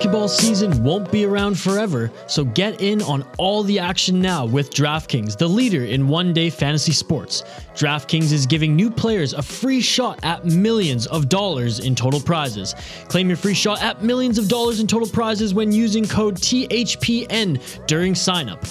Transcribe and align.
Basketball 0.00 0.28
season 0.28 0.82
won't 0.82 1.12
be 1.12 1.26
around 1.26 1.58
forever, 1.58 2.10
so 2.26 2.42
get 2.42 2.80
in 2.80 3.02
on 3.02 3.22
all 3.36 3.62
the 3.62 3.78
action 3.78 4.18
now 4.18 4.46
with 4.46 4.70
DraftKings, 4.70 5.36
the 5.36 5.46
leader 5.46 5.84
in 5.84 6.08
one 6.08 6.32
day 6.32 6.48
fantasy 6.48 6.92
sports. 6.92 7.42
DraftKings 7.74 8.32
is 8.32 8.46
giving 8.46 8.74
new 8.74 8.90
players 8.90 9.34
a 9.34 9.42
free 9.42 9.82
shot 9.82 10.18
at 10.22 10.46
millions 10.46 11.06
of 11.08 11.28
dollars 11.28 11.80
in 11.80 11.94
total 11.94 12.18
prizes. 12.18 12.74
Claim 13.08 13.28
your 13.28 13.36
free 13.36 13.52
shot 13.52 13.82
at 13.82 14.02
millions 14.02 14.38
of 14.38 14.48
dollars 14.48 14.80
in 14.80 14.86
total 14.86 15.06
prizes 15.06 15.52
when 15.52 15.70
using 15.70 16.08
code 16.08 16.36
THPN 16.36 17.86
during 17.86 18.14
signup. 18.14 18.62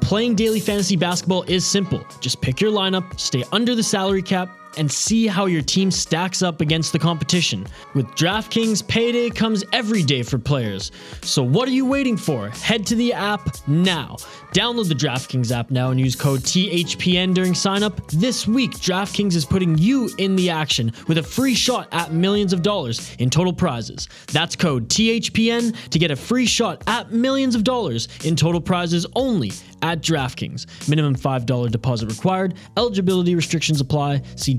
Playing 0.00 0.36
daily 0.36 0.60
fantasy 0.60 0.94
basketball 0.94 1.42
is 1.48 1.66
simple. 1.66 2.06
Just 2.20 2.40
pick 2.40 2.60
your 2.60 2.70
lineup, 2.70 3.18
stay 3.18 3.42
under 3.50 3.74
the 3.74 3.82
salary 3.82 4.22
cap, 4.22 4.56
and 4.76 4.90
see 4.90 5.26
how 5.26 5.46
your 5.46 5.62
team 5.62 5.90
stacks 5.90 6.42
up 6.42 6.60
against 6.60 6.92
the 6.92 6.98
competition. 6.98 7.66
With 7.94 8.06
DraftKings, 8.08 8.86
payday 8.86 9.30
comes 9.30 9.64
every 9.72 10.02
day 10.02 10.22
for 10.22 10.38
players. 10.38 10.92
So 11.22 11.42
what 11.42 11.68
are 11.68 11.72
you 11.72 11.86
waiting 11.86 12.16
for? 12.16 12.50
Head 12.50 12.86
to 12.86 12.94
the 12.94 13.12
app 13.12 13.56
now. 13.66 14.16
Download 14.52 14.88
the 14.88 14.94
DraftKings 14.94 15.52
app 15.52 15.70
now 15.70 15.90
and 15.90 16.00
use 16.00 16.16
code 16.16 16.40
THPN 16.40 17.34
during 17.34 17.52
signup. 17.52 18.10
This 18.10 18.46
week, 18.46 18.72
DraftKings 18.72 19.34
is 19.34 19.44
putting 19.44 19.76
you 19.76 20.10
in 20.18 20.34
the 20.36 20.50
action 20.50 20.92
with 21.08 21.18
a 21.18 21.22
free 21.22 21.54
shot 21.54 21.88
at 21.92 22.12
millions 22.12 22.52
of 22.52 22.62
dollars 22.62 23.14
in 23.18 23.28
total 23.28 23.52
prizes. 23.52 24.08
That's 24.32 24.56
code 24.56 24.88
THPN 24.88 25.90
to 25.90 25.98
get 25.98 26.10
a 26.10 26.16
free 26.16 26.46
shot 26.46 26.82
at 26.86 27.12
millions 27.12 27.54
of 27.54 27.64
dollars 27.64 28.08
in 28.24 28.36
total 28.36 28.60
prizes 28.60 29.06
only 29.14 29.52
at 29.82 30.00
DraftKings. 30.00 30.88
Minimum 30.88 31.16
$5 31.16 31.70
deposit 31.70 32.06
required. 32.06 32.54
Eligibility 32.76 33.34
restrictions 33.34 33.80
apply. 33.80 34.22
See 34.36 34.54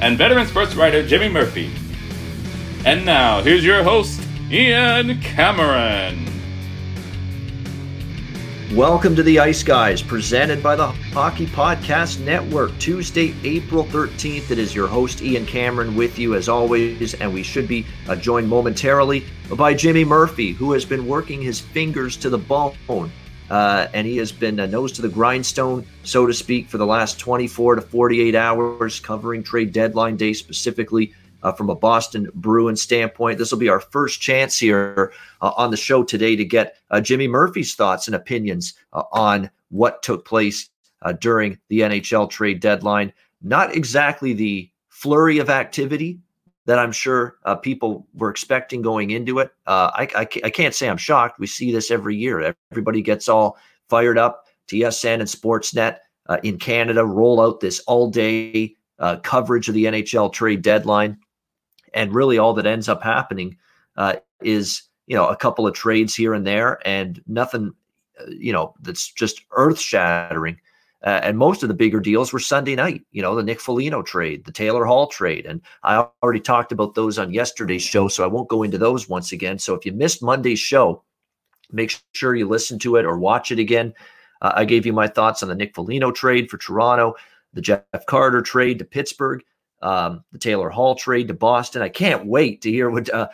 and 0.00 0.18
veteran 0.18 0.46
sports 0.46 0.74
writer 0.74 1.06
Jimmy 1.06 1.28
Murphy. 1.28 1.70
And 2.84 3.04
now, 3.04 3.42
here's 3.42 3.64
your 3.64 3.82
host, 3.82 4.20
Ian 4.50 5.20
Cameron. 5.20 6.24
Welcome 8.74 9.16
to 9.16 9.22
the 9.22 9.38
Ice 9.38 9.62
Guys, 9.62 10.02
presented 10.02 10.62
by 10.62 10.76
the 10.76 10.88
Hockey 10.88 11.46
Podcast 11.46 12.20
Network. 12.20 12.76
Tuesday, 12.78 13.34
April 13.42 13.84
13th. 13.84 14.50
It 14.50 14.58
is 14.58 14.74
your 14.74 14.86
host, 14.86 15.22
Ian 15.22 15.46
Cameron, 15.46 15.96
with 15.96 16.18
you 16.18 16.34
as 16.34 16.48
always, 16.48 17.14
and 17.14 17.32
we 17.32 17.42
should 17.42 17.66
be 17.66 17.86
joined 18.20 18.48
momentarily 18.48 19.24
by 19.56 19.72
Jimmy 19.72 20.04
Murphy, 20.04 20.52
who 20.52 20.72
has 20.72 20.84
been 20.84 21.06
working 21.06 21.40
his 21.40 21.58
fingers 21.60 22.16
to 22.18 22.28
the 22.28 22.38
bone. 22.38 23.10
Uh, 23.50 23.86
and 23.94 24.06
he 24.06 24.16
has 24.16 24.32
been 24.32 24.58
a 24.60 24.66
nose 24.66 24.92
to 24.92 25.02
the 25.02 25.08
grindstone, 25.08 25.86
so 26.02 26.26
to 26.26 26.34
speak, 26.34 26.68
for 26.68 26.78
the 26.78 26.86
last 26.86 27.18
24 27.18 27.76
to 27.76 27.80
48 27.82 28.34
hours, 28.34 28.98
covering 29.00 29.42
trade 29.42 29.72
deadline 29.72 30.16
day 30.16 30.32
specifically 30.32 31.12
uh, 31.42 31.52
from 31.52 31.70
a 31.70 31.74
Boston 31.74 32.28
Bruins 32.34 32.82
standpoint. 32.82 33.38
This 33.38 33.52
will 33.52 33.58
be 33.58 33.68
our 33.68 33.80
first 33.80 34.20
chance 34.20 34.58
here 34.58 35.12
uh, 35.40 35.52
on 35.56 35.70
the 35.70 35.76
show 35.76 36.02
today 36.02 36.34
to 36.34 36.44
get 36.44 36.76
uh, 36.90 37.00
Jimmy 37.00 37.28
Murphy's 37.28 37.74
thoughts 37.74 38.08
and 38.08 38.16
opinions 38.16 38.74
uh, 38.92 39.04
on 39.12 39.50
what 39.68 40.02
took 40.02 40.24
place 40.24 40.68
uh, 41.02 41.12
during 41.12 41.58
the 41.68 41.80
NHL 41.80 42.28
trade 42.28 42.60
deadline. 42.60 43.12
Not 43.42 43.76
exactly 43.76 44.32
the 44.32 44.70
flurry 44.88 45.38
of 45.38 45.50
activity 45.50 46.18
that 46.66 46.78
I'm 46.78 46.92
sure 46.92 47.36
uh, 47.44 47.56
people 47.56 48.06
were 48.14 48.30
expecting 48.30 48.82
going 48.82 49.10
into 49.10 49.38
it. 49.38 49.50
I, 49.66 50.08
I, 50.14 50.28
I 50.44 50.50
can't 50.50 50.74
say 50.74 50.88
I'm 50.88 50.96
shocked. 50.96 51.40
We 51.40 51.46
see 51.46 51.72
this 51.72 51.90
every 51.90 52.16
year. 52.16 52.54
Everybody 52.70 53.02
gets 53.02 53.28
all 53.28 53.56
fired 53.88 54.18
up. 54.18 54.46
TSN 54.68 55.14
and 55.14 55.22
Sportsnet 55.22 55.98
in 56.42 56.58
Canada 56.58 57.04
roll 57.04 57.40
out 57.40 57.60
this 57.60 57.80
all 57.80 58.10
day 58.10 58.76
coverage 59.22 59.68
of 59.68 59.74
the 59.74 59.84
NHL 59.84 60.32
trade 60.32 60.62
deadline 60.62 61.18
and 61.96 62.14
really 62.14 62.38
all 62.38 62.54
that 62.54 62.66
ends 62.66 62.88
up 62.88 63.02
happening 63.02 63.56
uh, 63.96 64.16
is 64.42 64.82
you 65.06 65.16
know 65.16 65.26
a 65.26 65.36
couple 65.36 65.66
of 65.66 65.74
trades 65.74 66.14
here 66.14 66.34
and 66.34 66.46
there 66.46 66.78
and 66.86 67.22
nothing 67.26 67.72
uh, 68.20 68.26
you 68.28 68.52
know 68.52 68.74
that's 68.82 69.10
just 69.12 69.42
earth 69.52 69.80
shattering 69.80 70.60
uh, 71.06 71.20
and 71.22 71.38
most 71.38 71.62
of 71.62 71.68
the 71.68 71.74
bigger 71.74 72.00
deals 72.00 72.32
were 72.32 72.40
Sunday 72.40 72.74
night. 72.74 73.00
You 73.12 73.22
know, 73.22 73.36
the 73.36 73.42
Nick 73.42 73.60
Foligno 73.60 74.02
trade, 74.02 74.44
the 74.44 74.50
Taylor 74.50 74.84
Hall 74.84 75.06
trade. 75.06 75.46
And 75.46 75.62
I 75.84 76.04
already 76.20 76.40
talked 76.40 76.72
about 76.72 76.96
those 76.96 77.16
on 77.16 77.32
yesterday's 77.32 77.84
show, 77.84 78.08
so 78.08 78.24
I 78.24 78.26
won't 78.26 78.48
go 78.48 78.64
into 78.64 78.76
those 78.76 79.08
once 79.08 79.30
again. 79.30 79.60
So 79.60 79.74
if 79.74 79.86
you 79.86 79.92
missed 79.92 80.20
Monday's 80.20 80.58
show, 80.58 81.04
make 81.70 81.96
sure 82.12 82.34
you 82.34 82.48
listen 82.48 82.80
to 82.80 82.96
it 82.96 83.04
or 83.04 83.18
watch 83.18 83.52
it 83.52 83.60
again. 83.60 83.94
Uh, 84.42 84.52
I 84.56 84.64
gave 84.64 84.84
you 84.84 84.92
my 84.92 85.06
thoughts 85.06 85.44
on 85.44 85.48
the 85.48 85.54
Nick 85.54 85.76
Foligno 85.76 86.10
trade 86.10 86.50
for 86.50 86.58
Toronto, 86.58 87.14
the 87.52 87.60
Jeff 87.60 87.84
Carter 88.08 88.42
trade 88.42 88.80
to 88.80 88.84
Pittsburgh, 88.84 89.44
um, 89.82 90.24
the 90.32 90.38
Taylor 90.40 90.70
Hall 90.70 90.96
trade 90.96 91.28
to 91.28 91.34
Boston. 91.34 91.82
I 91.82 91.88
can't 91.88 92.26
wait 92.26 92.62
to 92.62 92.70
hear 92.70 92.90
what 92.90 93.08
uh, 93.14 93.28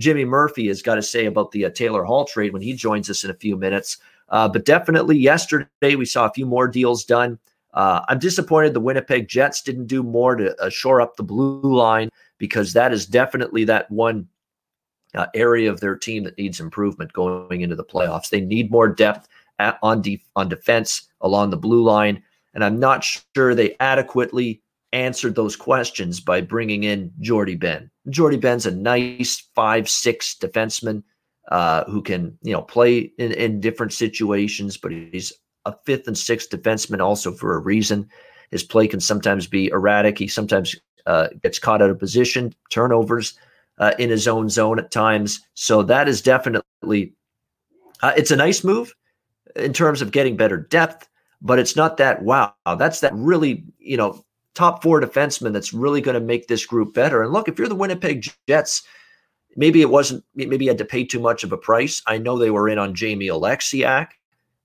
Jimmy 0.00 0.24
Murphy 0.24 0.68
has 0.68 0.80
got 0.80 0.94
to 0.94 1.02
say 1.02 1.26
about 1.26 1.50
the 1.50 1.66
uh, 1.66 1.70
Taylor 1.70 2.04
Hall 2.04 2.24
trade 2.24 2.54
when 2.54 2.62
he 2.62 2.72
joins 2.72 3.10
us 3.10 3.22
in 3.22 3.30
a 3.30 3.34
few 3.34 3.54
minutes. 3.54 3.98
Uh, 4.30 4.48
but 4.48 4.64
definitely 4.64 5.16
yesterday 5.16 5.94
we 5.96 6.04
saw 6.04 6.26
a 6.26 6.32
few 6.32 6.46
more 6.46 6.68
deals 6.68 7.04
done. 7.04 7.38
Uh, 7.74 8.00
I'm 8.08 8.18
disappointed 8.18 8.74
the 8.74 8.80
Winnipeg 8.80 9.28
Jets 9.28 9.62
didn't 9.62 9.86
do 9.86 10.02
more 10.02 10.36
to 10.36 10.56
uh, 10.60 10.70
shore 10.70 11.00
up 11.00 11.16
the 11.16 11.22
blue 11.22 11.60
line 11.62 12.10
because 12.38 12.72
that 12.72 12.92
is 12.92 13.06
definitely 13.06 13.64
that 13.64 13.90
one 13.90 14.28
uh, 15.14 15.26
area 15.34 15.70
of 15.70 15.80
their 15.80 15.96
team 15.96 16.24
that 16.24 16.38
needs 16.38 16.60
improvement 16.60 17.12
going 17.12 17.60
into 17.60 17.76
the 17.76 17.84
playoffs. 17.84 18.30
They 18.30 18.40
need 18.40 18.70
more 18.70 18.88
depth 18.88 19.28
at, 19.58 19.78
on 19.82 20.02
de- 20.02 20.24
on 20.36 20.48
defense 20.48 21.08
along 21.20 21.50
the 21.50 21.56
blue 21.56 21.82
line, 21.82 22.22
and 22.54 22.64
I'm 22.64 22.78
not 22.78 23.04
sure 23.34 23.54
they 23.54 23.76
adequately 23.80 24.62
answered 24.92 25.34
those 25.34 25.56
questions 25.56 26.20
by 26.20 26.40
bringing 26.40 26.84
in 26.84 27.12
Jordie 27.20 27.56
Benn. 27.56 27.90
Jordie 28.08 28.38
Benn's 28.38 28.66
a 28.66 28.70
nice 28.70 29.46
five 29.54 29.88
six 29.88 30.34
defenseman 30.34 31.02
uh, 31.48 31.84
who 31.84 32.02
can 32.02 32.36
you 32.42 32.52
know 32.52 32.62
play 32.62 33.12
in, 33.18 33.32
in 33.32 33.60
different 33.60 33.92
situations, 33.92 34.76
but 34.76 34.92
he's 34.92 35.32
a 35.64 35.74
fifth 35.84 36.06
and 36.06 36.16
sixth 36.16 36.50
defenseman 36.50 37.00
also 37.00 37.32
for 37.32 37.54
a 37.54 37.58
reason. 37.58 38.08
His 38.50 38.62
play 38.62 38.86
can 38.86 39.00
sometimes 39.00 39.46
be 39.46 39.68
erratic. 39.68 40.18
He 40.18 40.28
sometimes 40.28 40.74
uh, 41.06 41.28
gets 41.42 41.58
caught 41.58 41.82
out 41.82 41.90
of 41.90 41.98
position, 41.98 42.54
turnovers 42.70 43.34
uh, 43.78 43.92
in 43.98 44.10
his 44.10 44.26
own 44.26 44.48
zone 44.48 44.78
at 44.78 44.90
times. 44.90 45.40
So 45.54 45.82
that 45.84 46.08
is 46.08 46.22
definitely 46.22 47.14
uh, 48.02 48.12
it's 48.16 48.30
a 48.30 48.36
nice 48.36 48.62
move 48.64 48.94
in 49.56 49.72
terms 49.72 50.02
of 50.02 50.12
getting 50.12 50.36
better 50.36 50.56
depth, 50.56 51.08
but 51.40 51.58
it's 51.58 51.76
not 51.76 51.96
that 51.96 52.22
wow. 52.22 52.54
That's 52.78 53.00
that 53.00 53.14
really 53.14 53.64
you 53.78 53.96
know 53.96 54.24
top 54.54 54.82
four 54.82 55.00
defenseman 55.00 55.52
that's 55.52 55.72
really 55.72 56.00
going 56.00 56.18
to 56.18 56.20
make 56.20 56.48
this 56.48 56.66
group 56.66 56.92
better. 56.92 57.22
And 57.22 57.32
look, 57.32 57.48
if 57.48 57.58
you're 57.58 57.68
the 57.68 57.74
Winnipeg 57.74 58.26
Jets, 58.48 58.82
maybe 59.56 59.80
it 59.80 59.90
wasn't, 59.90 60.24
maybe 60.34 60.64
you 60.64 60.70
had 60.70 60.78
to 60.78 60.84
pay 60.84 61.04
too 61.04 61.20
much 61.20 61.44
of 61.44 61.52
a 61.52 61.56
price. 61.56 62.02
I 62.06 62.18
know 62.18 62.38
they 62.38 62.50
were 62.50 62.68
in 62.68 62.78
on 62.78 62.94
Jamie 62.94 63.28
Oleksiak 63.28 64.08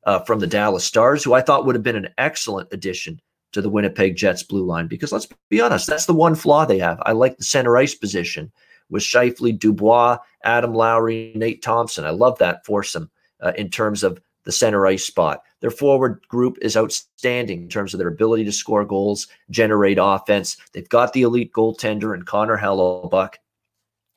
uh, 0.06 0.20
from 0.20 0.40
the 0.40 0.48
Dallas 0.48 0.86
Stars, 0.86 1.24
who 1.24 1.34
I 1.34 1.42
thought 1.42 1.66
would 1.66 1.76
have 1.76 1.84
been 1.84 1.96
an 1.96 2.14
excellent 2.18 2.70
addition 2.72 3.20
to 3.54 3.62
the 3.62 3.70
Winnipeg 3.70 4.16
Jets 4.16 4.44
blue 4.44 4.66
line. 4.66 4.88
Because 4.88 5.12
let's 5.12 5.28
be 5.50 5.62
honest, 5.62 5.88
that's 5.88 6.06
the 6.06 6.14
one 6.14 6.36
flaw 6.36 6.66
they 6.66 6.80
have. 6.80 7.00
I 7.04 7.12
like 7.14 7.38
the 7.38 7.44
center 7.44 7.78
ice 7.78 7.96
position 7.96 8.52
with 8.90 9.04
Scheifele, 9.04 9.58
Dubois, 9.58 10.18
Adam 10.44 10.74
Lowry, 10.74 11.32
Nate 11.36 11.62
Thompson. 11.62 12.06
I 12.06 12.10
love 12.10 12.38
that 12.40 12.66
foursome 12.66 13.10
uh, 13.42 13.54
in 13.58 13.70
terms 13.70 14.04
of 14.04 14.20
the 14.44 14.52
center 14.52 14.86
ice 14.86 15.06
spot. 15.06 15.44
Their 15.62 15.72
forward 15.72 16.22
group 16.28 16.58
is 16.62 16.76
outstanding 16.76 17.64
in 17.64 17.70
terms 17.70 17.94
of 17.94 17.98
their 17.98 18.10
ability 18.10 18.44
to 18.46 18.52
score 18.52 18.84
goals, 18.84 19.28
generate 19.50 19.98
offense. 20.02 20.58
They've 20.74 20.90
got 20.90 21.14
the 21.14 21.22
elite 21.22 21.54
goaltender 21.54 22.14
and 22.14 22.26
Connor 22.26 22.58
Hellebuyck. 22.58 23.36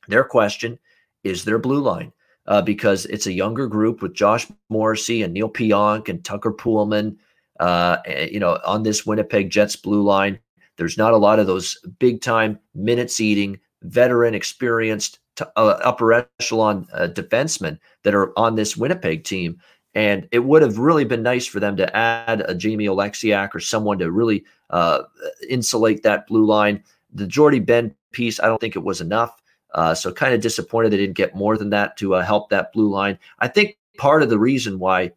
Their 0.07 0.23
question 0.23 0.79
is 1.23 1.43
their 1.43 1.59
blue 1.59 1.79
line 1.81 2.11
uh, 2.47 2.61
because 2.61 3.05
it's 3.07 3.27
a 3.27 3.33
younger 3.33 3.67
group 3.67 4.01
with 4.01 4.13
Josh 4.13 4.47
Morrissey 4.69 5.23
and 5.23 5.33
Neal 5.33 5.49
Pionk 5.49 6.09
and 6.09 6.23
Tucker 6.23 6.53
Poolman. 6.53 7.17
Uh, 7.59 7.97
you 8.31 8.39
know, 8.39 8.59
on 8.65 8.83
this 8.83 9.05
Winnipeg 9.05 9.49
Jets 9.49 9.75
blue 9.75 10.03
line, 10.03 10.39
There's 10.77 10.97
not 10.97 11.13
a 11.13 11.17
lot 11.17 11.39
of 11.39 11.47
those 11.47 11.77
big 11.99 12.21
time 12.21 12.59
minutes 12.73 13.19
eating, 13.19 13.59
veteran, 13.81 14.33
experienced 14.33 15.19
uh, 15.41 15.45
upper 15.83 16.13
echelon 16.13 16.87
uh, 16.93 17.07
defensemen 17.11 17.77
that 18.03 18.15
are 18.15 18.37
on 18.39 18.55
this 18.55 18.77
Winnipeg 18.77 19.23
team. 19.23 19.59
And 19.93 20.27
it 20.31 20.39
would 20.39 20.61
have 20.61 20.77
really 20.77 21.05
been 21.05 21.23
nice 21.23 21.47
for 21.47 21.59
them 21.59 21.75
to 21.77 21.95
add 21.95 22.41
a 22.47 22.53
Jamie 22.53 22.85
Oleksiak 22.85 23.55
or 23.55 23.59
someone 23.59 23.97
to 23.99 24.11
really 24.11 24.45
uh, 24.69 25.03
insulate 25.49 26.03
that 26.03 26.27
blue 26.27 26.45
line. 26.45 26.83
The 27.13 27.25
Jordie 27.25 27.59
Benn 27.59 27.95
piece, 28.11 28.39
I 28.39 28.45
don't 28.45 28.61
think 28.61 28.75
it 28.75 28.83
was 28.83 29.01
enough. 29.01 29.41
Uh, 29.73 29.93
so 29.93 30.11
kind 30.11 30.33
of 30.33 30.41
disappointed 30.41 30.91
they 30.91 30.97
didn't 30.97 31.17
get 31.17 31.35
more 31.35 31.57
than 31.57 31.69
that 31.69 31.97
to 31.97 32.15
uh, 32.15 32.23
help 32.23 32.49
that 32.49 32.71
blue 32.71 32.89
line. 32.89 33.17
I 33.39 33.47
think 33.47 33.77
part 33.97 34.23
of 34.23 34.29
the 34.29 34.39
reason 34.39 34.79
why 34.79 35.11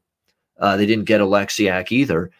uh, 0.58 0.76
they 0.76 0.87
didn't 0.87 1.05
get 1.05 1.20
Oleksiak 1.20 1.93
either 1.93 2.31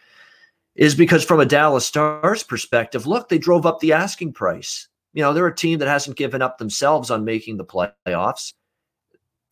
is 0.75 0.95
because 0.95 1.25
from 1.25 1.41
a 1.41 1.47
Dallas 1.47 1.87
Stars 1.87 2.43
perspective, 2.43 3.07
look, 3.07 3.29
they 3.29 3.39
drove 3.39 3.67
up 3.67 3.81
the 3.81 3.93
asking 3.93 4.33
price. 4.33 4.89
You 5.13 5.23
know, 5.23 5.33
they're 5.33 5.47
a 5.47 5.55
team 5.55 5.79
that 5.79 5.89
hasn't 5.89 6.17
given 6.17 6.43
up 6.43 6.59
themselves 6.59 7.11
on 7.11 7.25
making 7.25 7.57
the 7.57 7.65
playoffs. 7.65 8.53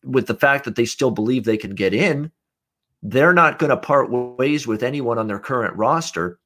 With 0.03 0.27
the 0.27 0.35
fact 0.35 0.63
that 0.63 0.75
they 0.75 0.85
still 0.85 1.11
believe 1.11 1.43
they 1.43 1.57
can 1.57 1.75
get 1.75 1.93
in, 1.93 2.31
they're 3.03 3.33
not 3.33 3.59
going 3.59 3.69
to 3.69 3.77
part 3.77 4.09
ways 4.09 4.65
with 4.65 4.81
anyone 4.81 5.17
on 5.17 5.27
their 5.27 5.39
current 5.39 5.75
roster 5.75 6.39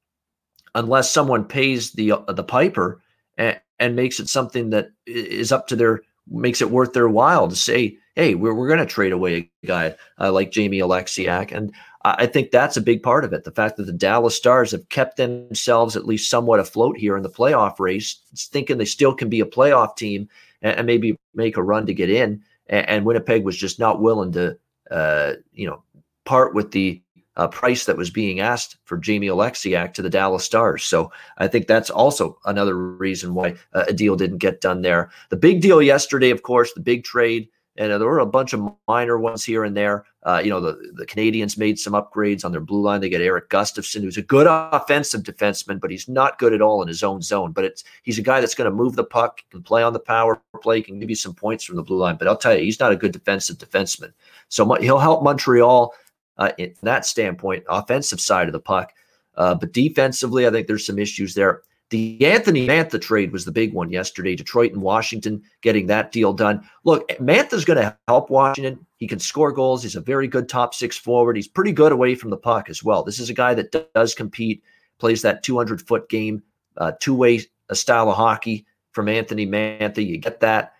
unless 0.75 1.11
someone 1.11 1.45
pays 1.45 1.91
the 1.91 2.13
uh, 2.13 2.33
the 2.33 2.43
piper 2.43 3.01
and, 3.37 3.59
and 3.83 3.97
makes 3.97 4.21
it 4.21 4.29
something 4.29 4.69
that 4.69 4.91
is 5.05 5.51
up 5.51 5.67
to 5.67 5.75
their 5.75 6.01
makes 6.29 6.61
it 6.61 6.71
worth 6.71 6.93
their 6.93 7.09
while 7.09 7.49
to 7.49 7.55
say, 7.55 7.97
hey, 8.15 8.33
we're, 8.33 8.53
we're 8.53 8.69
going 8.69 8.79
to 8.79 8.85
trade 8.85 9.11
away 9.11 9.49
a 9.61 9.67
guy 9.67 9.93
uh, 10.21 10.31
like 10.31 10.51
Jamie 10.51 10.79
Oleksiak. 10.79 11.51
And 11.51 11.73
I 12.05 12.25
think 12.25 12.51
that's 12.51 12.77
a 12.77 12.81
big 12.81 13.03
part 13.03 13.25
of 13.25 13.33
it. 13.33 13.43
The 13.43 13.51
fact 13.51 13.75
that 13.75 13.83
the 13.83 13.91
Dallas 13.91 14.37
Stars 14.37 14.71
have 14.71 14.87
kept 14.87 15.17
themselves 15.17 15.97
at 15.97 16.05
least 16.05 16.29
somewhat 16.29 16.61
afloat 16.61 16.97
here 16.97 17.17
in 17.17 17.23
the 17.23 17.29
playoff 17.29 17.77
race, 17.77 18.21
thinking 18.37 18.77
they 18.77 18.85
still 18.85 19.13
can 19.13 19.27
be 19.27 19.41
a 19.41 19.45
playoff 19.45 19.97
team 19.97 20.29
and, 20.61 20.77
and 20.77 20.87
maybe 20.87 21.17
make 21.35 21.57
a 21.57 21.63
run 21.63 21.85
to 21.85 21.93
get 21.93 22.09
in. 22.09 22.41
And, 22.67 22.87
and 22.87 23.05
Winnipeg 23.05 23.43
was 23.43 23.57
just 23.57 23.79
not 23.79 24.01
willing 24.01 24.31
to, 24.31 24.57
uh, 24.91 25.33
you 25.51 25.67
know, 25.67 25.83
part 26.23 26.53
with 26.53 26.71
the 26.71 27.01
uh, 27.35 27.47
price 27.47 27.85
that 27.85 27.97
was 27.97 28.09
being 28.09 28.39
asked 28.39 28.77
for 28.85 28.97
Jamie 28.97 29.27
Oleksiak 29.27 29.93
to 29.93 30.01
the 30.01 30.09
Dallas 30.09 30.43
Stars. 30.43 30.83
So 30.83 31.11
I 31.37 31.47
think 31.47 31.67
that's 31.67 31.89
also 31.89 32.37
another 32.45 32.75
reason 32.75 33.33
why 33.33 33.55
uh, 33.73 33.85
a 33.87 33.93
deal 33.93 34.15
didn't 34.15 34.37
get 34.37 34.61
done 34.61 34.81
there. 34.81 35.09
The 35.29 35.37
big 35.37 35.61
deal 35.61 35.81
yesterday, 35.81 36.29
of 36.29 36.43
course, 36.43 36.73
the 36.73 36.81
big 36.81 37.03
trade 37.03 37.49
and 37.75 37.91
uh, 37.91 37.97
there 37.97 38.07
were 38.07 38.19
a 38.19 38.25
bunch 38.25 38.53
of 38.53 38.61
minor 38.87 39.17
ones 39.17 39.43
here 39.43 39.63
and 39.63 39.75
there. 39.75 40.05
Uh, 40.23 40.39
you 40.43 40.49
know, 40.49 40.61
the, 40.61 40.91
the 40.93 41.05
Canadiens 41.05 41.57
made 41.57 41.79
some 41.79 41.93
upgrades 41.93 42.45
on 42.45 42.51
their 42.51 42.61
blue 42.61 42.81
line. 42.81 43.01
They 43.01 43.09
get 43.09 43.21
Erik 43.21 43.49
Gustafsson, 43.49 44.01
who's 44.01 44.17
a 44.17 44.21
good 44.21 44.47
offensive 44.47 45.23
defenseman, 45.23 45.81
but 45.81 45.89
he's 45.89 46.07
not 46.07 46.37
good 46.37 46.53
at 46.53 46.61
all 46.61 46.81
in 46.81 46.87
his 46.87 47.03
own 47.03 47.21
zone. 47.21 47.51
But 47.51 47.65
it's 47.65 47.83
he's 48.03 48.19
a 48.19 48.23
guy 48.23 48.39
that's 48.39 48.55
going 48.55 48.69
to 48.69 48.75
move 48.75 48.95
the 48.95 49.03
puck, 49.03 49.41
can 49.49 49.63
play 49.63 49.81
on 49.81 49.93
the 49.93 49.99
power 49.99 50.39
play, 50.61 50.81
can 50.81 50.99
give 50.99 51.09
you 51.09 51.15
some 51.15 51.33
points 51.33 51.63
from 51.63 51.75
the 51.75 51.83
blue 51.83 51.97
line. 51.97 52.15
But 52.15 52.27
I'll 52.27 52.37
tell 52.37 52.55
you, 52.55 52.63
he's 52.63 52.79
not 52.79 52.91
a 52.91 52.95
good 52.95 53.11
defensive 53.11 53.57
defenseman. 53.57 54.13
So 54.49 54.71
he'll 54.75 54.99
help 54.99 55.23
Montreal 55.23 55.93
uh, 56.37 56.51
in 56.57 56.73
that 56.83 57.05
standpoint, 57.05 57.63
offensive 57.69 58.19
side 58.19 58.47
of 58.47 58.53
the 58.53 58.59
puck. 58.59 58.93
Uh, 59.35 59.55
but 59.55 59.73
defensively, 59.73 60.47
I 60.47 60.51
think 60.51 60.67
there's 60.67 60.85
some 60.85 60.99
issues 60.99 61.33
there. 61.33 61.61
The 61.89 62.25
Anthony 62.25 62.67
Mantha 62.67 62.99
trade 62.99 63.31
was 63.31 63.45
the 63.45 63.51
big 63.51 63.73
one 63.73 63.91
yesterday. 63.91 64.35
Detroit 64.35 64.73
and 64.73 64.81
Washington 64.81 65.43
getting 65.61 65.87
that 65.87 66.11
deal 66.11 66.33
done. 66.33 66.67
Look, 66.85 67.07
Mantha's 67.19 67.65
going 67.65 67.79
to 67.79 67.95
help 68.07 68.29
Washington. 68.29 68.85
He 68.97 69.07
can 69.07 69.19
score 69.19 69.51
goals. 69.51 69.83
He's 69.83 69.95
a 69.95 70.01
very 70.01 70.27
good 70.27 70.49
top 70.49 70.73
six 70.73 70.97
forward. 70.97 71.35
He's 71.35 71.47
pretty 71.47 71.71
good 71.71 71.91
away 71.91 72.15
from 72.15 72.31
the 72.31 72.37
puck 72.37 72.69
as 72.69 72.83
well. 72.83 73.03
This 73.03 73.19
is 73.19 73.29
a 73.29 73.33
guy 73.33 73.53
that 73.53 73.93
does 73.93 74.15
compete, 74.15 74.63
plays 74.97 75.21
that 75.21 75.43
200 75.43 75.85
foot 75.85 76.09
game, 76.09 76.41
uh, 76.77 76.93
two 76.99 77.13
way 77.13 77.41
style 77.71 78.09
of 78.09 78.15
hockey 78.15 78.65
from 78.91 79.09
Anthony 79.09 79.45
Mantha. 79.45 80.05
You 80.05 80.17
get 80.17 80.39
that. 80.39 80.73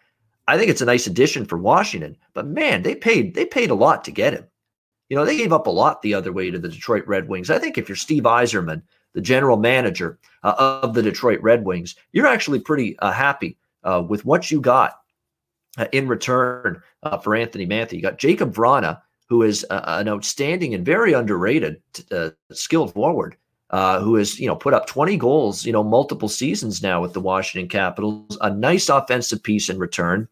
I 0.47 0.57
think 0.57 0.69
it's 0.69 0.81
a 0.81 0.85
nice 0.85 1.07
addition 1.07 1.45
for 1.45 1.57
Washington. 1.57 2.17
But 2.33 2.47
man, 2.47 2.81
they 2.81 2.95
paid 2.95 3.33
they 3.33 3.45
paid 3.45 3.69
a 3.69 3.75
lot 3.75 4.03
to 4.05 4.11
get 4.11 4.33
him. 4.33 4.47
You 5.13 5.19
know, 5.19 5.25
they 5.25 5.37
gave 5.37 5.53
up 5.53 5.67
a 5.67 5.69
lot 5.69 6.01
the 6.01 6.15
other 6.15 6.31
way 6.31 6.49
to 6.49 6.57
the 6.57 6.67
Detroit 6.67 7.05
Red 7.05 7.27
Wings. 7.27 7.51
I 7.51 7.59
think 7.59 7.77
if 7.77 7.87
you're 7.87 7.95
Steve 7.95 8.23
Yzerman, 8.23 8.81
the 9.13 9.21
general 9.21 9.57
manager 9.57 10.17
uh, 10.41 10.55
of 10.57 10.95
the 10.95 11.03
Detroit 11.03 11.39
Red 11.43 11.65
Wings, 11.65 11.93
you're 12.13 12.25
actually 12.25 12.59
pretty 12.59 12.97
uh, 12.97 13.11
happy 13.11 13.55
uh, 13.83 14.01
with 14.09 14.25
what 14.25 14.49
you 14.49 14.59
got 14.59 15.01
uh, 15.77 15.85
in 15.91 16.07
return 16.07 16.81
uh, 17.03 17.19
for 17.19 17.35
Anthony 17.35 17.67
Mantha. 17.67 17.91
You 17.91 18.01
got 18.01 18.17
Jakub 18.17 18.53
Vrana, 18.53 19.03
who 19.29 19.43
is 19.43 19.63
uh, 19.69 19.83
an 19.85 20.09
outstanding 20.09 20.73
and 20.73 20.83
very 20.83 21.13
underrated 21.13 21.79
skilled 22.51 22.95
forward. 22.95 23.37
who 23.69 24.15
has 24.15 24.39
you 24.39 24.47
know 24.47 24.55
put 24.55 24.73
up 24.73 24.87
20 24.87 25.15
goals 25.17 25.63
you 25.63 25.71
know 25.71 25.83
multiple 25.83 26.27
seasons 26.27 26.81
now 26.81 26.99
with 26.99 27.13
the 27.13 27.21
Washington 27.21 27.69
Capitals 27.69 28.35
a 28.41 28.49
nice 28.49 28.89
offensive 28.89 29.43
piece 29.43 29.69
in 29.69 29.77
return 29.77 30.27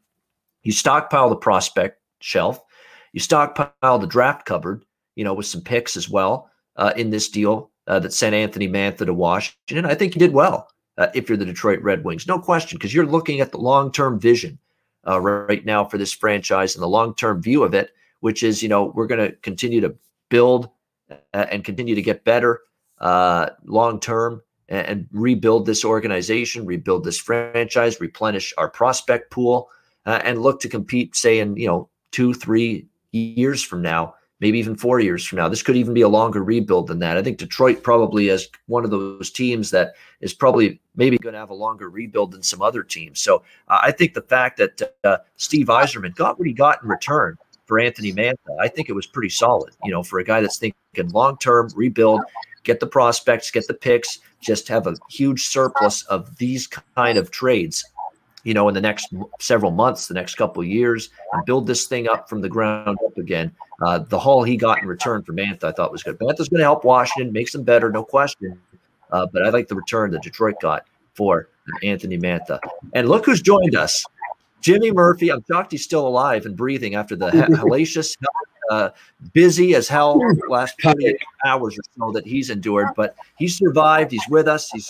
you 0.64 0.72
stockpile 0.72 1.30
the 1.30 1.36
prospect 1.36 2.00
shelf 2.20 2.60
you 3.14 3.20
stockpile 3.20 4.00
the 4.00 4.08
draft 4.08 4.46
cupboard 4.46 4.84
you 5.16 5.24
know 5.24 5.34
with 5.34 5.46
some 5.46 5.62
picks 5.62 5.98
as 5.98 6.10
well 6.10 6.50
uh, 6.78 6.94
in 6.96 7.10
this 7.10 7.30
deal 7.30 7.72
uh, 7.88 8.00
that 8.00 8.14
sent 8.14 8.36
Anthony 8.36 8.68
Mantha 8.68 9.06
to 9.06 9.14
Washington. 9.14 9.86
I 9.86 9.96
think 9.96 10.16
you 10.16 10.20
did 10.20 10.34
well 10.34 10.70
uh, 10.98 11.08
if 11.14 11.28
you're 11.28 11.38
the 11.38 11.46
Detroit 11.46 11.82
Red 11.82 12.04
Wings, 12.04 12.28
no 12.28 12.40
question, 12.40 12.78
because 12.78 12.94
you're 12.94 13.06
looking 13.06 13.42
at 13.42 13.52
the 13.52 13.58
long 13.58 13.92
term 13.92 14.20
vision 14.20 14.60
uh, 15.08 15.20
right 15.20 15.66
now 15.66 15.84
for 15.84 15.98
this 15.98 16.14
franchise 16.14 16.76
and 16.76 16.84
the 16.84 16.88
long 16.88 17.16
term 17.16 17.42
view 17.42 17.64
of 17.64 17.74
it, 17.74 17.92
which 18.20 18.44
is, 18.44 18.62
you 18.62 18.70
know, 18.70 18.92
we're 18.96 19.08
going 19.08 19.26
to 19.30 19.36
continue 19.38 19.82
to 19.82 19.96
build 20.30 20.70
uh, 21.10 21.46
and 21.50 21.64
continue 21.64 21.96
to 21.96 22.02
get 22.02 22.24
better 22.24 22.62
uh, 23.00 23.50
long 23.66 24.00
term 24.00 24.42
and, 24.70 24.88
and, 24.88 25.08
rebuild 25.12 25.66
this 25.66 25.84
organization, 25.84 26.66
rebuild 26.66 27.04
this 27.04 27.18
franchise, 27.18 28.00
replenish 28.00 28.54
our 28.58 28.70
prospect 28.70 29.32
pool, 29.32 29.70
uh, 30.06 30.22
and 30.24 30.42
look 30.42 30.62
to 30.62 30.70
compete, 30.70 31.16
say, 31.16 31.40
in, 31.40 31.56
you 31.58 31.68
know, 31.68 31.90
two, 32.12 32.34
three 32.34 32.86
years 33.12 33.62
from 33.64 33.82
now 33.82 34.16
maybe 34.42 34.58
even 34.58 34.76
four 34.76 35.00
years 35.00 35.26
from 35.26 35.38
now. 35.38 35.48
This 35.48 35.62
could 35.62 35.76
even 35.78 35.94
be 35.94 36.02
a 36.02 36.10
longer 36.10 36.44
rebuild 36.44 36.88
than 36.88 37.00
that. 37.00 37.16
I 37.16 37.22
think 37.22 37.38
Detroit 37.38 37.84
probably 37.84 38.28
is 38.28 38.50
one 38.66 38.84
of 38.84 38.90
those 38.90 39.30
teams 39.30 39.70
that 39.70 39.94
is 40.20 40.34
probably 40.34 40.82
maybe 40.96 41.18
going 41.20 41.34
to 41.34 41.40
have 41.40 41.52
a 41.52 41.56
longer 41.56 41.90
rebuild 41.90 42.32
than 42.32 42.42
some 42.42 42.62
other 42.62 42.84
teams. 42.84 43.22
So 43.22 43.44
uh, 43.70 43.80
I 43.84 43.92
think 43.92 44.16
the 44.16 44.24
fact 44.24 44.58
that 44.58 44.94
uh, 45.04 45.18
Steve 45.38 45.68
Yzerman 45.68 46.16
got 46.16 46.40
what 46.40 46.48
he 46.48 46.54
got 46.54 46.82
in 46.82 46.90
return 46.90 47.38
for 47.66 47.80
Anthony 47.80 48.12
Mantha, 48.12 48.36
I 48.60 48.68
think 48.68 48.90
it 48.90 48.94
was 48.94 49.06
pretty 49.06 49.30
solid. 49.30 49.74
You 49.86 49.92
know, 49.92 50.04
for 50.04 50.20
a 50.20 50.24
guy 50.24 50.42
that's 50.42 50.58
thinking 50.58 50.76
long 51.12 51.38
term 51.38 51.70
rebuild, 51.76 52.22
get 52.64 52.80
the 52.80 52.88
prospects, 52.88 53.52
get 53.52 53.68
the 53.68 53.76
picks, 53.76 54.20
just 54.42 54.68
have 54.68 54.88
a 54.88 54.96
huge 55.12 55.44
surplus 55.44 56.04
of 56.06 56.38
these 56.38 56.66
kind 56.66 57.20
of 57.20 57.30
trades 57.30 57.86
you 58.44 58.54
know, 58.54 58.68
in 58.68 58.74
the 58.74 58.82
next 58.82 59.14
several 59.40 59.72
months, 59.72 60.08
the 60.08 60.14
next 60.14 60.36
couple 60.36 60.62
of 60.62 60.68
years, 60.68 61.10
and 61.34 61.46
build 61.46 61.68
this 61.68 61.86
thing 61.86 62.08
up 62.10 62.30
from 62.30 62.42
the 62.42 62.50
ground 62.50 62.98
up 63.06 63.18
again. 63.18 63.52
Uh, 63.82 64.00
the 64.00 64.20
haul 64.20 64.44
he 64.44 64.58
got 64.58 64.82
in 64.82 64.88
return 64.88 65.24
for 65.24 65.34
Mantha, 65.34 65.66
I 65.66 65.72
thought 65.72 65.92
was 65.92 66.04
good. 66.04 66.18
Mantha's 66.20 66.50
going 66.50 66.60
to 66.60 66.66
help 66.66 66.84
Washington, 66.84 67.34
makes 67.34 67.52
them 67.52 67.64
better, 67.64 67.92
no 67.92 68.04
question. 68.04 68.60
Uh, 69.12 69.28
but 69.32 69.46
I 69.46 69.50
like 69.50 69.68
the 69.68 69.76
return 69.76 70.12
that 70.12 70.22
Detroit 70.22 70.56
got 70.62 70.86
for 71.14 71.50
Anthony 71.84 72.18
Mantha. 72.18 72.60
And 72.94 73.10
look 73.10 73.26
who's 73.26 73.42
joined 73.42 73.76
us. 73.76 74.06
Jimmy 74.62 74.92
Murphy. 74.92 75.32
I'm 75.32 75.44
shocked 75.50 75.72
he's 75.72 75.84
still 75.84 76.08
alive 76.08 76.46
and 76.46 76.56
breathing 76.56 76.96
after 76.96 77.16
the 77.16 77.32
hellacious, 77.32 78.16
uh, 78.70 78.92
busy 79.34 79.76
as 79.76 79.88
hell 79.88 80.22
last 80.48 80.76
28 80.82 81.18
hours 81.46 81.78
or 81.78 81.82
so 81.98 82.12
that 82.12 82.26
he's 82.26 82.50
endured. 82.50 82.90
But 82.96 83.16
he 83.38 83.48
survived. 83.48 84.12
He's 84.12 84.28
with 84.30 84.48
us. 84.48 84.70
He's 84.70 84.90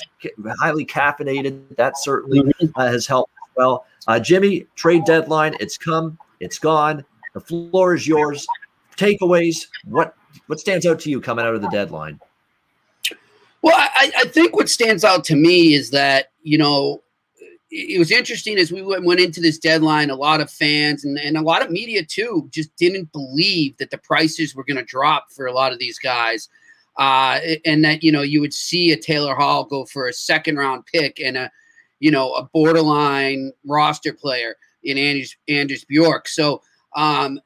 highly 0.59 0.85
caffeinated. 0.85 1.61
That 1.77 1.97
certainly 1.97 2.53
uh, 2.75 2.87
has 2.87 3.07
helped 3.07 3.31
well. 3.55 3.85
Uh, 4.07 4.19
Jimmy, 4.19 4.65
trade 4.75 5.05
deadline. 5.05 5.55
It's 5.59 5.77
come. 5.77 6.17
It's 6.39 6.57
gone. 6.57 7.05
The 7.33 7.39
floor 7.39 7.93
is 7.93 8.07
yours. 8.07 8.45
Takeaways. 8.97 9.67
What 9.85 10.15
what 10.47 10.59
stands 10.59 10.85
out 10.85 10.99
to 11.01 11.09
you 11.09 11.21
coming 11.21 11.45
out 11.45 11.55
of 11.55 11.61
the 11.61 11.69
deadline? 11.69 12.19
Well, 13.61 13.75
I, 13.75 14.11
I 14.17 14.23
think 14.25 14.55
what 14.55 14.69
stands 14.69 15.03
out 15.03 15.23
to 15.25 15.35
me 15.35 15.73
is 15.75 15.91
that 15.91 16.31
you 16.43 16.57
know 16.57 17.01
it 17.69 17.99
was 17.99 18.11
interesting 18.11 18.57
as 18.57 18.71
we 18.71 18.81
went 18.81 19.19
into 19.19 19.39
this 19.39 19.57
deadline. 19.57 20.09
A 20.09 20.15
lot 20.15 20.41
of 20.41 20.51
fans 20.51 21.05
and, 21.05 21.17
and 21.17 21.37
a 21.37 21.41
lot 21.41 21.61
of 21.61 21.71
media 21.71 22.03
too 22.03 22.49
just 22.51 22.75
didn't 22.75 23.11
believe 23.13 23.77
that 23.77 23.91
the 23.91 23.97
prices 23.97 24.55
were 24.55 24.65
going 24.65 24.77
to 24.77 24.83
drop 24.83 25.31
for 25.31 25.45
a 25.45 25.53
lot 25.53 25.71
of 25.71 25.79
these 25.79 25.97
guys, 25.97 26.49
uh, 26.97 27.39
and 27.65 27.85
that 27.85 28.03
you 28.03 28.11
know 28.11 28.23
you 28.23 28.41
would 28.41 28.53
see 28.53 28.91
a 28.91 28.97
Taylor 28.97 29.35
Hall 29.35 29.63
go 29.63 29.85
for 29.85 30.07
a 30.07 30.13
second 30.13 30.57
round 30.57 30.85
pick 30.85 31.19
and 31.19 31.37
a 31.37 31.51
you 32.01 32.11
know, 32.11 32.33
a 32.33 32.43
borderline 32.51 33.53
roster 33.65 34.11
player 34.11 34.55
in 34.83 34.97
Anders, 34.97 35.37
Anders 35.47 35.85
Bjork. 35.85 36.27
So 36.27 36.61
um, 36.95 37.39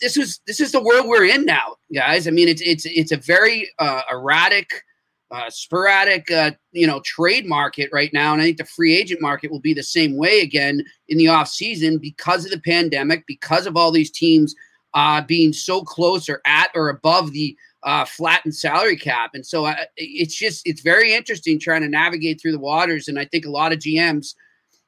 this 0.00 0.18
is 0.18 0.40
this 0.46 0.60
is 0.60 0.72
the 0.72 0.82
world 0.82 1.06
we're 1.06 1.24
in 1.24 1.46
now, 1.46 1.76
guys. 1.94 2.28
I 2.28 2.30
mean, 2.30 2.48
it's 2.48 2.60
it's 2.60 2.84
it's 2.84 3.12
a 3.12 3.16
very 3.16 3.70
uh, 3.78 4.02
erratic, 4.10 4.82
uh, 5.30 5.48
sporadic, 5.48 6.30
uh, 6.30 6.50
you 6.72 6.86
know, 6.86 7.00
trade 7.04 7.46
market 7.46 7.88
right 7.92 8.12
now, 8.12 8.32
and 8.32 8.42
I 8.42 8.44
think 8.44 8.58
the 8.58 8.66
free 8.66 8.94
agent 8.94 9.22
market 9.22 9.50
will 9.50 9.60
be 9.60 9.72
the 9.72 9.82
same 9.82 10.16
way 10.16 10.40
again 10.40 10.84
in 11.08 11.16
the 11.16 11.28
off 11.28 11.48
season 11.48 11.96
because 11.96 12.44
of 12.44 12.50
the 12.50 12.60
pandemic, 12.60 13.24
because 13.26 13.66
of 13.66 13.76
all 13.76 13.92
these 13.92 14.10
teams 14.10 14.54
uh, 14.94 15.22
being 15.22 15.52
so 15.52 15.82
close 15.82 16.28
or 16.28 16.42
at 16.44 16.70
or 16.74 16.90
above 16.90 17.32
the 17.32 17.56
uh, 17.84 18.04
flattened 18.04 18.54
salary 18.54 18.96
cap. 18.96 19.30
And 19.34 19.44
so 19.44 19.66
I, 19.66 19.86
it's 19.96 20.34
just, 20.34 20.62
it's 20.66 20.82
very 20.82 21.14
interesting 21.14 21.58
trying 21.58 21.82
to 21.82 21.88
navigate 21.88 22.40
through 22.40 22.52
the 22.52 22.58
waters. 22.58 23.08
And 23.08 23.18
I 23.18 23.24
think 23.24 23.44
a 23.44 23.50
lot 23.50 23.72
of 23.72 23.80
GMs, 23.80 24.34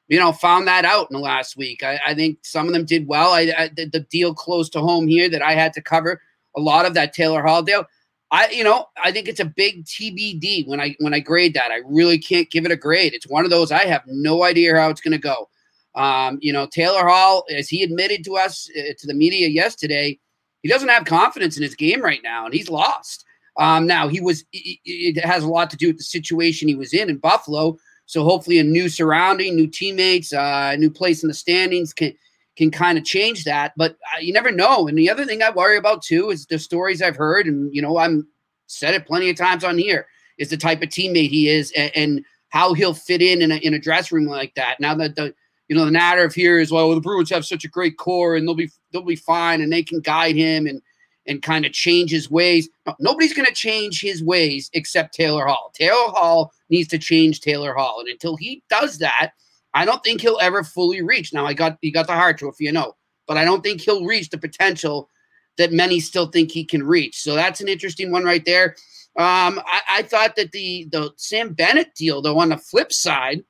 you 0.07 0.19
know, 0.19 0.31
found 0.31 0.67
that 0.67 0.85
out 0.85 1.09
in 1.09 1.15
the 1.15 1.21
last 1.21 1.57
week. 1.57 1.83
I, 1.83 1.99
I 2.05 2.13
think 2.13 2.39
some 2.43 2.67
of 2.67 2.73
them 2.73 2.85
did 2.85 3.07
well. 3.07 3.31
I, 3.31 3.53
I 3.57 3.69
the, 3.75 3.85
the 3.85 3.99
deal 4.01 4.33
close 4.33 4.69
to 4.69 4.79
home 4.79 5.07
here 5.07 5.29
that 5.29 5.41
I 5.41 5.53
had 5.53 5.73
to 5.73 5.81
cover 5.81 6.21
a 6.55 6.61
lot 6.61 6.85
of 6.85 6.93
that 6.93 7.13
Taylor 7.13 7.41
Hall 7.41 7.63
deal. 7.63 7.85
I, 8.31 8.49
you 8.49 8.63
know, 8.63 8.87
I 9.01 9.11
think 9.11 9.27
it's 9.27 9.39
a 9.39 9.45
big 9.45 9.85
TBD 9.85 10.67
when 10.67 10.79
I 10.79 10.95
when 10.99 11.13
I 11.13 11.19
grade 11.19 11.53
that. 11.53 11.71
I 11.71 11.81
really 11.85 12.17
can't 12.17 12.49
give 12.49 12.65
it 12.65 12.71
a 12.71 12.77
grade. 12.77 13.13
It's 13.13 13.27
one 13.27 13.45
of 13.45 13.51
those 13.51 13.71
I 13.71 13.85
have 13.85 14.03
no 14.07 14.43
idea 14.43 14.75
how 14.75 14.89
it's 14.89 15.01
going 15.01 15.11
to 15.11 15.17
go. 15.17 15.49
Um, 15.95 16.39
you 16.41 16.51
know, 16.51 16.65
Taylor 16.65 17.07
Hall, 17.07 17.45
as 17.49 17.69
he 17.69 17.83
admitted 17.83 18.25
to 18.25 18.35
us 18.35 18.69
uh, 18.77 18.93
to 18.97 19.07
the 19.07 19.13
media 19.13 19.47
yesterday, 19.47 20.19
he 20.65 20.71
doesn't 20.71 20.89
have 20.89 21.05
confidence 21.05 21.57
in 21.57 21.61
his 21.61 21.75
game 21.75 22.01
right 22.01 22.21
now, 22.23 22.45
and 22.45 22.51
he's 22.51 22.71
lost. 22.71 23.23
Um, 23.55 23.85
now 23.85 24.07
he 24.07 24.19
was. 24.19 24.43
It, 24.51 25.23
has 25.23 25.43
a 25.43 25.47
lot 25.47 25.69
to 25.69 25.77
do 25.77 25.89
with 25.89 25.97
the 25.97 26.03
situation 26.03 26.67
he 26.67 26.73
was 26.73 26.91
in 26.91 27.07
in 27.07 27.17
Buffalo. 27.17 27.77
So 28.07 28.23
hopefully, 28.23 28.57
a 28.57 28.63
new 28.63 28.89
surrounding, 28.89 29.55
new 29.55 29.67
teammates, 29.67 30.33
uh, 30.33 30.71
a 30.73 30.77
new 30.77 30.89
place 30.89 31.21
in 31.21 31.27
the 31.27 31.35
standings 31.35 31.93
can 31.93 32.15
can 32.55 32.71
kind 32.71 32.97
of 32.97 33.05
change 33.05 33.43
that. 33.43 33.73
But 33.77 33.91
uh, 34.15 34.21
you 34.21 34.33
never 34.33 34.49
know. 34.49 34.87
And 34.87 34.97
the 34.97 35.07
other 35.07 35.23
thing 35.23 35.43
I 35.43 35.51
worry 35.51 35.77
about 35.77 36.01
too 36.01 36.31
is 36.31 36.47
the 36.47 36.57
stories 36.57 36.99
I've 36.99 37.15
heard, 37.15 37.45
and 37.45 37.71
you 37.71 37.83
know, 37.83 37.99
I'm 37.99 38.27
said 38.65 38.95
it 38.95 39.05
plenty 39.05 39.29
of 39.29 39.35
times 39.35 39.63
on 39.63 39.77
here, 39.77 40.07
is 40.39 40.49
the 40.49 40.57
type 40.57 40.81
of 40.81 40.89
teammate 40.89 41.29
he 41.29 41.47
is 41.47 41.71
and, 41.77 41.91
and 41.95 42.25
how 42.49 42.73
he'll 42.73 42.95
fit 42.95 43.21
in 43.21 43.43
in 43.43 43.51
a, 43.51 43.57
in 43.57 43.75
a 43.75 43.79
dressing 43.79 44.15
room 44.17 44.25
like 44.25 44.55
that. 44.55 44.79
Now 44.79 44.95
that 44.95 45.15
the 45.15 45.35
you 45.67 45.75
know 45.75 45.85
the 45.85 45.91
narrative 45.91 46.33
here 46.33 46.57
is 46.57 46.71
well, 46.71 46.95
the 46.95 47.01
Bruins 47.01 47.29
have 47.29 47.45
such 47.45 47.65
a 47.65 47.69
great 47.69 47.99
core 47.99 48.35
and 48.35 48.47
they'll 48.47 48.55
be 48.55 48.71
they'll 48.95 49.03
be 49.03 49.15
fine 49.15 49.61
and 49.61 49.71
they 49.71 49.83
can 49.83 49.99
guide 49.99 50.35
him 50.35 50.65
and 50.65 50.81
and 51.27 51.41
kind 51.41 51.65
of 51.65 51.73
change 51.73 52.11
his 52.11 52.29
ways. 52.29 52.69
No, 52.85 52.95
nobody's 52.99 53.33
going 53.33 53.47
to 53.47 53.53
change 53.53 53.99
his 54.01 54.23
ways 54.23 54.69
except 54.73 55.13
Taylor 55.13 55.45
Hall. 55.45 55.71
Taylor 55.73 56.11
Hall 56.11 56.53
needs 56.69 56.87
to 56.89 56.97
change 56.97 57.41
Taylor 57.41 57.73
Hall, 57.73 57.99
and 57.99 58.09
until 58.09 58.35
he 58.35 58.63
does 58.69 58.99
that, 58.99 59.31
I 59.73 59.85
don't 59.85 60.03
think 60.03 60.21
he'll 60.21 60.39
ever 60.41 60.63
fully 60.63 61.01
reach. 61.01 61.33
Now, 61.33 61.45
I 61.45 61.53
got 61.53 61.77
he 61.81 61.91
got 61.91 62.07
the 62.07 62.13
Hart 62.13 62.37
Trophy, 62.37 62.65
you 62.65 62.71
know, 62.71 62.95
but 63.27 63.37
I 63.37 63.45
don't 63.45 63.63
think 63.63 63.81
he'll 63.81 64.05
reach 64.05 64.29
the 64.29 64.37
potential 64.37 65.09
that 65.57 65.71
many 65.71 65.99
still 65.99 66.27
think 66.27 66.51
he 66.51 66.65
can 66.65 66.83
reach. 66.83 67.21
So 67.21 67.35
that's 67.35 67.61
an 67.61 67.67
interesting 67.67 68.11
one 68.11 68.23
right 68.23 68.43
there. 68.45 68.75
Um, 69.17 69.61
I, 69.65 69.81
I 69.89 70.01
thought 70.03 70.35
that 70.35 70.51
the 70.51 70.87
the 70.91 71.11
Sam 71.17 71.53
Bennett 71.53 71.95
deal, 71.95 72.21
though, 72.21 72.39
on 72.39 72.49
the 72.49 72.57
flip 72.57 72.91
side, 72.91 73.43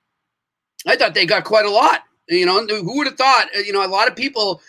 I 0.87 0.95
thought 0.95 1.13
they 1.13 1.25
got 1.25 1.43
quite 1.43 1.65
a 1.65 1.71
lot. 1.71 2.03
You 2.27 2.45
know, 2.45 2.65
who 2.65 2.97
would 2.97 3.07
have 3.07 3.17
thought? 3.17 3.47
You 3.53 3.73
know, 3.73 3.85
a 3.85 3.87
lot 3.87 4.07
of 4.07 4.15
people 4.15 4.61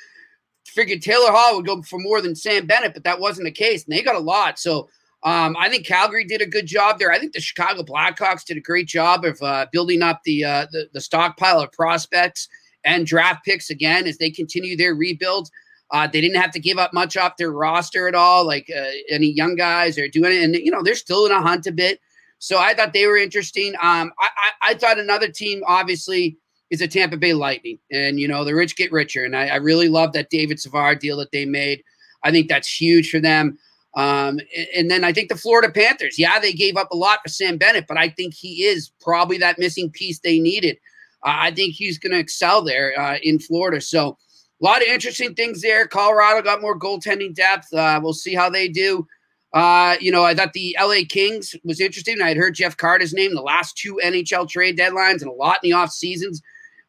figured 0.71 1.03
Taylor 1.03 1.31
Hall 1.31 1.57
would 1.57 1.67
go 1.67 1.83
for 1.83 1.99
more 1.99 2.21
than 2.21 2.35
Sam 2.35 2.67
Bennett, 2.67 2.95
but 2.95 3.05
that 3.05 3.21
wasn't 3.21 3.47
the 3.47 3.51
case, 3.51 3.85
and 3.85 3.97
they 3.97 4.03
got 4.03 4.17
a 4.17 4.21
lot. 4.21 4.59
So 4.59 4.89
um, 5.23 5.57
I 5.59 5.69
think 5.69 5.87
Calgary 5.87 6.25
did 6.25 6.43
a 6.43 6.47
good 6.47 6.67
job 6.67 6.99
there. 6.99 7.11
I 7.11 7.19
think 7.19 7.33
the 7.33 7.41
Chicago 7.41 7.83
Blackhawks 7.83 8.45
did 8.45 8.57
a 8.57 8.61
great 8.61 8.87
job 8.87 9.25
of 9.25 9.41
uh, 9.43 9.67
building 9.73 10.03
up 10.03 10.21
the, 10.25 10.45
uh, 10.45 10.67
the, 10.71 10.89
the 10.93 11.01
stockpile 11.01 11.61
of 11.61 11.73
prospects 11.73 12.49
and 12.85 13.07
draft 13.07 13.45
picks 13.45 13.71
again 13.71 14.07
as 14.07 14.19
they 14.19 14.31
continue 14.31 14.77
their 14.77 14.95
rebuild. 14.95 15.51
Uh, 15.91 16.07
they 16.07 16.21
didn't 16.21 16.41
have 16.41 16.51
to 16.51 16.61
give 16.61 16.79
up 16.79 16.93
much 16.93 17.17
off 17.17 17.37
their 17.37 17.53
roster 17.53 18.09
at 18.09 18.15
all, 18.15 18.45
like 18.45 18.71
uh, 18.77 18.85
any 19.11 19.29
young 19.29 19.55
guys 19.57 19.99
or 19.99 20.09
doing 20.09 20.33
it. 20.33 20.43
And 20.43 20.55
you 20.55 20.71
know 20.71 20.83
they're 20.83 20.95
still 20.95 21.27
in 21.27 21.33
a 21.33 21.41
hunt 21.41 21.67
a 21.67 21.73
bit. 21.73 22.01
So 22.39 22.59
I 22.59 22.75
thought 22.75 22.93
they 22.93 23.07
were 23.07 23.17
interesting. 23.17 23.75
Um, 23.75 24.13
I, 24.19 24.29
I, 24.37 24.71
I 24.71 24.75
thought 24.75 24.99
another 24.99 25.29
team 25.29 25.63
obviously 25.67 26.39
is 26.71 26.81
a 26.81 26.89
Tampa 26.89 27.17
Bay 27.17 27.33
Lightning, 27.35 27.79
and 27.91 28.19
you 28.19 28.29
know 28.29 28.45
the 28.45 28.55
rich 28.55 28.77
get 28.77 28.93
richer. 28.93 29.25
And 29.25 29.37
I, 29.37 29.49
I 29.49 29.57
really 29.57 29.89
love 29.89 30.13
that 30.13 30.31
David 30.31 30.61
Savard 30.61 30.99
deal 30.99 31.17
that 31.19 31.33
they 31.33 31.45
made. 31.45 31.83
I 32.23 32.31
think 32.31 32.49
that's 32.49 32.69
huge 32.69 33.11
for 33.11 33.21
them. 33.21 33.59
Um, 33.95 34.41
and 34.77 34.91
then 34.91 35.05
I 35.05 35.13
think 35.13 35.31
the 35.31 35.37
Florida 35.37 35.73
Panthers, 35.73 36.19
yeah, 36.19 36.39
they 36.39 36.53
gave 36.53 36.77
up 36.77 36.91
a 36.91 36.97
lot 36.97 37.21
for 37.23 37.31
Sam 37.31 37.57
Bennett, 37.57 37.87
but 37.89 37.97
I 37.97 38.11
think 38.11 38.35
he 38.35 38.65
is 38.65 38.91
probably 39.01 39.39
that 39.39 39.59
missing 39.59 39.91
piece 39.91 40.19
they 40.19 40.39
needed. 40.39 40.77
Uh, 41.25 41.37
I 41.39 41.51
think 41.51 41.75
he's 41.75 41.99
going 41.99 42.13
to 42.13 42.19
excel 42.19 42.63
there 42.63 42.99
uh, 43.01 43.17
in 43.23 43.39
Florida. 43.39 43.81
So 43.81 44.19
a 44.61 44.65
lot 44.65 44.83
of 44.83 44.89
interesting 44.89 45.35
things 45.35 45.63
there. 45.63 45.87
Colorado 45.87 46.43
got 46.43 46.61
more 46.61 46.79
goaltending 46.79 47.35
depth. 47.35 47.73
Uh, 47.73 47.99
we'll 48.03 48.13
see 48.13 48.35
how 48.35 48.51
they 48.51 48.69
do. 48.69 49.07
Uh, 49.55 49.97
you 49.99 50.13
know, 50.13 50.25
I 50.25 50.35
thought 50.35 50.53
the 50.53 50.77
LA 50.79 51.01
Kings 51.09 51.55
was 51.65 51.81
interesting. 51.81 52.21
I 52.21 52.29
had 52.29 52.37
heard 52.37 52.55
Jeff 52.55 52.77
Carter's 52.77 53.15
name 53.15 53.35
the 53.35 53.41
last 53.41 53.79
two 53.79 53.99
NHL 54.05 54.47
trade 54.47 54.77
deadlines 54.77 55.23
and 55.23 55.31
a 55.31 55.33
lot 55.33 55.61
in 55.63 55.71
the 55.71 55.77
off 55.77 55.91
seasons 55.91 56.43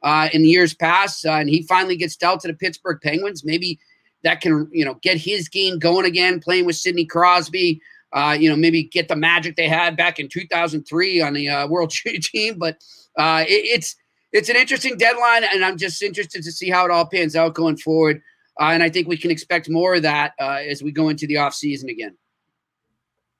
uh, 0.03 0.29
in 0.33 0.45
years 0.45 0.73
past, 0.73 1.25
uh, 1.25 1.31
and 1.31 1.49
he 1.49 1.63
finally 1.63 1.95
gets 1.95 2.15
dealt 2.15 2.41
to 2.41 2.47
the 2.47 2.53
Pittsburgh 2.53 2.99
Penguins. 3.01 3.43
Maybe 3.43 3.79
that 4.23 4.41
can 4.41 4.67
you 4.71 4.85
know 4.85 4.95
get 5.01 5.17
his 5.17 5.49
game 5.49 5.79
going 5.79 6.05
again, 6.05 6.39
playing 6.39 6.65
with 6.65 6.75
Sidney 6.75 7.05
Crosby. 7.05 7.81
Uh, 8.13 8.35
you 8.39 8.49
know, 8.49 8.55
maybe 8.55 8.83
get 8.83 9.09
the 9.09 9.15
magic 9.15 9.57
they 9.57 9.67
had 9.67 9.97
back 9.97 10.17
in 10.17 10.29
2003 10.29 11.21
on 11.21 11.33
the 11.33 11.49
uh, 11.49 11.67
World 11.67 11.91
Team. 12.21 12.57
But 12.57 12.77
uh, 13.17 13.43
it, 13.47 13.65
it's 13.65 13.95
it's 14.31 14.49
an 14.49 14.55
interesting 14.55 14.97
deadline, 14.97 15.43
and 15.43 15.63
I'm 15.63 15.77
just 15.77 16.01
interested 16.01 16.43
to 16.43 16.51
see 16.51 16.69
how 16.69 16.85
it 16.85 16.91
all 16.91 17.05
pans 17.05 17.35
out 17.35 17.53
going 17.53 17.77
forward. 17.77 18.21
Uh, 18.59 18.71
and 18.71 18.81
I 18.81 18.89
think 18.89 19.07
we 19.07 19.17
can 19.17 19.31
expect 19.31 19.69
more 19.69 19.95
of 19.95 20.01
that 20.03 20.33
uh, 20.39 20.59
as 20.67 20.81
we 20.81 20.91
go 20.91 21.09
into 21.09 21.27
the 21.27 21.37
off 21.37 21.53
season 21.53 21.89
again. 21.89 22.17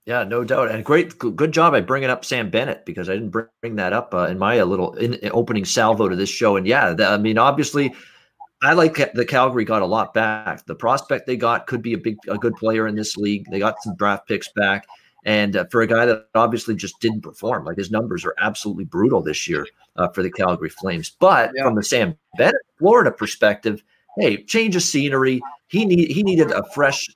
Yeah, 0.08 0.24
no 0.24 0.46
doubt, 0.46 0.72
and 0.72 0.86
great, 0.86 1.20
good 1.20 1.52
job 1.52 1.74
by 1.74 1.82
bringing 1.82 2.10
up 2.10 2.24
Sam 2.24 2.50
Bennett 2.50 2.86
because 2.86 3.10
I 3.10 3.16
didn't 3.16 3.32
bring 3.32 3.76
that 3.76 3.92
up 3.92 4.14
uh, 4.14 4.28
in 4.28 4.40
my 4.40 4.64
little 4.64 4.94
in, 4.94 5.16
in 5.16 5.30
opening 5.34 5.66
salvo 5.66 6.08
to 6.08 6.16
this 6.16 6.30
show. 6.30 6.56
And 6.56 6.66
yeah, 6.66 6.94
the, 6.94 7.06
I 7.06 7.18
mean, 7.18 7.38
obviously, 7.38 7.94
I 8.62 8.72
like 8.72 9.14
the 9.14 9.26
Calgary 9.26 9.66
got 9.66 9.82
a 9.82 9.86
lot 9.86 10.14
back. 10.14 10.66
The 10.66 10.76
prospect 10.76 11.28
they 11.28 11.36
got 11.36 11.68
could 11.68 11.82
be 11.82 11.92
a 11.92 11.98
big, 11.98 12.16
a 12.30 12.38
good 12.38 12.56
player 12.56 12.88
in 12.88 12.96
this 12.96 13.18
league. 13.18 13.48
They 13.52 13.60
got 13.60 13.84
some 13.84 13.98
draft 13.98 14.30
picks 14.30 14.48
back, 14.54 14.88
and 15.26 15.58
uh, 15.58 15.66
for 15.70 15.82
a 15.82 15.88
guy 15.88 16.06
that 16.06 16.28
obviously 16.36 16.74
just 16.74 17.02
didn't 17.02 17.20
perform, 17.20 17.66
like 17.66 17.76
his 17.76 17.92
numbers 17.92 18.24
are 18.24 18.36
absolutely 18.40 18.86
brutal 18.86 19.22
this 19.22 19.46
year 19.46 19.68
uh, 19.98 20.08
for 20.08 20.24
the 20.24 20.32
Calgary 20.32 20.70
Flames. 20.70 21.10
But 21.20 21.52
yeah. 21.54 21.66
from 21.66 21.76
the 21.76 21.84
Sam 21.84 22.16
Bennett 22.38 22.56
Florida 22.80 23.12
perspective, 23.12 23.84
hey, 24.18 24.42
change 24.46 24.74
of 24.78 24.84
scenery. 24.84 25.42
He 25.68 25.84
need 25.84 26.10
he 26.12 26.24
needed 26.24 26.52
a 26.52 26.64
fresh, 26.74 27.10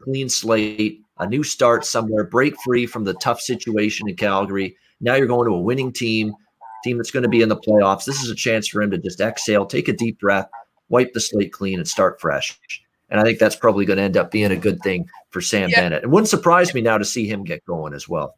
clean 0.00 0.28
slate, 0.28 1.02
a 1.18 1.26
new 1.26 1.42
start 1.42 1.84
somewhere, 1.84 2.24
break 2.24 2.54
free 2.64 2.86
from 2.86 3.04
the 3.04 3.14
tough 3.14 3.40
situation 3.40 4.08
in 4.08 4.16
Calgary. 4.16 4.76
Now 5.00 5.14
you're 5.14 5.26
going 5.26 5.48
to 5.48 5.54
a 5.54 5.60
winning 5.60 5.92
team, 5.92 6.34
team 6.84 6.96
that's 6.96 7.10
going 7.10 7.22
to 7.22 7.28
be 7.28 7.42
in 7.42 7.48
the 7.48 7.56
playoffs. 7.56 8.04
This 8.04 8.22
is 8.22 8.30
a 8.30 8.34
chance 8.34 8.68
for 8.68 8.82
him 8.82 8.90
to 8.90 8.98
just 8.98 9.20
exhale, 9.20 9.66
take 9.66 9.88
a 9.88 9.92
deep 9.92 10.20
breath 10.20 10.48
wipe 10.88 11.12
the 11.12 11.20
slate 11.20 11.52
clean 11.52 11.78
and 11.78 11.88
start 11.88 12.20
fresh. 12.20 12.58
And 13.08 13.20
I 13.20 13.24
think 13.24 13.38
that's 13.38 13.56
probably 13.56 13.84
going 13.84 13.98
to 13.98 14.02
end 14.02 14.16
up 14.16 14.30
being 14.30 14.50
a 14.50 14.56
good 14.56 14.80
thing 14.82 15.08
for 15.30 15.40
Sam 15.40 15.68
yeah. 15.68 15.82
Bennett. 15.82 16.04
It 16.04 16.10
wouldn't 16.10 16.28
surprise 16.28 16.74
me 16.74 16.80
now 16.80 16.98
to 16.98 17.04
see 17.04 17.26
him 17.26 17.44
get 17.44 17.64
going 17.64 17.94
as 17.94 18.08
well. 18.08 18.36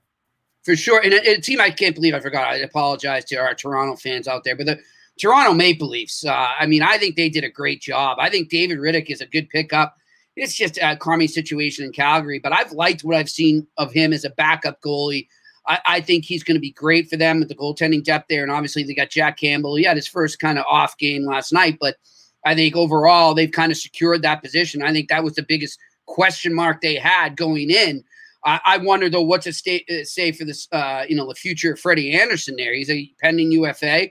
For 0.64 0.76
sure. 0.76 1.00
And 1.02 1.14
a, 1.14 1.32
a, 1.32 1.40
team 1.40 1.60
I 1.60 1.70
can't 1.70 1.94
believe 1.94 2.14
I 2.14 2.20
forgot. 2.20 2.48
I 2.48 2.56
apologize 2.56 3.24
to 3.26 3.36
our 3.36 3.54
Toronto 3.54 3.96
fans 3.96 4.28
out 4.28 4.44
there, 4.44 4.56
but 4.56 4.66
the 4.66 4.78
Toronto 5.18 5.54
Maple 5.54 5.88
Leafs, 5.88 6.24
uh, 6.24 6.48
I 6.58 6.66
mean, 6.66 6.82
I 6.82 6.98
think 6.98 7.16
they 7.16 7.30
did 7.30 7.44
a 7.44 7.50
great 7.50 7.80
job. 7.80 8.18
I 8.20 8.28
think 8.28 8.50
David 8.50 8.78
Rittich 8.78 9.08
is 9.08 9.22
a 9.22 9.26
good 9.26 9.48
pickup. 9.48 9.96
It's 10.38 10.54
just 10.54 10.78
a 10.80 10.96
crummy 10.96 11.26
situation 11.26 11.84
in 11.84 11.92
Calgary, 11.92 12.38
but 12.38 12.52
I've 12.52 12.72
liked 12.72 13.04
what 13.04 13.16
I've 13.16 13.30
seen 13.30 13.66
of 13.76 13.92
him 13.92 14.12
as 14.12 14.24
a 14.24 14.30
backup 14.30 14.80
goalie. 14.80 15.28
I, 15.66 15.80
I 15.86 16.00
think 16.00 16.24
he's 16.24 16.44
going 16.44 16.56
to 16.56 16.60
be 16.60 16.72
great 16.72 17.10
for 17.10 17.16
them 17.16 17.40
with 17.40 17.48
the 17.48 17.54
goaltending 17.54 18.04
depth 18.04 18.26
there. 18.28 18.42
And 18.42 18.52
obviously, 18.52 18.82
they 18.82 18.94
got 18.94 19.10
Jack 19.10 19.38
Campbell. 19.38 19.76
He 19.76 19.84
had 19.84 19.96
his 19.96 20.06
first 20.06 20.38
kind 20.38 20.58
of 20.58 20.64
off 20.68 20.96
game 20.98 21.24
last 21.24 21.52
night, 21.52 21.78
but– 21.80 21.96
I 22.44 22.54
think 22.54 22.76
overall 22.76 23.34
they've 23.34 23.50
kind 23.50 23.72
of 23.72 23.78
secured 23.78 24.22
that 24.22 24.42
position. 24.42 24.82
I 24.82 24.92
think 24.92 25.08
that 25.08 25.24
was 25.24 25.34
the 25.34 25.42
biggest 25.42 25.78
question 26.06 26.54
mark 26.54 26.80
they 26.80 26.94
had 26.94 27.36
going 27.36 27.70
in. 27.70 28.04
I, 28.44 28.60
I 28.64 28.78
wonder 28.78 29.10
though, 29.10 29.22
what's 29.22 29.46
it 29.46 29.54
stay, 29.54 29.84
uh, 29.90 30.04
say 30.04 30.32
for 30.32 30.44
this, 30.44 30.68
uh, 30.72 31.04
you 31.08 31.16
know, 31.16 31.28
the 31.28 31.34
future 31.34 31.72
of 31.72 31.80
Freddie 31.80 32.18
Andersen 32.18 32.56
there? 32.56 32.72
He's 32.72 32.90
a 32.90 33.10
pending 33.20 33.52
UFA. 33.52 34.08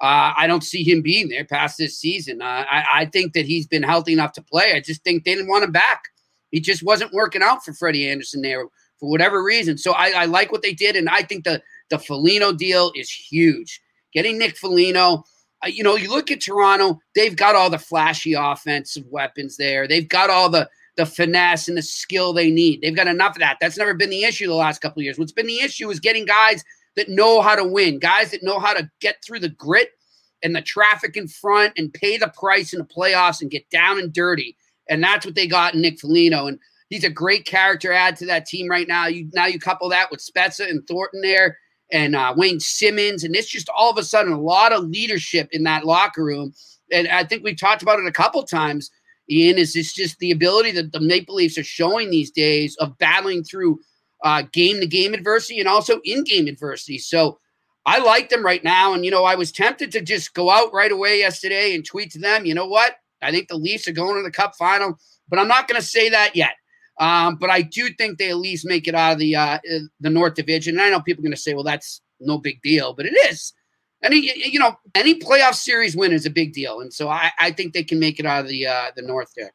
Uh, 0.00 0.34
I 0.36 0.46
don't 0.46 0.64
see 0.64 0.82
him 0.82 1.02
being 1.02 1.28
there 1.28 1.44
past 1.44 1.78
this 1.78 1.98
season. 1.98 2.42
Uh, 2.42 2.64
I, 2.68 2.84
I, 2.92 3.06
think 3.06 3.32
that 3.32 3.46
he's 3.46 3.66
been 3.66 3.84
healthy 3.84 4.12
enough 4.12 4.32
to 4.32 4.42
play. 4.42 4.74
I 4.74 4.80
just 4.80 5.04
think 5.04 5.24
they 5.24 5.34
didn't 5.34 5.48
want 5.48 5.64
him 5.64 5.70
back. 5.70 6.08
He 6.50 6.60
just 6.60 6.82
wasn't 6.82 7.12
working 7.12 7.42
out 7.42 7.64
for 7.64 7.72
Freddie 7.72 8.08
Andersen 8.08 8.42
there 8.42 8.64
for 8.98 9.08
whatever 9.08 9.42
reason. 9.42 9.78
So 9.78 9.92
I, 9.92 10.10
I 10.10 10.24
like 10.24 10.50
what 10.50 10.62
they 10.62 10.72
did, 10.72 10.96
and 10.96 11.08
I 11.08 11.22
think 11.22 11.44
the 11.44 11.62
the 11.90 11.98
Foligno 11.98 12.52
deal 12.52 12.92
is 12.94 13.10
huge. 13.10 13.80
Getting 14.12 14.38
Nick 14.38 14.56
Foligno, 14.56 15.24
uh, 15.64 15.68
you 15.68 15.82
know, 15.82 15.96
you 15.96 16.10
look 16.10 16.30
at 16.30 16.40
Toronto, 16.40 17.00
they've 17.14 17.36
got 17.36 17.54
all 17.54 17.70
the 17.70 17.78
flashy 17.78 18.34
offensive 18.34 19.04
weapons 19.10 19.56
there. 19.56 19.86
They've 19.86 20.08
got 20.08 20.30
all 20.30 20.48
the 20.48 20.68
the 20.96 21.06
finesse 21.06 21.66
and 21.68 21.76
the 21.76 21.82
skill 21.82 22.32
they 22.32 22.50
need. 22.50 22.80
They've 22.82 22.94
got 22.94 23.08
enough 23.08 23.36
of 23.36 23.40
that. 23.40 23.58
That's 23.60 23.76
never 23.76 23.94
been 23.94 24.10
the 24.10 24.24
issue 24.24 24.46
the 24.46 24.54
last 24.54 24.80
couple 24.80 25.00
of 25.00 25.04
years. 25.04 25.18
What's 25.18 25.32
been 25.32 25.46
the 25.46 25.60
issue 25.60 25.90
is 25.90 25.98
getting 25.98 26.24
guys 26.24 26.64
that 26.96 27.08
know 27.08 27.40
how 27.40 27.54
to 27.54 27.64
win, 27.64 27.98
guys 27.98 28.30
that 28.30 28.42
know 28.42 28.58
how 28.58 28.72
to 28.72 28.90
get 29.00 29.16
through 29.24 29.40
the 29.40 29.48
grit 29.48 29.90
and 30.42 30.54
the 30.54 30.62
traffic 30.62 31.16
in 31.16 31.26
front 31.26 31.72
and 31.76 31.92
pay 31.92 32.16
the 32.16 32.32
price 32.38 32.72
in 32.72 32.78
the 32.78 32.84
playoffs 32.84 33.40
and 33.40 33.50
get 33.50 33.68
down 33.70 33.98
and 33.98 34.12
dirty. 34.12 34.56
And 34.88 35.02
that's 35.02 35.24
what 35.24 35.34
they 35.34 35.46
got 35.46 35.74
in 35.74 35.80
Nick 35.80 35.98
Foligno. 35.98 36.46
And 36.46 36.58
he's 36.90 37.04
a 37.04 37.10
great 37.10 37.46
character 37.46 37.92
add 37.92 38.16
to 38.16 38.26
that 38.26 38.46
team 38.46 38.68
right 38.68 38.86
now. 38.86 39.06
You 39.06 39.28
now 39.32 39.46
you 39.46 39.58
couple 39.58 39.88
that 39.88 40.10
with 40.10 40.20
Spezza 40.20 40.68
and 40.68 40.86
Thornton 40.86 41.22
there 41.22 41.58
and 41.90 42.16
uh, 42.16 42.34
Wayne 42.36 42.60
Simmonds, 42.60 43.24
and 43.24 43.36
it's 43.36 43.48
just 43.48 43.68
all 43.68 43.90
of 43.90 43.98
a 43.98 44.02
sudden 44.02 44.32
a 44.32 44.40
lot 44.40 44.72
of 44.72 44.84
leadership 44.84 45.48
in 45.52 45.64
that 45.64 45.84
locker 45.84 46.24
room. 46.24 46.52
And 46.92 47.08
I 47.08 47.24
think 47.24 47.42
we've 47.42 47.58
talked 47.58 47.82
about 47.82 47.98
it 47.98 48.06
a 48.06 48.12
couple 48.12 48.42
times. 48.44 48.90
Ian, 49.30 49.56
is 49.56 49.72
this 49.72 49.92
just 49.92 50.18
the 50.18 50.30
ability 50.30 50.72
that 50.72 50.92
the 50.92 51.00
Maple 51.00 51.34
Leafs 51.34 51.56
are 51.56 51.64
showing 51.64 52.10
these 52.10 52.30
days 52.30 52.76
of 52.76 52.96
battling 52.98 53.42
through 53.42 53.80
game 54.52 54.80
to 54.80 54.86
game 54.86 55.14
adversity 55.14 55.60
and 55.60 55.68
also 55.68 56.00
in 56.04 56.24
game 56.24 56.46
adversity. 56.46 56.98
So 56.98 57.38
I 57.86 57.98
like 57.98 58.30
them 58.30 58.44
right 58.44 58.64
now. 58.64 58.94
And, 58.94 59.04
you 59.04 59.10
know, 59.10 59.24
I 59.24 59.34
was 59.34 59.52
tempted 59.52 59.92
to 59.92 60.00
just 60.00 60.34
go 60.34 60.50
out 60.50 60.72
right 60.72 60.90
away 60.90 61.18
yesterday 61.18 61.74
and 61.74 61.84
tweet 61.84 62.10
to 62.12 62.18
them, 62.18 62.46
you 62.46 62.54
know 62.54 62.66
what? 62.66 62.96
I 63.22 63.30
think 63.30 63.48
the 63.48 63.56
Leafs 63.56 63.88
are 63.88 63.92
going 63.92 64.16
to 64.16 64.22
the 64.22 64.30
cup 64.30 64.54
final, 64.56 64.98
but 65.28 65.38
I'm 65.38 65.48
not 65.48 65.68
going 65.68 65.80
to 65.80 65.86
say 65.86 66.08
that 66.10 66.34
yet. 66.34 66.54
Um, 67.00 67.36
but 67.36 67.50
I 67.50 67.62
do 67.62 67.88
think 67.90 68.18
they 68.18 68.30
at 68.30 68.36
least 68.36 68.66
make 68.66 68.86
it 68.86 68.94
out 68.94 69.14
of 69.14 69.18
the 69.18 69.34
uh, 69.34 69.58
the 70.00 70.10
North 70.10 70.34
Division. 70.34 70.76
And 70.76 70.82
I 70.82 70.90
know 70.90 71.00
people 71.00 71.22
are 71.22 71.26
going 71.26 71.36
to 71.36 71.40
say, 71.40 71.54
well, 71.54 71.64
that's 71.64 72.00
no 72.20 72.38
big 72.38 72.60
deal, 72.62 72.94
but 72.94 73.06
it 73.06 73.14
is. 73.30 73.52
Any 74.02 74.30
you 74.36 74.58
know 74.58 74.76
any 74.94 75.18
playoff 75.18 75.54
series 75.54 75.96
win 75.96 76.12
is 76.12 76.26
a 76.26 76.30
big 76.30 76.52
deal, 76.52 76.80
and 76.80 76.92
so 76.92 77.08
I, 77.08 77.32
I 77.38 77.50
think 77.50 77.72
they 77.72 77.82
can 77.82 77.98
make 77.98 78.20
it 78.20 78.26
out 78.26 78.42
of 78.42 78.48
the 78.48 78.66
uh, 78.66 78.90
the 78.94 79.02
North 79.02 79.32
there. 79.34 79.52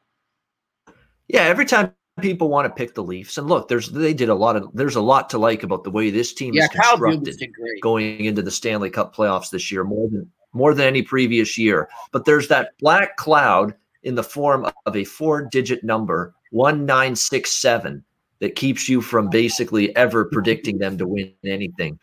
Yeah, 1.28 1.42
every 1.42 1.64
time 1.64 1.92
people 2.20 2.48
want 2.48 2.66
to 2.66 2.74
pick 2.74 2.94
the 2.94 3.02
Leafs, 3.02 3.38
and 3.38 3.48
look, 3.48 3.68
there's 3.68 3.90
they 3.90 4.14
did 4.14 4.28
a 4.28 4.34
lot 4.34 4.56
of 4.56 4.68
there's 4.74 4.96
a 4.96 5.00
lot 5.00 5.30
to 5.30 5.38
like 5.38 5.62
about 5.62 5.84
the 5.84 5.90
way 5.90 6.10
this 6.10 6.32
team 6.32 6.54
yeah, 6.54 6.64
is 6.64 6.68
constructed 6.68 7.38
going 7.82 8.24
into 8.24 8.42
the 8.42 8.50
Stanley 8.50 8.90
Cup 8.90 9.14
playoffs 9.14 9.50
this 9.50 9.70
year, 9.70 9.84
more 9.84 10.08
than 10.08 10.30
more 10.52 10.74
than 10.74 10.86
any 10.86 11.02
previous 11.02 11.56
year. 11.56 11.88
But 12.12 12.24
there's 12.24 12.48
that 12.48 12.72
black 12.78 13.16
cloud 13.16 13.74
in 14.02 14.14
the 14.14 14.22
form 14.22 14.66
of 14.86 14.96
a 14.96 15.04
four-digit 15.04 15.84
number, 15.84 16.34
one 16.50 16.86
nine 16.86 17.14
six 17.14 17.52
seven, 17.52 18.04
that 18.40 18.56
keeps 18.56 18.88
you 18.88 19.00
from 19.00 19.28
basically 19.28 19.94
ever 19.96 20.24
predicting 20.24 20.78
them 20.78 20.98
to 20.98 21.06
win 21.06 21.32
anything. 21.44 21.98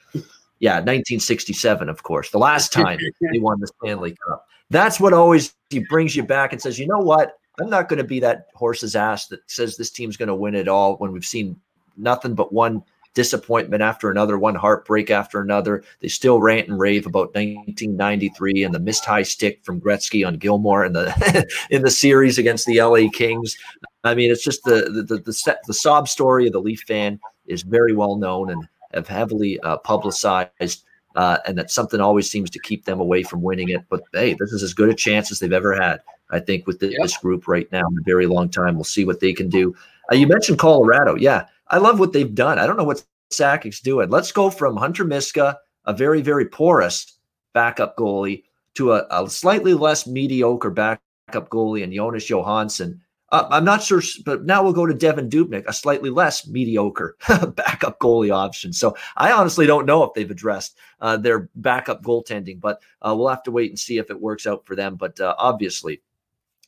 Yeah, 0.60 0.76
1967, 0.76 1.88
of 1.90 2.02
course, 2.04 2.32
the 2.32 2.40
last 2.40 2.74
time 2.74 3.00
they 3.32 3.40
won 3.40 3.60
the 3.60 3.68
Stanley 3.68 4.16
Cup. 4.28 4.48
That's 4.70 5.00
what 5.00 5.14
always 5.14 5.54
brings 5.90 6.16
you 6.16 6.24
back 6.24 6.52
and 6.52 6.62
says, 6.62 6.80
you 6.80 6.88
know 6.88 7.00
what? 7.00 7.34
I'm 7.60 7.70
not 7.70 7.90
going 7.90 7.98
to 7.98 8.04
be 8.04 8.20
that 8.20 8.48
horse's 8.54 8.96
ass 8.96 9.28
that 9.28 9.40
says 9.50 9.78
this 9.78 9.90
team's 9.90 10.18
going 10.18 10.28
to 10.28 10.36
win 10.36 10.56
it 10.56 10.68
all 10.68 10.98
when 10.98 11.12
we've 11.12 11.26
seen 11.26 11.60
nothing 11.96 12.36
but 12.36 12.54
one 12.54 12.84
disappointment 13.18 13.82
after 13.82 14.12
another, 14.12 14.38
one 14.38 14.54
heartbreak 14.54 15.10
after 15.10 15.42
another. 15.42 15.84
They 16.02 16.08
still 16.08 16.40
rant 16.40 16.68
and 16.68 16.80
rave 16.80 17.08
about 17.08 17.34
1993 17.34 18.64
and 18.64 18.76
the 18.76 18.80
missed 18.80 19.06
high 19.06 19.24
stick 19.24 19.66
from 19.66 19.82
Gretzky 19.82 20.26
on 20.26 20.38
Gilmour 20.38 20.86
in 20.86 20.94
the 20.94 21.48
in 21.72 21.82
the 21.82 21.90
series 21.90 22.38
against 22.38 22.68
the 22.68 22.80
LA 22.80 23.10
Kings. 23.12 23.58
I 24.04 24.14
mean, 24.14 24.32
it's 24.32 24.44
just 24.44 24.64
the 24.66 24.84
the 24.92 25.02
the, 25.02 25.18
the, 25.18 25.58
the 25.66 25.74
sob 25.74 26.08
story 26.08 26.46
of 26.46 26.54
the 26.54 26.62
Leaf 26.62 26.84
fan 26.88 27.20
is 27.48 27.64
very 27.64 27.96
well 27.96 28.18
known 28.18 28.52
and 28.52 28.68
have 28.94 29.08
heavily 29.08 29.60
uh, 29.62 29.78
publicized. 29.78 30.84
Uh, 31.16 31.40
and 31.48 31.58
that 31.58 31.72
something 31.72 32.00
always 32.00 32.30
seems 32.30 32.48
to 32.48 32.60
keep 32.60 32.86
them 32.86 33.00
away 33.00 33.24
from 33.24 33.42
winning 33.42 33.70
it. 33.70 33.82
But 33.90 34.04
hey, 34.14 34.36
this 34.40 34.52
is 34.54 34.62
as 34.62 34.76
good 34.76 34.90
a 34.90 34.94
chance 34.94 35.32
as 35.32 35.40
they've 35.40 35.52
ever 35.52 35.74
had. 35.74 36.00
I 36.30 36.40
think 36.40 36.68
with 36.68 36.80
this 36.80 36.96
yep. 37.00 37.22
group 37.22 37.48
right 37.48 37.72
now 37.72 37.88
in 37.88 37.98
a 38.00 38.04
very 38.06 38.26
long 38.26 38.50
time, 38.50 38.76
we'll 38.76 38.84
see 38.84 39.06
what 39.06 39.20
they 39.20 39.34
can 39.34 39.50
do. 39.50 39.76
Uh, 40.12 40.16
you 40.16 40.28
mentioned 40.28 40.60
Colorado, 40.60 41.16
yeah, 41.16 41.46
I 41.70 41.78
love 41.78 42.00
what 42.00 42.14
they've 42.14 42.34
done. 42.34 42.60
I 42.60 42.66
don't 42.66 42.78
know 42.78 42.84
what 42.84 43.04
Sakic's 43.32 43.82
doing. 43.82 44.10
Let's 44.10 44.32
go 44.32 44.50
from 44.50 44.78
Hunter 44.78 45.04
Miska, 45.06 45.58
a 45.86 45.94
very 45.94 46.22
very 46.22 46.46
porous 46.46 47.18
backup 47.54 47.98
goalie, 47.98 48.44
to 48.76 48.94
a, 48.94 49.08
a 49.10 49.30
slightly 49.30 49.74
less 49.74 50.06
mediocre 50.06 50.70
backup 50.70 51.50
goalie 51.50 51.84
in 51.84 51.92
Jonas 51.92 52.30
Johansson. 52.30 53.02
Uh, 53.30 53.46
I'm 53.50 53.66
not 53.66 53.84
sure, 53.84 54.02
but 54.24 54.46
now 54.46 54.64
we'll 54.64 54.72
go 54.72 54.86
to 54.86 54.94
Devan 54.94 55.30
Dubnyk, 55.30 55.66
a 55.68 55.74
slightly 55.74 56.10
less 56.10 56.48
mediocre 56.48 57.18
backup 57.28 58.00
goalie 58.00 58.34
option. 58.34 58.72
So 58.72 58.96
I 59.18 59.34
honestly 59.34 59.66
don't 59.66 59.86
know 59.86 60.04
if 60.04 60.14
they've 60.14 60.32
addressed 60.32 60.78
uh, 61.02 61.18
their 61.18 61.50
backup 61.56 62.04
goaltending, 62.04 62.62
but 62.62 62.82
uh, 63.02 63.14
we'll 63.18 63.28
have 63.28 63.44
to 63.44 63.52
wait 63.52 63.72
and 63.72 63.78
see 63.78 63.98
if 63.98 64.10
it 64.10 64.22
works 64.22 64.48
out 64.48 64.66
for 64.66 64.76
them. 64.76 64.96
But 64.96 65.20
uh, 65.20 65.36
obviously, 65.38 66.02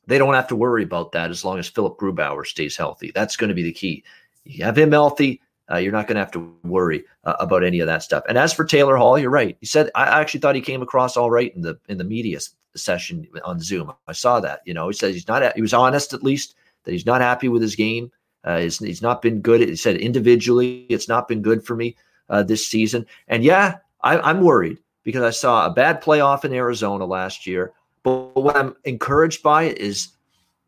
they 0.09 0.17
don't 0.17 0.33
have 0.33 0.47
to 0.47 0.55
worry 0.55 0.83
about 0.83 1.11
that 1.13 1.29
as 1.29 1.45
long 1.45 1.59
as 1.59 1.69
Philipp 1.69 1.97
Grubauer 1.97 2.45
stays 2.45 2.75
healthy. 2.75 3.11
That's 3.13 3.35
going 3.35 3.49
to 3.49 3.53
be 3.53 3.63
the 3.63 3.71
key. 3.71 4.03
You 4.43 4.65
have 4.65 4.77
him 4.77 4.91
healthy, 4.91 5.41
uh, 5.71 5.77
you're 5.77 5.91
not 5.91 6.07
going 6.07 6.15
to 6.15 6.21
have 6.21 6.31
to 6.31 6.53
worry 6.63 7.03
uh, 7.25 7.35
about 7.39 7.63
any 7.63 7.79
of 7.79 7.87
that 7.87 8.03
stuff. 8.03 8.23
And 8.27 8.37
as 8.37 8.53
for 8.53 8.65
Taylor 8.65 8.97
Hall, 8.97 9.19
you're 9.19 9.29
right. 9.29 9.55
He 9.59 9.65
said 9.65 9.91
I 9.95 10.19
actually 10.19 10.39
thought 10.39 10.55
he 10.55 10.61
came 10.61 10.81
across 10.81 11.15
all 11.15 11.29
right 11.29 11.55
in 11.55 11.61
the 11.61 11.79
in 11.87 11.97
the 11.97 12.03
media 12.03 12.39
session 12.75 13.27
on 13.43 13.59
Zoom. 13.59 13.91
I 14.07 14.13
saw 14.13 14.39
that. 14.39 14.61
You 14.65 14.73
know, 14.73 14.87
he 14.87 14.93
says 14.93 15.13
he's 15.13 15.27
not. 15.27 15.55
He 15.55 15.61
was 15.61 15.73
honest 15.73 16.13
at 16.13 16.23
least 16.23 16.55
that 16.83 16.91
he's 16.91 17.05
not 17.05 17.21
happy 17.21 17.49
with 17.49 17.61
his 17.61 17.75
game. 17.75 18.11
Uh, 18.43 18.59
he's, 18.59 18.79
he's 18.79 19.01
not 19.01 19.21
been 19.21 19.41
good. 19.41 19.61
He 19.61 19.75
said 19.75 19.97
individually, 19.97 20.85
it's 20.89 21.07
not 21.07 21.27
been 21.27 21.41
good 21.41 21.63
for 21.63 21.75
me 21.75 21.95
uh, 22.29 22.41
this 22.41 22.65
season. 22.65 23.05
And 23.27 23.43
yeah, 23.43 23.77
I, 24.01 24.17
I'm 24.19 24.41
worried 24.41 24.79
because 25.03 25.23
I 25.23 25.29
saw 25.31 25.65
a 25.65 25.73
bad 25.73 26.01
playoff 26.01 26.45
in 26.45 26.53
Arizona 26.53 27.05
last 27.05 27.45
year. 27.45 27.73
But 28.09 28.41
what 28.41 28.57
I'm 28.57 28.75
encouraged 28.85 29.43
by 29.43 29.63
is 29.63 30.09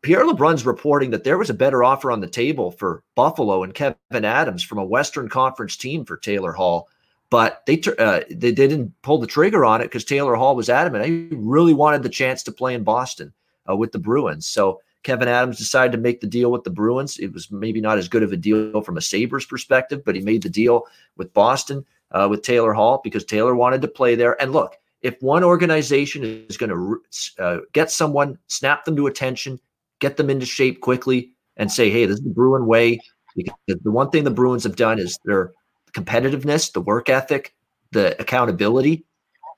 Pierre 0.02 0.24
LeBrun's 0.24 0.64
reporting 0.64 1.10
that 1.10 1.24
there 1.24 1.38
was 1.38 1.50
a 1.50 1.54
better 1.54 1.82
offer 1.82 2.12
on 2.12 2.20
the 2.20 2.28
table 2.28 2.70
for 2.70 3.02
Buffalo 3.16 3.64
and 3.64 3.74
Kevyn 3.74 4.24
Adams 4.24 4.62
from 4.62 4.78
a 4.78 4.84
Western 4.84 5.28
Conference 5.28 5.76
team 5.76 6.04
for 6.04 6.16
Taylor 6.16 6.52
Hall, 6.52 6.88
but 7.30 7.62
they 7.66 7.80
uh, 7.98 8.20
they, 8.30 8.52
didn't 8.52 8.92
pull 9.02 9.18
the 9.18 9.26
trigger 9.26 9.64
on 9.64 9.80
it 9.80 9.84
because 9.84 10.04
Taylor 10.04 10.36
Hall 10.36 10.54
was 10.54 10.68
adamant. 10.68 11.06
He 11.06 11.28
really 11.32 11.74
wanted 11.74 12.02
the 12.02 12.08
chance 12.08 12.44
to 12.44 12.52
play 12.52 12.74
in 12.74 12.84
Boston 12.84 13.32
uh, 13.68 13.74
with 13.74 13.90
the 13.90 13.98
Bruins. 13.98 14.46
So 14.46 14.80
Kevyn 15.02 15.26
Adams 15.26 15.58
decided 15.58 15.92
to 15.92 15.98
make 15.98 16.20
the 16.20 16.28
deal 16.28 16.52
with 16.52 16.62
the 16.62 16.70
Bruins. 16.70 17.18
It 17.18 17.32
was 17.32 17.50
maybe 17.50 17.80
not 17.80 17.98
as 17.98 18.08
good 18.08 18.22
of 18.22 18.32
a 18.32 18.36
deal 18.36 18.82
from 18.82 18.98
a 18.98 19.02
Sabres 19.02 19.46
perspective, 19.46 20.04
but 20.04 20.14
he 20.14 20.20
made 20.20 20.42
the 20.42 20.48
deal 20.48 20.86
with 21.16 21.34
Boston 21.34 21.84
uh, 22.12 22.28
with 22.30 22.42
Taylor 22.42 22.72
Hall 22.72 23.00
because 23.02 23.24
Taylor 23.24 23.56
wanted 23.56 23.82
to 23.82 23.88
play 23.88 24.14
there. 24.14 24.40
And 24.40 24.52
look, 24.52 24.76
if 25.02 25.20
one 25.20 25.44
organization 25.44 26.46
is 26.48 26.56
going 26.56 26.70
to 26.70 27.42
uh, 27.42 27.58
get 27.72 27.90
someone, 27.90 28.38
snap 28.46 28.84
them 28.84 28.96
to 28.96 29.06
attention, 29.06 29.58
get 29.98 30.16
them 30.16 30.30
into 30.30 30.46
shape 30.46 30.80
quickly, 30.80 31.32
and 31.56 31.70
say, 31.70 31.90
hey, 31.90 32.06
this 32.06 32.18
is 32.18 32.24
the 32.24 32.30
Bruin 32.30 32.66
way. 32.66 33.00
Because 33.36 33.54
the 33.66 33.90
one 33.90 34.10
thing 34.10 34.24
the 34.24 34.30
Bruins 34.30 34.64
have 34.64 34.76
done 34.76 34.98
is 34.98 35.18
their 35.24 35.52
competitiveness, 35.92 36.72
the 36.72 36.80
work 36.80 37.08
ethic, 37.08 37.54
the 37.90 38.20
accountability. 38.20 39.04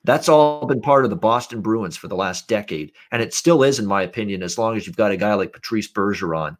That's 0.03 0.29
all 0.29 0.65
been 0.65 0.81
part 0.81 1.03
of 1.03 1.09
the 1.09 1.15
Boston 1.15 1.61
Bruins 1.61 1.97
for 1.97 2.07
the 2.07 2.15
last 2.15 2.47
decade. 2.47 2.91
And 3.11 3.21
it 3.21 3.33
still 3.33 3.63
is, 3.63 3.79
in 3.79 3.85
my 3.85 4.03
opinion, 4.03 4.43
as 4.43 4.57
long 4.57 4.77
as 4.77 4.85
you've 4.85 4.97
got 4.97 5.11
a 5.11 5.17
guy 5.17 5.33
like 5.33 5.53
Patrice 5.53 5.91
Bergeron 5.91 6.57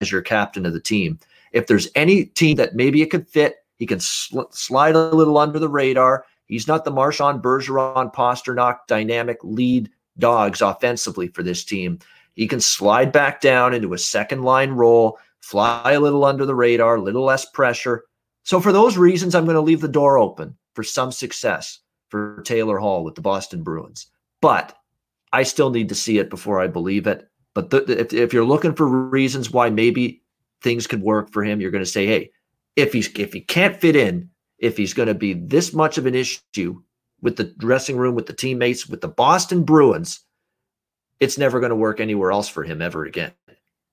as 0.00 0.12
your 0.12 0.22
captain 0.22 0.66
of 0.66 0.72
the 0.72 0.80
team. 0.80 1.18
If 1.52 1.66
there's 1.66 1.88
any 1.94 2.26
team 2.26 2.56
that 2.56 2.74
maybe 2.76 3.02
it 3.02 3.10
could 3.10 3.28
fit, 3.28 3.56
he 3.76 3.86
can 3.86 4.00
sl- 4.00 4.42
slide 4.50 4.94
a 4.94 5.14
little 5.14 5.38
under 5.38 5.58
the 5.58 5.68
radar. 5.68 6.26
He's 6.46 6.68
not 6.68 6.84
the 6.84 6.90
Marchand 6.90 7.42
Bergeron 7.42 8.12
Pastrnak 8.12 8.78
dynamic 8.86 9.38
lead 9.42 9.90
dogs 10.18 10.62
offensively 10.62 11.28
for 11.28 11.42
this 11.42 11.64
team. 11.64 11.98
He 12.34 12.46
can 12.46 12.60
slide 12.60 13.12
back 13.12 13.40
down 13.40 13.74
into 13.74 13.94
a 13.94 13.98
second 13.98 14.42
line 14.42 14.70
role, 14.70 15.18
fly 15.40 15.92
a 15.92 16.00
little 16.00 16.24
under 16.24 16.46
the 16.46 16.54
radar, 16.54 16.96
a 16.96 17.02
little 17.02 17.24
less 17.24 17.44
pressure. 17.44 18.04
So, 18.44 18.60
for 18.60 18.72
those 18.72 18.96
reasons, 18.96 19.34
I'm 19.34 19.44
going 19.44 19.54
to 19.54 19.60
leave 19.60 19.80
the 19.80 19.88
door 19.88 20.18
open 20.18 20.56
for 20.74 20.84
some 20.84 21.10
success 21.10 21.80
for 22.08 22.42
Taylor 22.42 22.78
Hall 22.78 23.02
with 23.02 23.14
the 23.16 23.20
Boston 23.20 23.62
Bruins. 23.62 24.06
But 24.40 24.76
I 25.32 25.42
still 25.42 25.70
need 25.70 25.88
to 25.88 25.94
see 25.94 26.18
it 26.18 26.30
before 26.30 26.60
I 26.60 26.68
believe 26.68 27.06
it. 27.06 27.28
But 27.54 27.72
if, 27.72 28.12
if 28.12 28.32
you're 28.32 28.44
looking 28.44 28.74
for 28.74 28.86
reasons 28.86 29.50
why 29.50 29.70
maybe 29.70 30.22
things 30.62 30.86
could 30.86 31.02
work 31.02 31.32
for 31.32 31.42
him, 31.42 31.60
you're 31.60 31.70
going 31.70 31.84
to 31.84 31.90
say, 31.90 32.06
hey, 32.06 32.30
if 32.76 32.92
he's 32.92 33.08
if 33.18 33.32
he 33.32 33.40
can't 33.40 33.80
fit 33.80 33.96
in, 33.96 34.28
if 34.58 34.76
he's 34.76 34.94
going 34.94 35.08
to 35.08 35.14
be 35.14 35.34
this 35.34 35.72
much 35.72 35.98
of 35.98 36.06
an 36.06 36.14
issue 36.14 36.80
with 37.20 37.36
the 37.36 37.44
dressing 37.58 37.96
room, 37.96 38.14
with 38.14 38.26
the 38.26 38.32
teammates, 38.32 38.88
with 38.88 39.00
the 39.00 39.08
Boston 39.08 39.64
Bruins, 39.64 40.20
it's 41.20 41.38
never 41.38 41.60
going 41.60 41.70
to 41.70 41.76
work 41.76 42.00
anywhere 42.00 42.30
else 42.30 42.48
for 42.48 42.62
him 42.62 42.82
ever 42.82 43.04
again. 43.04 43.32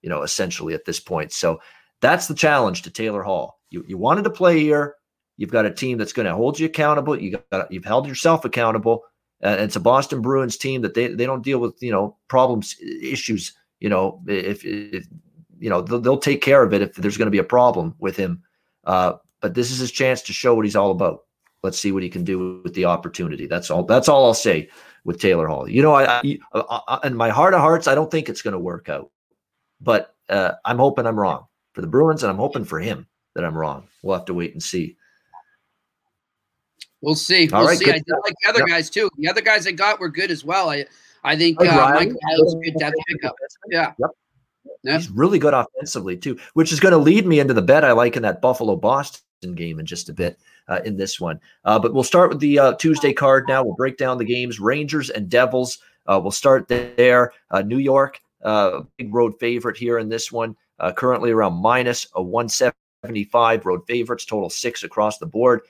You 0.02 0.10
know, 0.10 0.24
essentially 0.24 0.74
at 0.74 0.86
this 0.86 1.00
point. 1.00 1.32
So 1.32 1.62
that's 2.02 2.28
the 2.28 2.36
challenge 2.36 2.82
to 2.82 2.92
Taylor 2.92 3.24
Hall. 3.24 3.60
You 3.70 3.86
you 3.88 3.98
wanted 3.98 4.24
to 4.26 4.30
play 4.30 4.60
here. 4.60 4.96
You've 5.38 5.52
got 5.52 5.66
a 5.66 5.74
team 5.74 5.98
that's 5.98 6.14
going 6.14 6.26
to 6.26 6.36
hold 6.36 6.60
you 6.60 6.66
accountable. 6.66 7.20
You 7.20 7.40
got 7.52 7.72
you've 7.72 7.86
held 7.86 8.08
yourself 8.08 8.46
accountable. 8.46 9.04
Uh, 9.44 9.58
it's 9.60 9.76
a 9.76 9.80
Boston 9.80 10.22
Bruins 10.22 10.58
team 10.58 10.82
that 10.82 10.94
they 10.94 11.08
they 11.08 11.26
don't 11.26 11.44
deal 11.44 11.60
with 11.60 11.82
you 11.82 11.92
know 11.92 12.18
problems 12.28 12.76
issues. 13.02 13.54
You 13.80 13.90
know 13.90 14.22
if, 14.28 14.64
if 14.66 15.06
you 15.60 15.70
know 15.70 15.82
they'll, 15.82 16.00
they'll, 16.00 16.18
take 16.18 16.42
care 16.42 16.64
of 16.64 16.74
it 16.74 16.82
if 16.82 16.96
there's 16.96 17.18
going 17.18 17.28
to 17.28 17.32
be 17.32 17.40
a 17.40 17.44
problem 17.44 17.96
with 18.00 18.18
him. 18.18 18.44
Uh, 18.84 19.14
but 19.44 19.54
this 19.54 19.72
is 19.72 19.78
his 19.78 19.92
chance 19.92 20.22
to 20.22 20.32
show 20.32 20.56
what 20.56 20.64
he's 20.64 20.78
all 20.78 20.90
about. 20.90 21.26
Let's 21.64 21.78
see 21.78 21.92
what 21.92 22.02
he 22.02 22.10
can 22.10 22.24
do 22.24 22.62
with 22.64 22.74
the 22.74 22.86
opportunity. 22.86 23.46
That's 23.46 23.70
all. 23.70 23.84
That's 23.84 24.08
all 24.08 24.26
I'll 24.26 24.34
say 24.34 24.70
with 25.04 25.20
Taylor 25.20 25.48
Hall. 25.48 25.70
You 25.70 25.82
know, 25.82 25.94
I, 25.94 26.22
I, 26.22 26.40
I 26.54 27.00
in 27.04 27.14
my 27.14 27.30
heart 27.30 27.54
of 27.54 27.60
hearts, 27.60 27.90
I 27.90 27.94
don't 27.94 28.10
think 28.10 28.30
it's 28.30 28.42
going 28.42 28.54
to 28.54 28.60
work 28.60 28.88
out, 28.88 29.12
but 29.82 30.16
uh, 30.30 30.54
I'm 30.64 30.78
hoping 30.78 31.06
I'm 31.06 31.20
wrong 31.20 31.48
for 31.74 31.82
the 31.82 31.88
Bruins, 31.88 32.24
and 32.24 32.32
I'm 32.32 32.38
hoping 32.38 32.64
for 32.64 32.80
him 32.80 33.06
that 33.36 33.44
I'm 33.44 33.58
wrong. 33.58 33.90
We'll 34.02 34.18
have 34.18 34.26
to 34.26 34.34
wait 34.34 34.54
and 34.54 34.64
see. 34.64 34.96
We'll 37.02 37.16
see. 37.16 37.50
All 37.52 37.60
we'll 37.60 37.68
right, 37.68 37.78
see. 37.78 37.92
I 37.92 37.96
did 37.96 38.06
like 38.24 38.36
the 38.44 38.50
other 38.50 38.66
guys 38.66 38.90
too. 38.90 39.10
The 39.18 39.30
other 39.30 39.42
guys 39.42 39.68
I 39.68 39.74
got 39.74 40.00
were 40.00 40.10
good 40.10 40.32
as 40.32 40.46
well. 40.46 40.70
I 40.70 40.86
I 41.26 41.36
think 41.36 41.60
uh, 41.60 41.66
Mike 41.66 42.14
was 42.14 42.56
good 42.64 42.80
to 42.80 42.94
pickup. 43.10 43.36
Yeah. 43.70 43.92
Yep. 44.00 44.10
Yep. 44.84 44.96
He's 44.96 45.10
really 45.10 45.40
good 45.40 45.54
offensively 45.54 46.16
too, 46.16 46.40
which 46.54 46.72
is 46.72 46.80
going 46.80 46.94
to 46.94 46.98
lead 46.98 47.26
me 47.26 47.42
into 47.42 47.54
the 47.54 47.62
bet 47.62 47.84
I 47.84 47.92
like 47.92 48.16
in 48.16 48.24
that 48.24 48.42
Buffalo 48.42 48.78
Boston 48.78 49.22
game 49.52 49.80
in 49.80 49.86
just 49.86 50.10
a 50.10 50.14
bit 50.14 50.40
uh, 50.68 50.80
in 50.86 50.96
this 50.96 51.20
one. 51.20 51.40
Uh, 51.66 51.78
but 51.78 51.94
we'll 51.94 52.04
start 52.04 52.30
with 52.30 52.40
the 52.40 52.58
uh, 52.58 52.74
Tuesday 52.76 53.14
card 53.14 53.46
now. 53.48 53.64
We'll 53.64 53.76
break 53.76 53.98
down 53.98 54.18
the 54.18 54.26
games 54.26 54.60
Rangers 54.60 55.10
and 55.10 55.30
Devils. 55.30 55.80
Uh, 56.08 56.20
we'll 56.22 56.32
start 56.32 56.68
there. 56.68 57.34
Uh, 57.52 57.62
New 57.62 57.78
York 57.78 58.22
uh, 58.44 58.82
big 58.98 59.14
road 59.14 59.34
favorite 59.40 59.78
here 59.78 60.00
in 60.00 60.10
this 60.10 60.32
one. 60.32 60.56
Currently 60.98 61.32
around 61.32 61.54
minus 61.54 62.08
a 62.16 62.22
175 62.22 63.66
road 63.66 63.88
favorites, 63.88 64.26
total 64.26 64.50
six 64.50 64.84
across 64.84 65.18
the 65.18 65.26
board. 65.26 65.62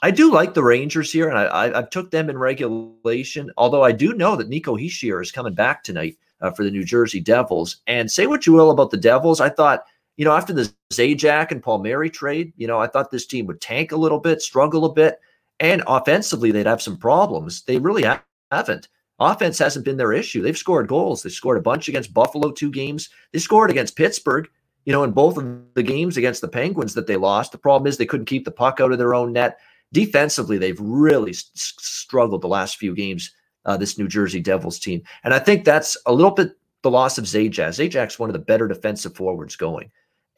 I 0.00 0.12
do 0.12 0.32
like 0.32 0.54
the 0.54 0.62
Rangers 0.62 1.10
here, 1.10 1.28
and 1.28 1.36
I, 1.36 1.44
I, 1.46 1.78
I 1.80 1.82
took 1.82 2.12
them 2.12 2.30
in 2.30 2.38
regulation. 2.38 3.50
Although 3.56 3.82
I 3.82 3.90
do 3.90 4.12
know 4.12 4.36
that 4.36 4.48
Nico 4.48 4.76
Hischier 4.76 5.20
is 5.20 5.32
coming 5.32 5.54
back 5.54 5.82
tonight 5.82 6.18
for 6.54 6.62
the 6.62 6.70
New 6.70 6.84
Jersey 6.84 7.18
Devils. 7.18 7.78
And 7.88 8.08
say 8.08 8.28
what 8.28 8.46
you 8.46 8.52
will 8.52 8.70
about 8.70 8.92
the 8.92 8.96
Devils, 8.96 9.40
I 9.40 9.48
thought 9.48 9.82
you 10.16 10.24
know 10.24 10.32
after 10.32 10.52
the 10.52 10.72
Zajac 10.92 11.50
and 11.50 11.62
Palmieri 11.62 12.10
trade, 12.10 12.52
you 12.56 12.66
know 12.66 12.78
I 12.78 12.86
thought 12.86 13.10
this 13.10 13.26
team 13.26 13.46
would 13.46 13.60
tank 13.60 13.92
a 13.92 13.96
little 13.96 14.18
bit, 14.18 14.42
struggle 14.42 14.84
a 14.84 14.92
bit, 14.92 15.18
and 15.58 15.82
offensively 15.86 16.50
they'd 16.50 16.66
have 16.66 16.82
some 16.82 16.96
problems. 16.96 17.62
They 17.62 17.78
really 17.78 18.04
haven't. 18.50 18.88
Offense 19.18 19.58
hasn't 19.58 19.84
been 19.84 19.98
their 19.98 20.14
issue. 20.14 20.40
They've 20.40 20.56
scored 20.56 20.88
goals. 20.88 21.22
They 21.22 21.28
scored 21.28 21.58
a 21.58 21.62
bunch 21.62 21.88
against 21.88 22.14
Buffalo, 22.14 22.50
two 22.50 22.70
games. 22.70 23.10
They 23.32 23.38
scored 23.38 23.70
against 23.70 23.96
Pittsburgh. 23.96 24.48
You 24.86 24.94
know, 24.94 25.04
in 25.04 25.10
both 25.10 25.36
of 25.36 25.46
the 25.74 25.82
games 25.82 26.16
against 26.16 26.40
the 26.40 26.48
Penguins 26.48 26.94
that 26.94 27.06
they 27.06 27.16
lost, 27.16 27.52
the 27.52 27.58
problem 27.58 27.86
is 27.86 27.98
they 27.98 28.06
couldn't 28.06 28.26
keep 28.26 28.46
the 28.46 28.50
puck 28.50 28.80
out 28.80 28.92
of 28.92 28.98
their 28.98 29.14
own 29.14 29.34
net 29.34 29.58
defensively, 29.92 30.58
they've 30.58 30.80
really 30.80 31.30
s- 31.30 31.50
struggled 31.54 32.42
the 32.42 32.48
last 32.48 32.76
few 32.76 32.94
games. 32.94 33.32
Uh, 33.66 33.76
this 33.76 33.98
New 33.98 34.08
Jersey 34.08 34.40
Devils 34.40 34.78
team, 34.78 35.02
and 35.22 35.34
I 35.34 35.38
think 35.38 35.66
that's 35.66 35.94
a 36.06 36.12
little 36.14 36.30
bit 36.30 36.52
the 36.82 36.90
loss 36.90 37.18
of 37.18 37.26
Zajac. 37.26 37.68
Zajac's 37.68 38.18
one 38.18 38.30
of 38.30 38.32
the 38.32 38.38
better 38.38 38.66
defensive 38.66 39.14
forwards 39.14 39.54
going, 39.54 39.90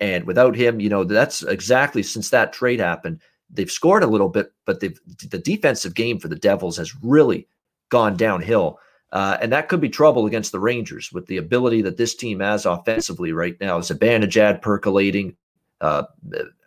and 0.03 0.25
without 0.25 0.57
him, 0.57 0.81
you 0.81 0.89
know 0.89 1.05
that's 1.05 1.45
exactly 1.45 2.03
since 2.03 2.31
that 2.31 2.53
trade 2.53 2.81
happened. 2.81 3.21
They've 3.49 3.71
scored 3.71 4.03
a 4.03 4.09
little 4.09 4.29
bit, 4.29 4.53
but 4.67 4.81
the 4.81 4.91
defensive 5.39 5.95
game 5.95 6.19
for 6.19 6.27
the 6.27 6.35
Devils 6.37 6.77
has 6.77 6.97
really 7.03 7.47
gone 7.89 8.17
downhill. 8.17 8.81
Uh, 9.13 9.37
and 9.41 9.53
that 9.53 9.69
could 9.69 9.81
be 9.81 9.91
trouble 9.91 10.27
against 10.27 10.51
the 10.51 10.59
Rangers 10.59 11.13
with 11.13 11.27
the 11.27 11.37
ability 11.37 11.83
that 11.83 11.99
this 11.99 12.17
team 12.17 12.41
has 12.41 12.67
offensively 12.67 13.33
right 13.33 13.57
now. 13.61 13.79
Zibanejad 13.79 14.61
percolating. 14.61 15.37
Uh, 15.81 16.05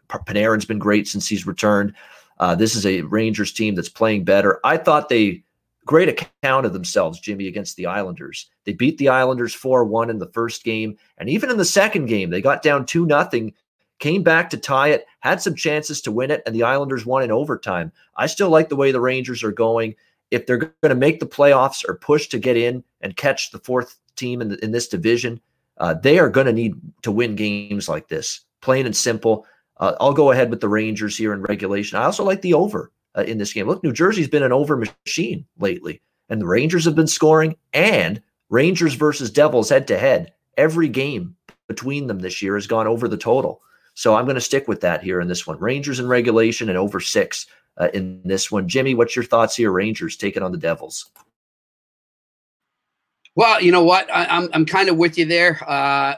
Panarin's 0.08 0.66
been 0.66 0.80
great 0.80 1.08
since 1.08 1.28
he's 1.28 1.48
returned. 1.48 1.94
Uh, 2.40 2.56
this 2.56 2.76
is 2.76 2.86
a 2.86 3.02
Rangers 3.02 3.52
team 3.52 3.76
that's 3.76 3.90
playing 3.90 4.24
better. 4.24 4.62
I 4.64 4.78
thought 4.78 5.10
they 5.10 5.44
great 5.86 6.10
account 6.10 6.66
of 6.66 6.74
themselves, 6.74 7.20
Jimmy, 7.20 7.48
against 7.48 7.78
the 7.78 7.86
Islanders. 7.86 8.50
They 8.66 8.74
beat 8.74 8.98
the 8.98 9.10
Islanders 9.10 9.54
4 9.54 9.86
1 9.86 10.10
in 10.10 10.20
the 10.20 10.32
first 10.32 10.64
game. 10.64 10.98
And 11.18 11.30
even 11.30 11.50
in 11.50 11.58
the 11.58 11.66
second 11.66 12.08
game, 12.08 12.30
they 12.30 12.42
got 12.42 12.64
down 12.64 12.86
2 12.86 13.08
0, 13.08 13.52
came 14.00 14.24
back 14.24 14.50
to 14.50 14.58
tie 14.58 14.90
it, 14.90 15.06
had 15.20 15.42
some 15.42 15.56
chances 15.56 16.02
to 16.02 16.12
win 16.12 16.32
it, 16.32 16.42
and 16.46 16.54
the 16.54 16.64
Islanders 16.64 17.06
won 17.06 17.24
in 17.24 17.32
overtime. 17.32 17.92
I 18.18 18.26
still 18.26 18.50
like 18.50 18.70
the 18.70 18.76
way 18.76 18.92
the 18.92 19.00
Rangers 19.00 19.44
are 19.44 19.52
going. 19.52 19.96
If 20.32 20.48
they're 20.48 20.58
going 20.58 20.74
to 20.84 20.96
make 20.96 21.20
the 21.20 21.28
playoffs 21.28 21.88
or 21.88 21.96
push 21.96 22.28
to 22.28 22.40
get 22.40 22.58
in 22.58 22.84
and 23.02 23.16
catch 23.16 23.52
the 23.52 23.60
fourth 23.60 23.98
team 24.16 24.42
in, 24.42 24.50
the, 24.50 24.64
in 24.66 24.72
this 24.72 24.88
division, 24.88 25.40
uh, 25.78 25.94
they 25.94 26.20
are 26.20 26.30
going 26.30 26.48
to 26.48 26.54
need 26.54 26.76
to 27.04 27.12
win 27.12 27.36
games 27.36 27.88
like 27.88 28.08
this, 28.08 28.42
plain 28.62 28.86
and 28.86 28.96
simple. 28.96 29.46
Uh, 29.78 29.94
I'll 30.00 30.14
go 30.14 30.32
ahead 30.32 30.50
with 30.50 30.62
the 30.62 30.70
Rangers 30.70 31.18
here 31.18 31.34
in 31.34 31.42
regulation. 31.42 32.00
I 32.00 32.06
also 32.06 32.24
like 32.24 32.42
the 32.42 32.54
over 32.54 32.92
uh, 33.16 33.24
in 33.24 33.38
this 33.38 33.54
game. 33.54 33.68
Look, 33.68 33.84
New 33.84 33.94
Jersey's 33.94 34.28
been 34.28 34.44
an 34.44 34.52
over 34.52 34.78
machine 34.78 35.46
lately, 35.60 36.02
and 36.30 36.42
the 36.42 36.48
Rangers 36.48 36.86
have 36.86 36.96
been 36.96 37.08
scoring. 37.08 37.56
And 37.74 38.22
Rangers 38.50 38.94
versus 38.94 39.32
Devils 39.32 39.70
head 39.70 39.88
to 39.88 39.98
head, 39.98 40.34
every 40.58 40.88
game 40.88 41.36
between 41.68 42.08
them 42.08 42.20
this 42.20 42.42
year 42.42 42.56
has 42.56 42.68
gone 42.68 42.88
over 42.88 43.08
the 43.08 43.18
total. 43.18 43.62
So 43.96 44.16
I'm 44.16 44.26
going 44.26 44.36
to 44.36 44.42
stick 44.42 44.68
with 44.68 44.82
that 44.82 45.02
here 45.02 45.22
in 45.22 45.28
this 45.28 45.48
one. 45.48 45.58
Rangers 45.60 46.00
in 46.00 46.08
regulation 46.08 46.70
and 46.70 46.78
over 46.78 47.00
six 47.00 47.48
uh, 47.78 47.90
in 47.94 48.22
this 48.26 48.52
one. 48.52 48.68
Jimmy, 48.68 48.94
what's 48.94 49.16
your 49.16 49.26
thoughts 49.26 49.56
here? 49.56 49.72
Rangers 49.72 50.18
taking 50.18 50.44
on 50.44 50.52
the 50.52 50.58
Devils. 50.58 51.10
Well, 53.36 53.62
you 53.62 53.72
know 53.72 53.84
what? 53.84 54.14
I, 54.14 54.24
am 54.26 54.44
I'm, 54.44 54.50
I'm 54.54 54.66
kind 54.66 54.90
of 54.90 54.98
with 54.98 55.18
you 55.18 55.26
there. 55.26 55.60
Uh, 55.68 56.16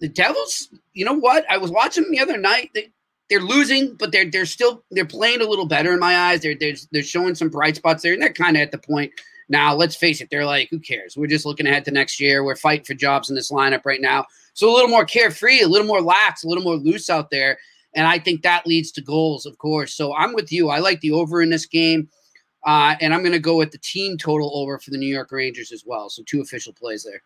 the 0.00 0.08
Devils, 0.08 0.68
you 0.92 1.04
know 1.04 1.14
what? 1.14 1.44
I 1.50 1.56
was 1.56 1.70
watching 1.70 2.10
the 2.10 2.20
other 2.20 2.36
night. 2.36 2.70
They, 2.74 2.90
they're 3.30 3.40
losing, 3.40 3.94
but 3.94 4.12
they're 4.12 4.28
they're 4.30 4.44
still 4.44 4.82
they're 4.90 5.06
playing 5.06 5.40
a 5.40 5.46
little 5.46 5.66
better 5.66 5.94
in 5.94 6.00
my 6.00 6.16
eyes. 6.16 6.42
They're 6.42 6.56
they're, 6.56 6.74
they're 6.92 7.02
showing 7.02 7.34
some 7.34 7.48
bright 7.48 7.76
spots 7.76 8.02
there, 8.02 8.12
and 8.12 8.20
they're 8.20 8.32
kind 8.32 8.56
of 8.56 8.60
at 8.60 8.72
the 8.72 8.78
point 8.78 9.12
now. 9.48 9.74
Let's 9.74 9.96
face 9.96 10.20
it, 10.20 10.28
they're 10.30 10.44
like, 10.44 10.68
who 10.70 10.80
cares? 10.80 11.16
We're 11.16 11.28
just 11.28 11.46
looking 11.46 11.66
ahead 11.66 11.84
to 11.86 11.90
next 11.90 12.20
year. 12.20 12.44
We're 12.44 12.56
fighting 12.56 12.84
for 12.84 12.94
jobs 12.94 13.30
in 13.30 13.36
this 13.36 13.50
lineup 13.50 13.86
right 13.86 14.00
now, 14.00 14.26
so 14.52 14.70
a 14.70 14.74
little 14.74 14.90
more 14.90 15.04
carefree, 15.04 15.62
a 15.62 15.68
little 15.68 15.86
more 15.86 16.02
lax, 16.02 16.44
a 16.44 16.48
little 16.48 16.64
more 16.64 16.76
loose 16.76 17.08
out 17.08 17.30
there, 17.30 17.58
and 17.94 18.06
I 18.06 18.18
think 18.18 18.42
that 18.42 18.66
leads 18.66 18.90
to 18.92 19.00
goals, 19.00 19.46
of 19.46 19.56
course. 19.58 19.94
So 19.94 20.14
I'm 20.14 20.34
with 20.34 20.52
you. 20.52 20.68
I 20.68 20.80
like 20.80 21.00
the 21.00 21.12
over 21.12 21.40
in 21.40 21.50
this 21.50 21.66
game. 21.66 22.08
Uh, 22.66 22.94
and 23.00 23.14
I'm 23.14 23.20
going 23.20 23.32
to 23.32 23.38
go 23.38 23.56
with 23.56 23.70
the 23.70 23.78
team 23.78 24.18
total 24.18 24.54
over 24.54 24.78
for 24.78 24.90
the 24.90 24.98
New 24.98 25.06
York 25.06 25.32
Rangers 25.32 25.72
as 25.72 25.84
well. 25.86 26.10
So 26.10 26.22
two 26.26 26.42
official 26.42 26.74
plays 26.74 27.02
there. 27.02 27.22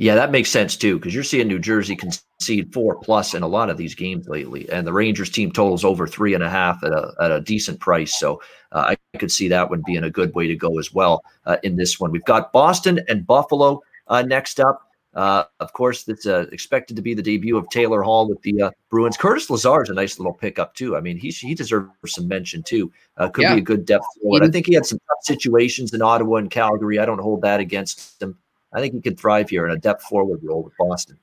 Yeah, 0.00 0.14
that 0.14 0.30
makes 0.30 0.50
sense 0.50 0.78
too, 0.78 0.98
because 0.98 1.14
you're 1.14 1.22
seeing 1.22 1.46
New 1.46 1.58
Jersey 1.58 1.94
concede 1.94 2.72
four 2.72 2.96
plus 2.96 3.34
in 3.34 3.42
a 3.42 3.46
lot 3.46 3.68
of 3.68 3.76
these 3.76 3.94
games 3.94 4.26
lately, 4.28 4.66
and 4.70 4.86
the 4.86 4.94
Rangers 4.94 5.28
team 5.28 5.52
totals 5.52 5.84
over 5.84 6.06
three 6.06 6.32
and 6.32 6.42
a 6.42 6.48
half 6.48 6.82
at 6.82 6.90
a, 6.90 7.12
at 7.20 7.30
a 7.30 7.42
decent 7.42 7.80
price. 7.80 8.18
So 8.18 8.40
uh, 8.72 8.94
I 9.12 9.18
could 9.18 9.30
see 9.30 9.46
that 9.48 9.68
one 9.68 9.82
being 9.84 10.04
a 10.04 10.10
good 10.10 10.34
way 10.34 10.46
to 10.46 10.56
go 10.56 10.78
as 10.78 10.90
well 10.90 11.22
uh, 11.44 11.58
in 11.62 11.76
this 11.76 12.00
one. 12.00 12.12
We've 12.12 12.24
got 12.24 12.50
Boston 12.50 13.00
and 13.08 13.26
Buffalo 13.26 13.82
uh, 14.06 14.22
next 14.22 14.58
up. 14.58 14.88
Uh, 15.12 15.44
of 15.58 15.74
course, 15.74 16.08
it's 16.08 16.24
uh, 16.24 16.46
expected 16.50 16.96
to 16.96 17.02
be 17.02 17.12
the 17.12 17.20
debut 17.20 17.58
of 17.58 17.68
Taylor 17.68 18.00
Hall 18.00 18.26
with 18.26 18.40
the 18.40 18.62
uh, 18.62 18.70
Bruins. 18.88 19.18
Curtis 19.18 19.50
Lazar 19.50 19.82
is 19.82 19.90
a 19.90 19.94
nice 19.94 20.18
little 20.18 20.32
pickup 20.32 20.74
too. 20.74 20.96
I 20.96 21.02
mean, 21.02 21.18
he 21.18 21.28
he 21.28 21.54
deserves 21.54 21.90
some 22.06 22.26
mention 22.26 22.62
too. 22.62 22.90
could 23.18 23.42
yeah. 23.42 23.54
be 23.54 23.60
a 23.60 23.64
good 23.64 23.84
depth 23.84 24.06
forward. 24.22 24.44
I 24.44 24.48
think 24.48 24.64
he 24.64 24.72
had 24.72 24.86
some 24.86 24.98
tough 24.98 25.24
situations 25.24 25.92
in 25.92 26.00
Ottawa 26.00 26.36
and 26.36 26.50
Calgary. 26.50 26.98
I 26.98 27.04
don't 27.04 27.20
hold 27.20 27.42
that 27.42 27.60
against 27.60 28.22
him. 28.22 28.38
I 28.72 28.80
think 28.80 28.94
he 28.94 29.00
could 29.00 29.18
thrive 29.18 29.50
here 29.50 29.66
in 29.66 29.72
a 29.72 29.78
depth 29.78 30.04
forward 30.04 30.40
role 30.42 30.62
with 30.62 30.74
Boston. 30.78 31.18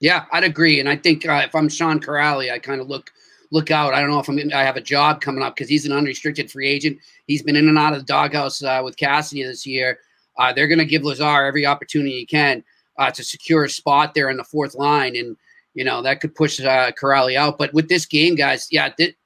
Yeah, 0.00 0.26
I'd 0.32 0.44
agree, 0.44 0.78
and 0.78 0.88
I 0.88 0.96
think 0.96 1.26
uh, 1.26 1.42
if 1.44 1.54
I'm 1.54 1.68
Sean 1.68 2.00
Kuraly, 2.00 2.52
I 2.52 2.58
kind 2.58 2.80
of 2.80 2.88
look 2.88 3.10
look 3.50 3.70
out. 3.70 3.94
I 3.94 4.00
don't 4.00 4.10
know 4.10 4.18
if 4.18 4.28
I'm 4.28 4.38
I 4.54 4.62
have 4.62 4.76
a 4.76 4.80
job 4.80 5.20
coming 5.20 5.42
up 5.42 5.56
because 5.56 5.68
he's 5.68 5.86
an 5.86 5.92
unrestricted 5.92 6.50
free 6.50 6.68
agent. 6.68 6.98
He's 7.26 7.42
been 7.42 7.56
in 7.56 7.68
and 7.68 7.78
out 7.78 7.92
of 7.92 8.00
the 8.00 8.04
doghouse 8.04 8.62
uh, 8.62 8.82
with 8.84 8.96
Cassidy 8.96 9.44
this 9.44 9.66
year. 9.66 9.98
Uh, 10.38 10.52
they're 10.52 10.68
going 10.68 10.78
to 10.78 10.84
give 10.84 11.02
Lazar 11.02 11.46
every 11.46 11.64
opportunity 11.64 12.18
he 12.18 12.26
can 12.26 12.62
uh, 12.98 13.10
to 13.10 13.24
secure 13.24 13.64
a 13.64 13.70
spot 13.70 14.14
there 14.14 14.28
in 14.28 14.36
the 14.36 14.44
fourth 14.44 14.74
line, 14.74 15.16
and 15.16 15.36
you 15.74 15.84
know 15.84 16.02
that 16.02 16.20
could 16.20 16.34
push 16.34 16.60
uh, 16.60 16.90
Kuraly 16.92 17.36
out. 17.36 17.56
But 17.58 17.72
with 17.72 17.88
this 17.88 18.04
game, 18.04 18.34
guys, 18.34 18.68
yeah, 18.70 18.90
th- 18.90 19.16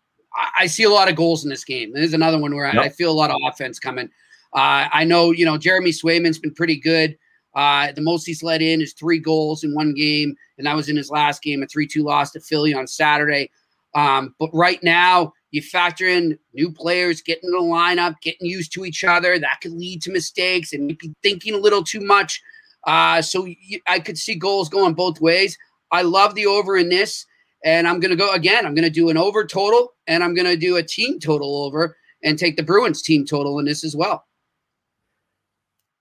I 0.56 0.66
see 0.66 0.84
a 0.84 0.90
lot 0.90 1.08
of 1.08 1.16
goals 1.16 1.42
in 1.42 1.50
this 1.50 1.64
game. 1.64 1.92
There's 1.92 2.14
another 2.14 2.38
one 2.38 2.54
where 2.54 2.66
yep. 2.66 2.76
I, 2.76 2.84
I 2.84 2.88
feel 2.88 3.10
a 3.10 3.12
lot 3.12 3.30
of 3.30 3.36
offense 3.48 3.80
coming. 3.80 4.08
Uh, 4.52 4.88
I 4.92 5.04
know, 5.04 5.30
you 5.30 5.44
know, 5.44 5.56
Jeremy 5.56 5.90
Swayman's 5.90 6.38
been 6.38 6.54
pretty 6.54 6.76
good. 6.76 7.16
Uh, 7.54 7.92
the 7.92 8.00
most 8.00 8.26
he's 8.26 8.42
let 8.42 8.62
in 8.62 8.80
is 8.80 8.92
three 8.92 9.18
goals 9.18 9.64
in 9.64 9.74
one 9.74 9.94
game, 9.94 10.36
and 10.58 10.66
that 10.66 10.76
was 10.76 10.88
in 10.88 10.96
his 10.96 11.10
last 11.10 11.42
game, 11.42 11.62
a 11.62 11.66
3 11.66 11.86
2 11.86 12.02
loss 12.02 12.30
to 12.32 12.40
Philly 12.40 12.74
on 12.74 12.86
Saturday. 12.86 13.50
Um, 13.94 14.34
but 14.38 14.50
right 14.52 14.82
now, 14.82 15.32
you 15.50 15.62
factor 15.62 16.06
in 16.06 16.38
new 16.54 16.70
players 16.70 17.22
getting 17.22 17.48
in 17.48 17.52
the 17.52 17.58
lineup, 17.58 18.20
getting 18.22 18.46
used 18.46 18.72
to 18.74 18.84
each 18.84 19.02
other. 19.02 19.38
That 19.38 19.58
could 19.60 19.72
lead 19.72 20.00
to 20.02 20.12
mistakes 20.12 20.72
and 20.72 20.86
maybe 20.86 21.12
thinking 21.22 21.54
a 21.54 21.58
little 21.58 21.82
too 21.82 22.00
much. 22.00 22.40
Uh, 22.86 23.20
so 23.20 23.44
you, 23.44 23.80
I 23.88 23.98
could 23.98 24.16
see 24.16 24.36
goals 24.36 24.68
going 24.68 24.94
both 24.94 25.20
ways. 25.20 25.58
I 25.90 26.02
love 26.02 26.36
the 26.36 26.46
over 26.46 26.76
in 26.76 26.88
this, 26.88 27.26
and 27.64 27.88
I'm 27.88 27.98
going 27.98 28.10
to 28.10 28.16
go 28.16 28.32
again. 28.32 28.64
I'm 28.64 28.74
going 28.74 28.84
to 28.84 28.90
do 28.90 29.08
an 29.10 29.16
over 29.16 29.44
total, 29.44 29.94
and 30.06 30.22
I'm 30.22 30.34
going 30.34 30.46
to 30.46 30.56
do 30.56 30.76
a 30.76 30.82
team 30.82 31.18
total 31.18 31.64
over 31.64 31.96
and 32.22 32.38
take 32.38 32.56
the 32.56 32.62
Bruins 32.62 33.02
team 33.02 33.26
total 33.26 33.58
in 33.58 33.64
this 33.64 33.82
as 33.82 33.96
well. 33.96 34.24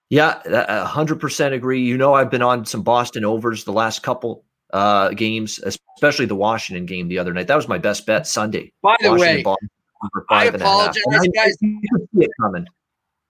Yeah, 0.10 0.86
hundred 0.86 1.19
percent 1.19 1.54
agree. 1.54 1.82
You 1.82 1.98
know, 1.98 2.15
I've 2.15 2.32
been 2.32 2.41
on 2.41 2.65
some 2.65 2.82
Boston 2.82 3.24
overs 3.24 3.63
the 3.63 3.72
last 3.72 4.02
couple 4.02 4.43
uh, 4.74 5.10
games, 5.10 5.60
especially 5.60 6.26
the 6.26 6.36
Washington 6.36 6.88
game 6.88 7.08
the 7.08 7.19
other 7.19 7.32
night. 7.32 7.48
That 7.48 7.56
was 7.56 7.67
my 7.67 7.78
best 7.78 8.08
bet 8.08 8.26
Sunday. 8.26 8.74
By 8.82 8.95
the 9.02 9.12
Washington, 9.12 9.43
way, 9.45 10.26
I 10.30 10.45
apologize, 10.45 11.04
guys. 11.36 11.58
coming. 12.41 12.65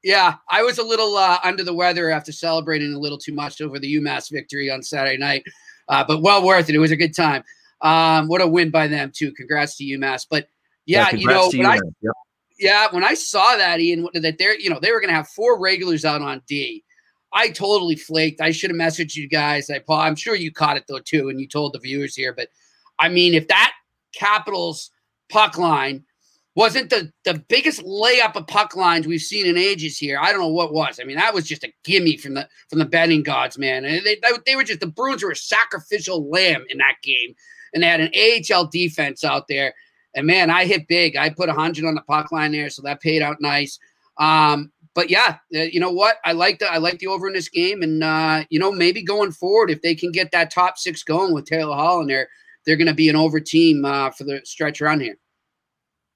Yeah, 0.04 0.36
I 0.50 0.64
was 0.64 0.78
a 0.78 0.84
little 0.84 1.18
uh, 1.18 1.40
under 1.44 1.64
the 1.64 1.74
weather 1.74 2.10
after 2.10 2.32
celebrating 2.32 2.94
a 2.94 3.00
little 3.00 3.18
too 3.18 3.34
much 3.34 3.60
over 3.60 3.78
the 3.78 3.96
UMass 3.96 4.32
victory 4.32 4.72
on 4.72 4.82
Saturday 4.82 5.18
night, 5.18 5.44
uh, 5.90 6.06
but 6.08 6.22
well 6.22 6.46
worth 6.46 6.70
it. 6.70 6.76
It 6.76 6.80
was 6.80 6.92
a 6.92 6.96
good 6.96 7.14
time. 7.14 7.44
Um, 7.82 8.30
what 8.30 8.40
a 8.40 8.48
win 8.48 8.72
by 8.72 8.88
them 8.88 9.12
too. 9.14 9.34
Congrats 9.34 9.76
to 9.78 9.84
UMass. 9.84 10.26
But 10.30 10.48
yeah, 10.86 11.10
yeah 11.12 11.18
you 11.18 11.28
know, 11.28 11.70
I, 11.70 11.80
yep 12.02 12.14
yeah, 12.60 12.88
when 12.92 13.04
I 13.04 13.14
saw 13.14 13.56
that, 13.56 13.80
Ian, 13.80 14.08
that 14.14 14.38
they're 14.38 14.60
you 14.60 14.70
know 14.70 14.80
they 14.80 14.92
were 14.92 15.00
going 15.00 15.10
to 15.10 15.16
have 15.16 15.30
four 15.30 15.60
regulars 15.60 16.06
out 16.06 16.22
on 16.22 16.42
D, 16.48 16.84
I 17.32 17.50
totally 17.50 17.96
flaked. 17.96 18.42
I 18.42 18.52
should 18.52 18.70
have 18.70 18.80
messaged 18.80 19.16
you 19.16 19.28
guys. 19.28 19.70
I, 19.70 19.80
Paul, 19.80 20.02
I'm 20.02 20.16
sure 20.16 20.36
you 20.36 20.52
caught 20.52 20.78
it 20.78 20.86
though 20.88 21.00
too, 21.00 21.30
and 21.30 21.40
you 21.40 21.48
told 21.48 21.74
the 21.74 21.80
viewers 21.80 22.16
here. 22.16 22.34
But 22.34 22.50
I 23.00 23.10
mean, 23.10 23.34
if 23.34 23.48
that 23.48 23.74
Capitals 24.14 24.92
puck 25.30 25.58
line 25.58 26.04
wasn't 26.56 26.90
the 26.90 27.12
the 27.24 27.36
biggest 27.48 27.82
layup 27.84 28.36
of 28.36 28.48
puck 28.48 28.76
lines 28.76 29.08
we've 29.08 29.22
seen 29.22 29.46
in 29.46 29.58
ages 29.58 29.98
here, 29.98 30.20
I 30.20 30.32
don't 30.32 30.42
know 30.42 30.48
what 30.48 30.74
was. 30.74 31.00
I 31.00 31.06
mean, 31.06 31.18
that 31.18 31.34
was 31.34 31.48
just 31.48 31.64
a 31.64 31.72
gimme 31.84 32.18
from 32.18 32.34
the 32.34 32.50
from 32.70 32.80
the 32.80 32.86
betting 32.86 33.24
gods, 33.24 33.58
man. 33.58 33.86
And 33.86 34.06
they 34.06 34.18
they 34.46 34.56
were 34.56 34.64
just 34.64 34.80
the 34.80 34.88
Bruins 34.88 35.24
were 35.24 35.32
a 35.32 35.36
sacrificial 35.36 36.30
lamb 36.30 36.66
in 36.70 36.80
that 36.80 36.96
game, 37.04 37.36
and 37.74 37.84
they 37.84 37.88
had 37.88 38.02
an 38.02 38.12
AHL 38.16 38.68
defense 38.68 39.24
out 39.24 39.48
there 39.48 39.74
and 40.16 40.26
man, 40.26 40.50
I 40.50 40.66
hit 40.66 40.88
big. 40.88 41.16
I 41.16 41.30
put 41.30 41.50
a 41.50 41.54
hundred 41.54 41.86
on 41.86 41.96
the 41.96 42.02
puck 42.02 42.32
line 42.32 42.52
there, 42.52 42.70
so 42.70 42.82
that 42.84 43.02
paid 43.02 43.22
out 43.22 43.38
nice. 43.40 43.80
Um, 44.18 44.72
but 44.96 45.10
yeah, 45.10 45.38
uh, 45.56 45.60
you 45.60 45.80
know 45.80 45.92
what? 45.92 46.18
I 46.26 46.34
like 46.34 46.60
the 46.60 46.72
I 46.72 46.78
like 46.78 47.00
the 47.00 47.08
over 47.08 47.28
in 47.28 47.34
this 47.34 47.50
game, 47.50 47.82
and 47.82 48.04
uh, 48.04 48.44
you 48.50 48.60
know 48.60 48.72
maybe 48.72 49.04
going 49.04 49.32
forward, 49.32 49.70
if 49.70 49.82
they 49.82 49.96
can 49.96 50.12
get 50.12 50.32
that 50.32 50.52
top 50.52 50.78
six 50.78 51.04
going 51.04 51.34
with 51.34 51.46
Taylor 51.46 51.76
Hall 51.76 52.02
in 52.02 52.08
there, 52.08 52.28
they're 52.66 52.76
going 52.76 52.88
to 52.88 52.94
be 52.94 53.10
an 53.10 53.16
over 53.16 53.40
team 53.40 53.86
uh, 53.86 54.10
for 54.12 54.24
the 54.24 54.42
stretch 54.44 54.82
run 54.82 55.00
here. 55.00 55.18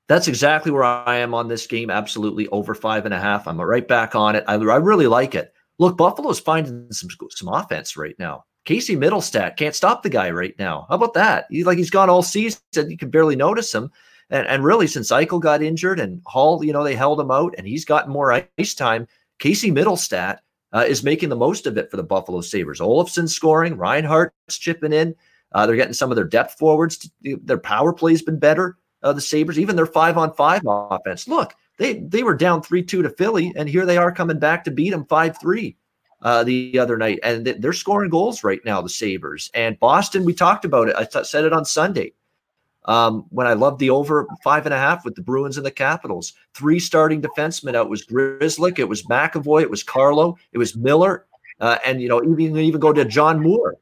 That's 0.10 0.27
exactly 0.27 0.71
where 0.71 0.84
I 0.84 1.17
am 1.17 1.34
on 1.34 1.47
this 1.47 1.65
game. 1.65 1.89
Absolutely 1.89 2.47
over 2.49 2.75
five 2.75 3.06
and 3.06 3.13
a 3.13 3.19
half. 3.19 3.47
I'm 3.47 3.62
right 3.62 3.88
back 3.88 4.15
on 4.15 4.36
it. 4.36 4.43
I, 4.47 4.56
I 4.56 4.77
really 4.77 5.08
like 5.08 5.34
it. 5.34 5.53
Look, 5.79 5.97
Buffalo's 5.97 6.39
finding 6.39 6.91
some 6.91 7.10
some 7.29 7.47
offense 7.47 7.95
right 7.95 8.15
now. 8.19 8.45
Casey 8.65 8.95
Mittelstadt 8.95 9.58
can't 9.58 9.76
stop 9.76 10.04
the 10.04 10.10
guy 10.10 10.32
right 10.32 10.58
now. 10.58 10.86
How 10.89 10.95
about 10.95 11.13
that? 11.15 11.47
He's 11.49 11.65
like 11.65 11.78
he's 11.78 11.89
gone 11.89 12.10
all 12.10 12.23
season. 12.23 12.62
You 12.76 12.97
can 12.97 13.10
barely 13.10 13.36
notice 13.36 13.73
him. 13.73 13.91
And, 14.30 14.47
and 14.47 14.63
really, 14.63 14.88
since 14.88 15.12
Eichel 15.12 15.41
got 15.41 15.62
injured 15.62 15.99
and 15.99 16.21
Hall, 16.26 16.63
you 16.63 16.73
know, 16.73 16.84
they 16.84 16.95
held 16.95 17.19
him 17.19 17.32
out 17.32 17.54
and 17.58 17.67
he's 17.67 17.86
gotten 17.86 18.12
more 18.12 18.32
ice 18.58 18.73
time, 18.73 19.08
Casey 19.39 19.71
Mittelstadt 19.71 20.39
uh, 20.71 20.86
is 20.88 21.04
making 21.04 21.30
the 21.30 21.36
most 21.36 21.67
of 21.67 21.78
it 21.78 21.91
for 21.91 21.97
the 21.97 22.04
Buffalo 22.04 22.41
Sabres. 22.41 22.80
Olofsson 22.80 23.30
scoring, 23.30 23.78
Reinhart's 23.78 24.58
chipping 24.58 24.93
in. 24.93 25.13
Uh, 25.52 25.65
they're 25.65 25.76
getting 25.76 25.93
some 25.93 26.12
of 26.12 26.15
their 26.15 26.26
depth 26.26 26.58
forwards. 26.58 27.10
Their 27.21 27.60
power 27.60 27.93
play's 27.93 28.23
been 28.23 28.39
better. 28.39 28.78
Uh, 29.04 29.13
the 29.13 29.21
Sabres, 29.21 29.60
even 29.60 29.76
their 29.76 29.86
five 29.86 30.17
on 30.17 30.34
five 30.34 30.62
offense. 30.65 31.28
Look, 31.28 31.54
they 31.78 31.99
they 31.99 32.23
were 32.23 32.36
down 32.36 32.63
three 32.63 32.82
two 32.82 33.02
to 33.02 33.10
Philly, 33.10 33.54
and 33.56 33.67
here 33.67 33.86
they 33.86 33.97
are 33.97 34.12
coming 34.12 34.39
back 34.39 34.63
to 34.63 34.71
beat 34.71 34.91
them 34.91 35.06
five 35.06 35.38
three 35.39 35.76
uh, 36.23 36.43
the 36.43 36.79
other 36.79 36.97
night, 36.97 37.19
and 37.21 37.45
they're 37.45 37.73
scoring 37.73 38.09
goals 38.09 38.43
right 38.43 38.62
now. 38.65 38.81
The 38.81 38.89
Sabres 38.89 39.51
and 39.53 39.79
Boston. 39.79 40.25
We 40.25 40.33
talked 40.33 40.65
about 40.65 40.89
it. 40.89 40.95
I 40.95 41.21
said 41.21 41.45
it 41.45 41.53
on 41.53 41.65
Sunday 41.65 42.13
um, 42.86 43.25
when 43.29 43.45
I 43.45 43.53
loved 43.53 43.79
the 43.79 43.89
over 43.89 44.27
five 44.43 44.65
and 44.65 44.73
a 44.73 44.77
half 44.77 45.05
with 45.05 45.15
the 45.15 45.21
Bruins 45.21 45.57
and 45.57 45.65
the 45.65 45.71
Capitals. 45.71 46.33
Three 46.53 46.79
starting 46.79 47.21
defensemen 47.21 47.75
out 47.75 47.89
was 47.89 48.05
Grzelcyk, 48.05 48.79
it 48.79 48.89
was 48.89 49.03
McAvoy, 49.03 49.62
it 49.62 49.69
was 49.69 49.83
Carlo, 49.83 50.38
it 50.53 50.57
was 50.57 50.75
Miller, 50.75 51.25
uh, 51.59 51.77
and 51.86 52.01
you 52.01 52.07
know 52.07 52.23
even 52.23 52.57
even 52.57 52.79
go 52.79 52.93
to 52.93 53.05
John 53.05 53.41
Moore. 53.41 53.75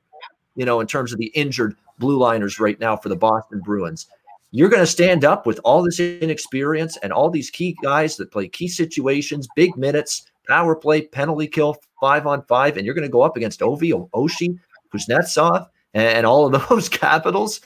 You 0.55 0.65
know, 0.65 0.81
in 0.81 0.87
terms 0.87 1.13
of 1.13 1.19
the 1.19 1.27
injured 1.27 1.75
blue 1.97 2.17
liners 2.17 2.59
right 2.59 2.79
now 2.79 2.97
for 2.97 3.07
the 3.07 3.15
Boston 3.15 3.61
Bruins, 3.63 4.07
you're 4.51 4.69
going 4.69 4.81
to 4.81 4.87
stand 4.87 5.23
up 5.23 5.45
with 5.45 5.61
all 5.63 5.81
this 5.81 5.99
inexperience 5.99 6.97
and 6.97 7.13
all 7.13 7.29
these 7.29 7.49
key 7.49 7.75
guys 7.81 8.17
that 8.17 8.31
play 8.31 8.49
key 8.49 8.67
situations, 8.67 9.47
big 9.55 9.77
minutes, 9.77 10.29
power 10.47 10.75
play, 10.75 11.03
penalty 11.03 11.47
kill, 11.47 11.77
five 11.99 12.27
on 12.27 12.43
five, 12.45 12.77
and 12.77 12.85
you're 12.85 12.95
going 12.95 13.07
to 13.07 13.11
go 13.11 13.21
up 13.21 13.37
against 13.37 13.59
Ovi, 13.61 13.91
Oshie, 14.11 14.57
Kuznetsov, 14.93 15.67
and 15.93 16.25
all 16.25 16.45
of 16.45 16.67
those 16.69 16.89
capitals. 16.89 17.61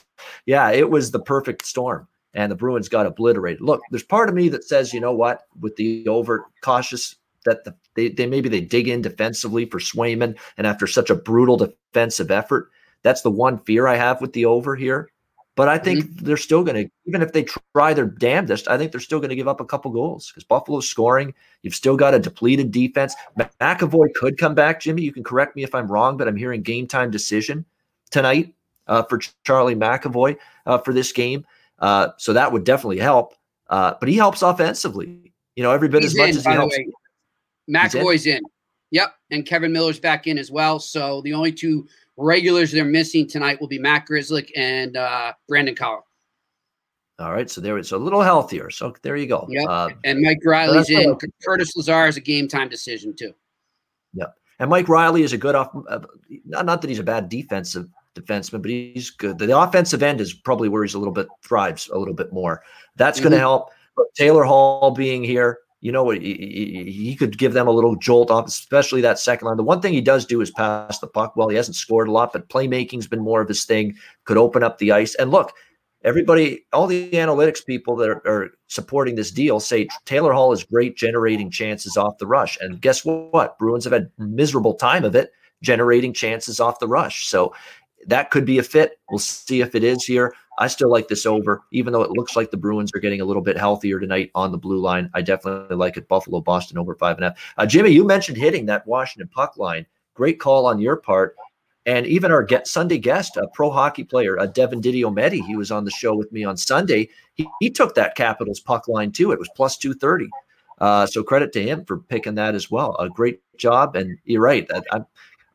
Yeah, 0.46 0.70
it 0.70 0.90
was 0.90 1.10
the 1.10 1.20
perfect 1.20 1.66
storm. 1.66 2.08
And 2.34 2.52
the 2.52 2.56
Bruins 2.56 2.90
got 2.90 3.06
obliterated. 3.06 3.62
Look, 3.62 3.80
there's 3.90 4.02
part 4.02 4.28
of 4.28 4.34
me 4.34 4.50
that 4.50 4.64
says, 4.64 4.92
you 4.92 5.00
know 5.00 5.12
what, 5.12 5.46
with 5.58 5.76
the 5.76 6.06
over 6.06 6.46
cautious 6.60 7.16
that 7.46 7.64
the, 7.64 7.74
they, 7.94 8.10
they 8.10 8.26
maybe 8.26 8.50
they 8.50 8.60
dig 8.60 8.88
in 8.88 9.00
defensively 9.00 9.64
for 9.64 9.78
Swayman, 9.78 10.36
and 10.58 10.66
after 10.66 10.86
such 10.86 11.08
a 11.08 11.14
brutal 11.14 11.56
defensive 11.56 12.30
effort, 12.30 12.70
that's 13.02 13.22
the 13.22 13.30
one 13.30 13.58
fear 13.60 13.86
I 13.86 13.96
have 13.96 14.20
with 14.20 14.34
the 14.34 14.44
over 14.44 14.76
here. 14.76 15.08
But 15.56 15.68
I 15.68 15.78
think 15.78 16.04
mm-hmm. 16.04 16.24
they're 16.26 16.36
still 16.36 16.62
going 16.62 16.84
to, 16.84 16.90
even 17.06 17.22
if 17.22 17.32
they 17.32 17.44
try 17.74 17.94
their 17.94 18.04
damnedest, 18.04 18.68
I 18.68 18.76
think 18.76 18.92
they're 18.92 19.00
still 19.00 19.20
going 19.20 19.30
to 19.30 19.36
give 19.36 19.48
up 19.48 19.58
a 19.58 19.64
couple 19.64 19.90
goals 19.90 20.28
because 20.28 20.44
Buffalo's 20.44 20.88
scoring. 20.88 21.32
You've 21.62 21.74
still 21.74 21.96
got 21.96 22.12
a 22.12 22.18
depleted 22.18 22.70
defense. 22.70 23.14
McAvoy 23.38 24.12
could 24.14 24.36
come 24.36 24.54
back, 24.54 24.80
Jimmy. 24.80 25.02
You 25.02 25.12
can 25.12 25.24
correct 25.24 25.56
me 25.56 25.64
if 25.64 25.74
I'm 25.74 25.90
wrong, 25.90 26.18
but 26.18 26.28
I'm 26.28 26.36
hearing 26.36 26.60
game 26.60 26.86
time 26.86 27.10
decision 27.10 27.64
tonight 28.10 28.54
uh, 28.86 29.02
for 29.04 29.18
Charlie 29.44 29.74
McAvoy 29.74 30.36
uh, 30.66 30.76
for 30.78 30.92
this 30.92 31.10
game. 31.10 31.46
Uh, 31.78 32.08
so 32.18 32.34
that 32.34 32.52
would 32.52 32.64
definitely 32.64 32.98
help. 32.98 33.34
Uh, 33.70 33.94
but 33.98 34.10
he 34.10 34.16
helps 34.16 34.42
offensively, 34.42 35.32
you 35.56 35.62
know, 35.62 35.72
every 35.72 35.88
bit 35.88 36.02
He's 36.02 36.12
as 36.12 36.18
much 36.18 36.30
in, 36.30 36.36
as 36.36 36.44
he 36.44 36.52
helps. 36.52 36.78
McAvoy's 37.68 38.26
in. 38.26 38.36
in. 38.36 38.42
Yep. 38.90 39.14
And 39.30 39.46
Kevan 39.46 39.72
Miller's 39.72 39.98
back 39.98 40.26
in 40.26 40.36
as 40.36 40.50
well. 40.50 40.78
So 40.78 41.22
the 41.22 41.32
only 41.32 41.50
two 41.50 41.88
regulars 42.16 42.72
they're 42.72 42.84
missing 42.84 43.26
tonight 43.26 43.60
will 43.60 43.68
be 43.68 43.78
Matt 43.78 44.06
Grzelcyk 44.08 44.50
and 44.56 44.96
uh, 44.96 45.32
Brandon 45.48 45.74
Carlo. 45.74 46.04
All 47.18 47.32
right, 47.32 47.48
so 47.50 47.62
there 47.62 47.78
it's 47.78 47.92
a 47.92 47.96
little 47.96 48.20
healthier. 48.20 48.68
So 48.70 48.94
there 49.02 49.16
you 49.16 49.26
go. 49.26 49.46
Yep. 49.48 49.66
Uh, 49.68 49.88
and 50.04 50.20
Mike 50.20 50.40
Reilly's 50.44 50.90
in. 50.90 51.16
Curtis 51.42 51.74
Lazar 51.74 52.08
is 52.08 52.18
a 52.18 52.20
game 52.20 52.46
time 52.46 52.68
decision 52.68 53.14
too. 53.16 53.32
Yep. 54.14 54.34
And 54.58 54.70
Mike 54.70 54.88
Reilly 54.88 55.22
is 55.22 55.32
a 55.32 55.38
good 55.38 55.54
off. 55.54 55.70
Uh, 55.88 56.00
not, 56.44 56.66
not 56.66 56.82
that 56.82 56.88
he's 56.88 56.98
a 56.98 57.04
bad 57.04 57.28
defensive 57.28 57.88
defenseman, 58.14 58.60
but 58.62 58.70
he's 58.70 59.10
good. 59.10 59.38
The, 59.38 59.46
the 59.46 59.58
offensive 59.58 60.02
end 60.02 60.20
is 60.20 60.34
probably 60.34 60.68
where 60.68 60.82
he's 60.82 60.94
a 60.94 60.98
little 60.98 61.12
bit 61.12 61.28
thrives 61.42 61.88
a 61.88 61.98
little 61.98 62.14
bit 62.14 62.32
more. 62.32 62.62
That's 62.96 63.18
mm-hmm. 63.18 63.30
going 63.30 63.32
to 63.32 63.38
help. 63.38 63.70
But 63.96 64.06
Taylor 64.14 64.44
Hall 64.44 64.90
being 64.90 65.24
here, 65.24 65.60
you 65.86 65.92
know, 65.92 66.10
he, 66.10 66.18
he, 66.18 66.90
he, 66.90 67.14
could 67.14 67.38
give 67.38 67.52
them 67.52 67.68
a 67.68 67.70
little 67.70 67.94
jolt 67.94 68.28
off, 68.28 68.48
especially 68.48 69.00
that 69.02 69.20
second 69.20 69.46
line. 69.46 69.56
The 69.56 69.62
one 69.62 69.80
thing 69.80 69.92
he 69.92 70.00
does 70.00 70.26
do 70.26 70.40
is 70.40 70.50
pass 70.50 70.98
the 70.98 71.06
puck 71.06 71.36
well. 71.36 71.48
He 71.48 71.54
hasn't 71.54 71.76
scored 71.76 72.08
a 72.08 72.10
lot, 72.10 72.32
but 72.32 72.48
playmaking's 72.48 73.06
been 73.06 73.22
more 73.22 73.40
of 73.40 73.46
his 73.46 73.64
thing. 73.64 73.94
Could 74.24 74.36
open 74.36 74.64
up 74.64 74.78
the 74.78 74.90
ice. 74.90 75.14
And 75.14 75.30
look, 75.30 75.52
everybody, 76.02 76.66
all 76.72 76.88
the 76.88 77.08
analytics 77.12 77.64
people 77.64 77.94
that 77.98 78.08
are, 78.08 78.22
are, 78.26 78.50
supporting 78.66 79.14
this 79.14 79.30
deal 79.30 79.60
say 79.60 79.86
Taylor 80.06 80.32
Hall 80.32 80.52
is 80.52 80.64
great 80.64 80.96
generating 80.96 81.52
chances 81.52 81.96
off 81.96 82.18
the 82.18 82.26
rush. 82.26 82.58
And 82.60 82.80
guess 82.80 83.04
what? 83.04 83.56
Bruins 83.56 83.84
have 83.84 83.92
had 83.92 84.10
miserable 84.18 84.74
time 84.74 85.04
of 85.04 85.14
it 85.14 85.30
generating 85.62 86.12
chances 86.12 86.58
off 86.58 86.80
the 86.80 86.88
rush. 86.88 87.28
So 87.28 87.54
that 88.08 88.32
could 88.32 88.44
be 88.44 88.58
a 88.58 88.64
fit. 88.64 88.98
We'll 89.08 89.20
see 89.20 89.60
if 89.60 89.76
it 89.76 89.84
is 89.84 90.04
here. 90.04 90.34
I 90.58 90.68
still 90.68 90.90
like 90.90 91.08
this 91.08 91.26
over, 91.26 91.62
even 91.70 91.92
though 91.92 92.02
it 92.02 92.10
looks 92.10 92.34
like 92.34 92.50
the 92.50 92.56
Bruins 92.56 92.90
are 92.94 93.00
getting 93.00 93.20
a 93.20 93.24
little 93.24 93.42
bit 93.42 93.58
healthier 93.58 94.00
tonight 94.00 94.30
on 94.34 94.52
the 94.52 94.58
blue 94.58 94.78
line. 94.78 95.10
I 95.12 95.22
definitely 95.22 95.76
like 95.76 95.96
it. 95.96 96.08
Buffalo, 96.08 96.40
Boston 96.40 96.78
over 96.78 96.94
five 96.94 97.16
and 97.16 97.26
a 97.26 97.28
half. 97.30 97.54
Uh, 97.58 97.66
Jimmy, 97.66 97.90
you 97.90 98.04
mentioned 98.04 98.38
hitting 98.38 98.66
that 98.66 98.86
Washington 98.86 99.28
puck 99.28 99.56
line. 99.56 99.86
Great 100.14 100.40
call 100.40 100.66
on 100.66 100.78
your 100.78 100.96
part. 100.96 101.36
And 101.84 102.06
even 102.06 102.32
our 102.32 102.42
get 102.42 102.66
Sunday 102.66 102.98
guest, 102.98 103.36
a 103.36 103.46
pro 103.54 103.70
hockey 103.70 104.02
player, 104.02 104.36
a 104.36 104.46
Devin 104.48 104.80
Didiometti, 104.80 105.44
he 105.44 105.56
was 105.56 105.70
on 105.70 105.84
the 105.84 105.90
show 105.90 106.16
with 106.16 106.32
me 106.32 106.42
on 106.42 106.56
Sunday. 106.56 107.08
He, 107.34 107.48
he 107.60 107.70
took 107.70 107.94
that 107.94 108.16
Capitals 108.16 108.58
puck 108.58 108.88
line 108.88 109.12
too. 109.12 109.30
It 109.30 109.38
was 109.38 109.48
plus 109.54 109.76
230. 109.76 110.28
Uh, 110.78 111.06
so 111.06 111.22
credit 111.22 111.52
to 111.52 111.62
him 111.62 111.84
for 111.84 111.98
picking 111.98 112.34
that 112.34 112.54
as 112.54 112.70
well. 112.70 112.96
A 112.98 113.08
great 113.08 113.40
job. 113.56 113.94
And 113.94 114.18
you're 114.24 114.40
right. 114.40 114.66
I, 114.92 115.00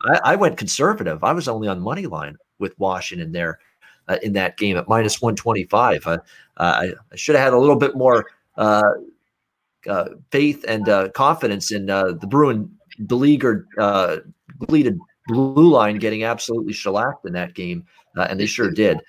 I, 0.05 0.19
I 0.23 0.35
went 0.35 0.57
conservative. 0.57 1.23
I 1.23 1.33
was 1.33 1.47
only 1.47 1.67
on 1.67 1.81
money 1.81 2.05
line 2.05 2.37
with 2.59 2.79
Washington 2.79 3.31
there 3.31 3.59
uh, 4.11 4.17
in 4.21 4.33
that 4.33 4.57
game 4.57 4.77
at 4.77 4.87
minus 4.87 5.21
125. 5.21 6.05
Uh, 6.05 6.17
I, 6.57 6.93
I 7.11 7.15
should 7.15 7.35
have 7.35 7.43
had 7.43 7.53
a 7.53 7.57
little 7.57 7.75
bit 7.75 7.95
more 7.95 8.27
uh, 8.57 8.91
uh 9.89 10.09
faith 10.31 10.63
and 10.67 11.13
confidence 11.13 11.71
in 11.71 11.85
the 11.87 12.27
Bruin 12.27 12.69
beleaguered, 13.07 13.67
depleted 14.59 14.99
blue 15.27 15.69
line 15.69 15.97
getting 15.97 16.23
absolutely 16.23 16.73
shellacked 16.73 17.25
in 17.25 17.33
that 17.33 17.53
game, 17.53 17.85
and 18.15 18.39
they 18.39 18.45
sure 18.45 18.69
did. 18.69 18.99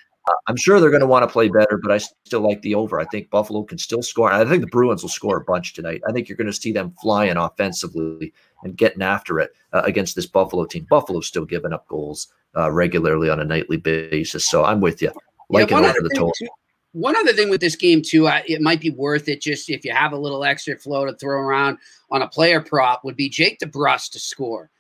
I'm 0.47 0.57
sure 0.57 0.79
they're 0.79 0.91
going 0.91 1.01
to 1.01 1.07
want 1.07 1.25
to 1.25 1.33
play 1.33 1.49
better, 1.49 1.81
but 1.83 1.91
I 1.91 1.99
still 1.99 2.41
like 2.41 2.63
the 2.63 2.75
over. 2.75 3.01
I 3.01 3.05
think 3.07 3.31
Buffalo 3.31 3.65
can 3.65 3.79
still 3.79 4.03
score. 4.03 4.33
I 4.33 4.45
think 4.45 4.61
the 4.61 4.69
Bruins 4.69 5.03
will 5.03 5.09
score 5.09 5.37
a 5.37 5.45
bunch 5.45 5.73
tonight. 5.73 6.03
I 6.09 6.13
think 6.13 6.29
you're 6.29 6.37
going 6.37 6.47
to 6.47 6.53
see 6.53 6.73
them 6.73 6.95
flying 7.03 7.37
offensively 7.37 8.33
and 8.63 8.77
getting 8.77 9.03
after 9.03 9.41
it 9.41 9.53
uh, 9.73 9.83
against 9.85 10.15
this 10.15 10.27
Buffalo 10.27 10.65
team. 10.65 10.87
Buffalo's 10.89 11.27
still 11.27 11.45
giving 11.45 11.73
up 11.73 11.89
goals 11.89 12.29
uh, 12.57 12.71
regularly 12.71 13.31
on 13.31 13.41
a 13.41 13.45
nightly 13.45 13.79
basis. 13.79 14.47
So 14.47 14.65
I'm 14.65 14.81
with 14.81 15.03
you. 15.03 15.11
Liking 15.51 15.79
yeah, 15.79 15.91
over 15.91 16.01
the 16.01 16.11
total. 16.15 16.33
Too, 16.39 16.49
one 16.93 17.17
other 17.17 17.33
thing 17.33 17.51
with 17.51 17.61
this 17.61 17.77
game 17.77 18.03
too, 18.03 18.29
uh, 18.29 18.43
it 18.47 18.61
might 18.61 18.81
be 18.81 18.91
worth 18.91 19.29
it 19.29 19.41
just 19.41 19.71
if 19.71 19.85
you 19.85 19.93
have 19.93 20.13
a 20.13 20.19
little 20.19 20.45
extra 20.45 20.77
flow 20.77 21.07
to 21.07 21.15
throw 21.15 21.41
around 21.41 21.79
on 22.11 22.23
a 22.23 22.29
player 22.29 22.61
prop 22.61 23.03
would 23.05 23.17
be 23.17 23.29
Jake 23.29 23.59
DeBrusk 23.61 24.11
to 24.11 24.19
score. 24.19 24.71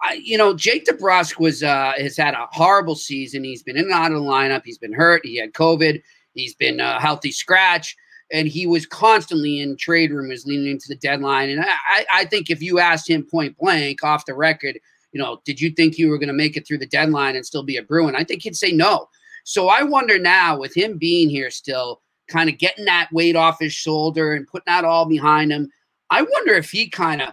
I, 0.00 0.20
you 0.22 0.38
know, 0.38 0.54
Jake 0.54 0.86
DeBrusk 0.86 1.40
was 1.40 1.62
uh, 1.62 1.92
has 1.96 2.16
had 2.16 2.34
a 2.34 2.46
horrible 2.52 2.94
season. 2.94 3.44
He's 3.44 3.62
been 3.62 3.76
in 3.76 3.84
and 3.84 3.92
out 3.92 4.12
of 4.12 4.18
the 4.18 4.24
lineup. 4.24 4.62
He's 4.64 4.78
been 4.78 4.92
hurt. 4.92 5.24
He 5.24 5.36
had 5.36 5.52
COVID. 5.52 6.02
He's 6.34 6.54
been 6.54 6.78
a 6.78 7.00
healthy 7.00 7.32
scratch, 7.32 7.96
and 8.30 8.46
he 8.46 8.66
was 8.66 8.86
constantly 8.86 9.60
in 9.60 9.76
trade 9.76 10.12
rumors 10.12 10.46
leading 10.46 10.70
into 10.70 10.86
the 10.88 10.94
deadline. 10.94 11.50
And 11.50 11.64
I, 11.64 12.06
I 12.12 12.24
think 12.26 12.48
if 12.48 12.62
you 12.62 12.78
asked 12.78 13.10
him 13.10 13.24
point 13.24 13.56
blank 13.58 14.04
off 14.04 14.26
the 14.26 14.34
record, 14.34 14.78
you 15.12 15.20
know, 15.20 15.40
did 15.44 15.60
you 15.60 15.70
think 15.70 15.98
you 15.98 16.08
were 16.08 16.18
going 16.18 16.28
to 16.28 16.34
make 16.34 16.56
it 16.56 16.66
through 16.66 16.78
the 16.78 16.86
deadline 16.86 17.34
and 17.34 17.44
still 17.44 17.64
be 17.64 17.76
a 17.76 17.82
Bruin? 17.82 18.14
I 18.14 18.24
think 18.24 18.42
he'd 18.42 18.56
say 18.56 18.70
no. 18.70 19.08
So 19.44 19.68
I 19.68 19.82
wonder 19.82 20.18
now, 20.18 20.58
with 20.58 20.76
him 20.76 20.98
being 20.98 21.28
here 21.28 21.50
still, 21.50 22.02
kind 22.28 22.50
of 22.50 22.58
getting 22.58 22.84
that 22.84 23.08
weight 23.12 23.34
off 23.34 23.58
his 23.58 23.72
shoulder 23.72 24.34
and 24.34 24.46
putting 24.46 24.64
that 24.66 24.84
all 24.84 25.06
behind 25.06 25.50
him, 25.50 25.70
I 26.10 26.22
wonder 26.22 26.52
if 26.54 26.70
he 26.70 26.88
kind 26.88 27.22
of 27.22 27.30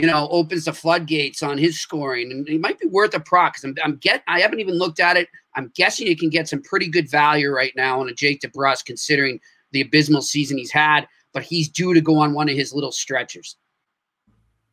you 0.00 0.06
know, 0.06 0.28
opens 0.30 0.64
the 0.64 0.72
floodgates 0.72 1.42
on 1.42 1.58
his 1.58 1.78
scoring, 1.78 2.32
and 2.32 2.48
it 2.48 2.60
might 2.60 2.78
be 2.78 2.86
worth 2.86 3.14
a 3.14 3.20
prop 3.20 3.52
because 3.52 3.64
I'm, 3.64 3.74
I'm 3.84 3.96
get 3.96 4.22
I 4.26 4.40
haven't 4.40 4.60
even 4.60 4.78
looked 4.78 4.98
at 4.98 5.16
it. 5.16 5.28
I'm 5.56 5.70
guessing 5.74 6.06
you 6.06 6.16
can 6.16 6.30
get 6.30 6.48
some 6.48 6.62
pretty 6.62 6.88
good 6.88 7.10
value 7.10 7.50
right 7.50 7.72
now 7.76 8.00
on 8.00 8.08
a 8.08 8.14
Jake 8.14 8.40
DeBrusk, 8.40 8.86
considering 8.86 9.40
the 9.72 9.82
abysmal 9.82 10.22
season 10.22 10.56
he's 10.56 10.70
had, 10.70 11.06
but 11.34 11.42
he's 11.42 11.68
due 11.68 11.92
to 11.92 12.00
go 12.00 12.18
on 12.18 12.32
one 12.32 12.48
of 12.48 12.56
his 12.56 12.72
little 12.72 12.92
stretchers. 12.92 13.56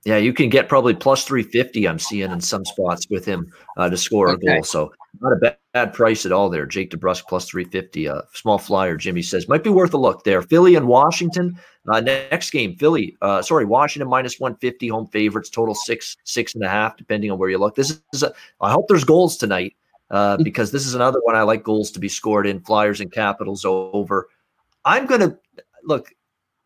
Yeah, 0.08 0.16
you 0.16 0.32
can 0.32 0.48
get 0.48 0.70
probably 0.70 0.94
plus 0.94 1.26
350, 1.26 1.86
I'm 1.86 2.00
seeing 2.00 2.32
in 2.32 2.40
some 2.40 2.64
spots 2.64 3.06
with 3.10 3.26
him 3.26 3.52
uh, 3.76 3.90
to 3.90 3.98
score 3.98 4.30
okay. 4.30 4.48
a 4.48 4.54
goal. 4.54 4.64
So 4.64 4.94
not 5.20 5.34
a 5.34 5.36
bad, 5.36 5.58
bad, 5.74 5.94
price 5.94 6.26
at 6.26 6.32
all 6.32 6.50
there. 6.50 6.66
Jake 6.66 6.92
DeBrusk 6.92 7.24
plus 7.28 7.50
350. 7.50 8.06
A 8.06 8.14
uh, 8.14 8.22
small 8.32 8.58
flyer, 8.58 8.96
Jimmy 8.96 9.22
says. 9.22 9.50
Might 9.50 9.66
be 9.66 9.70
worth 9.70 9.94
a 9.94 9.98
look 9.98 10.24
there. 10.24 10.42
Philly 10.42 10.76
and 10.76 10.88
Washington. 10.88 11.60
Uh, 11.92 12.00
next 12.00 12.52
game, 12.52 12.78
Philly, 12.78 13.18
uh, 13.22 13.42
sorry, 13.42 13.66
Washington 13.66 14.08
minus 14.08 14.40
150, 14.40 14.88
home 14.88 15.08
favorites, 15.08 15.50
total 15.50 15.76
six, 15.76 16.16
six 16.24 16.56
and 16.56 16.64
a 16.64 16.70
half, 16.70 16.96
depending 16.96 17.30
on 17.30 17.38
where 17.38 17.50
you 17.50 17.58
look. 17.58 17.76
This 17.76 18.00
is, 18.14 18.24
a, 18.24 18.34
I 18.62 18.72
hope 18.72 18.86
there's 18.88 19.04
goals 19.04 19.36
tonight 19.36 19.76
uh, 20.10 20.38
because 20.38 20.72
this 20.72 20.86
is 20.86 20.96
another 20.96 21.20
one 21.24 21.36
I 21.36 21.42
like 21.42 21.64
goals 21.64 21.92
to 21.92 22.00
be 22.00 22.08
scored 22.08 22.48
in. 22.48 22.62
Flyers 22.62 23.02
and 23.02 23.12
Capitals 23.12 23.66
over. 23.66 24.30
I'm 24.86 25.06
going 25.06 25.20
to 25.20 25.38
look, 25.84 26.14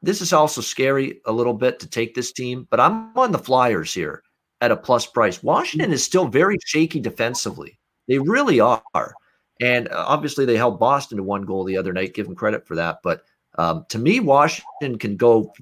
this 0.02 0.22
is 0.22 0.34
also 0.34 0.62
scary 0.62 1.22
a 1.26 1.32
little 1.32 1.54
bit 1.54 1.80
to 1.80 1.88
take 1.88 2.16
this 2.16 2.32
team, 2.32 2.68
but 2.70 2.80
I'm 2.80 3.16
on 3.18 3.32
the 3.32 3.38
Flyers 3.38 3.94
here 3.94 4.24
at 4.62 4.72
a 4.72 4.78
plus 4.78 5.06
price. 5.06 5.44
Washington 5.44 5.92
is 5.92 6.04
still 6.04 6.28
very 6.28 6.58
shaky 6.66 7.00
defensively. 7.00 7.78
They 8.08 8.20
really 8.20 8.60
are. 8.60 9.16
And 9.62 9.88
uh, 9.90 10.06
obviously, 10.08 10.46
they 10.46 10.58
held 10.58 10.80
Boston 10.80 11.18
to 11.18 11.24
one 11.24 11.44
goal 11.44 11.64
the 11.64 11.78
other 11.78 11.94
night. 11.94 12.16
Give 12.16 12.26
them 12.26 12.36
credit 12.36 12.66
for 12.68 12.76
that. 12.76 13.00
But 13.04 13.24
um, 13.58 13.86
to 13.90 14.00
me, 14.00 14.20
Washington 14.20 14.98
can 14.98 15.18
go 15.18 15.54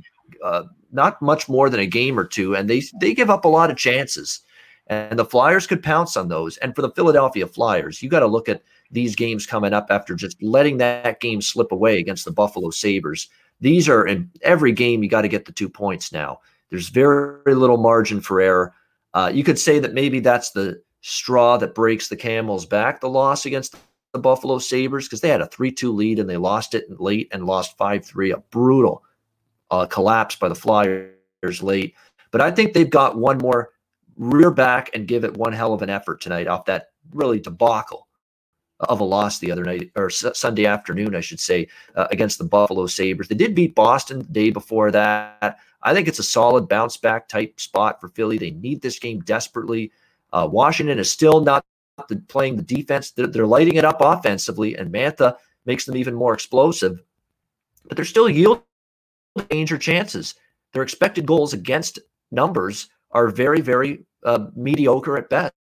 uh, 0.44 0.64
not 0.92 1.22
much 1.22 1.50
more 1.50 1.70
than 1.70 1.82
a 1.82 1.86
game 1.86 2.18
or 2.18 2.26
two, 2.26 2.56
and 2.56 2.70
they 2.70 2.82
they 3.02 3.14
give 3.14 3.30
up 3.30 3.46
a 3.46 3.50
lot 3.50 3.70
of 3.70 3.78
chances. 3.78 4.42
And 4.88 5.20
the 5.20 5.26
Flyers 5.26 5.68
could 5.68 5.84
pounce 5.84 6.18
on 6.18 6.30
those. 6.30 6.58
And 6.58 6.76
for 6.76 6.82
the 6.82 6.92
Philadelphia 6.92 7.46
Flyers, 7.46 8.02
you 8.02 8.10
got 8.10 8.22
to 8.22 8.28
look 8.28 8.50
at 8.50 8.64
these 8.92 9.16
games 9.16 9.46
coming 9.46 9.74
up 9.74 9.88
after 9.90 10.16
just 10.16 10.42
letting 10.42 10.78
that 10.78 11.20
game 11.20 11.42
slip 11.42 11.72
away 11.72 12.00
against 12.00 12.26
the 12.26 12.32
Buffalo 12.32 12.70
Sabres. 12.70 13.30
These 13.62 13.90
are 13.90 14.06
in 14.06 14.30
every 14.42 14.72
game, 14.72 15.04
you 15.04 15.10
got 15.10 15.22
to 15.22 15.28
get 15.28 15.46
the 15.46 15.52
two 15.52 15.70
points 15.70 16.12
now. 16.12 16.40
There's 16.70 16.90
very, 16.90 17.56
little 17.56 17.78
margin 17.78 18.22
for 18.22 18.40
error. 18.40 18.74
Uh, 19.14 19.32
you 19.34 19.44
could 19.44 19.60
say 19.60 19.80
that 19.80 19.94
maybe 19.94 20.20
that's 20.20 20.52
the 20.52 20.82
straw 21.02 21.58
that 21.58 21.76
breaks 21.76 22.08
the 22.08 22.16
camel's 22.16 22.66
back, 22.66 23.02
the 23.02 23.10
loss 23.10 23.46
against 23.46 23.76
the 24.14 24.20
Buffalo 24.20 24.60
Sabres, 24.60 25.06
because 25.06 25.22
they 25.22 25.30
had 25.30 25.42
a 25.42 25.48
3 25.48 25.72
2 25.72 25.92
lead 25.92 26.20
and 26.20 26.30
they 26.30 26.38
lost 26.38 26.76
it 26.76 27.00
late 27.00 27.28
and 27.32 27.46
lost 27.46 27.78
5 27.78 28.06
3. 28.06 28.32
A 28.32 28.38
brutal 28.38 29.04
uh, 29.72 29.86
collapse 29.88 30.36
by 30.36 30.48
the 30.48 30.56
Flyers 30.56 31.64
late. 31.64 31.96
But 32.32 32.42
I 32.42 32.52
think 32.52 32.74
they've 32.74 32.90
got 32.90 33.18
one 33.18 33.40
more 33.40 33.72
rear 34.18 34.52
back 34.52 34.92
and 34.94 35.08
give 35.08 35.24
it 35.24 35.38
one 35.38 35.54
hell 35.54 35.74
of 35.74 35.82
an 35.82 35.90
effort 35.90 36.22
tonight 36.22 36.48
off 36.48 36.66
that 36.66 36.90
really 37.14 37.40
debacle 37.40 38.09
of 38.80 39.02
a 39.02 39.04
loss 39.04 39.40
the 39.40 39.52
other 39.52 39.64
night 39.64 39.92
or 39.96 40.08
S- 40.08 40.26
Sunday 40.34 40.66
afternoon, 40.66 41.16
I 41.16 41.20
should 41.22 41.40
say, 41.40 41.68
uh, 41.96 42.08
against 42.12 42.38
the 42.38 42.46
Buffalo 42.46 42.86
Sabres. 42.88 43.28
They 43.28 43.36
did 43.36 43.56
beat 43.56 43.76
Boston 43.76 44.20
the 44.20 44.26
day 44.26 44.50
before 44.52 44.92
that. 44.92 45.60
I 45.82 45.94
think 45.94 46.08
it's 46.08 46.20
a 46.20 46.24
solid 46.24 46.68
bounce 46.68 46.98
back 46.98 47.28
type 47.28 47.60
spot 47.60 48.00
for 48.00 48.10
Philly. 48.10 48.38
They 48.38 48.52
need 48.52 48.82
this 48.82 49.00
game 49.00 49.20
desperately. 49.22 49.92
Uh, 50.32 50.48
Washington 50.50 51.00
is 51.00 51.12
still 51.12 51.42
not 51.42 51.66
the, 52.08 52.18
playing 52.28 52.56
the 52.56 52.64
defense. 52.64 53.12
They're, 53.12 53.28
they're, 53.28 53.48
lighting 53.48 53.76
it 53.76 53.86
up 53.86 53.98
offensively, 54.00 54.76
and 54.76 54.94
Mantha 54.94 55.38
makes 55.66 55.86
them 55.86 55.98
even 55.98 56.16
more 56.16 56.34
explosive. 56.34 57.02
But 57.88 57.98
they're 57.98 58.06
still 58.06 58.30
yielding 58.30 58.64
danger 59.50 59.78
chances. 59.78 60.36
Their 60.74 60.84
expected 60.84 61.26
goals 61.26 61.54
against 61.54 62.00
numbers 62.32 62.90
are 63.12 63.28
very, 63.28 63.62
very 63.62 64.06
uh, 64.24 64.48
mediocre 64.56 65.18
at 65.18 65.30
best 65.30 65.54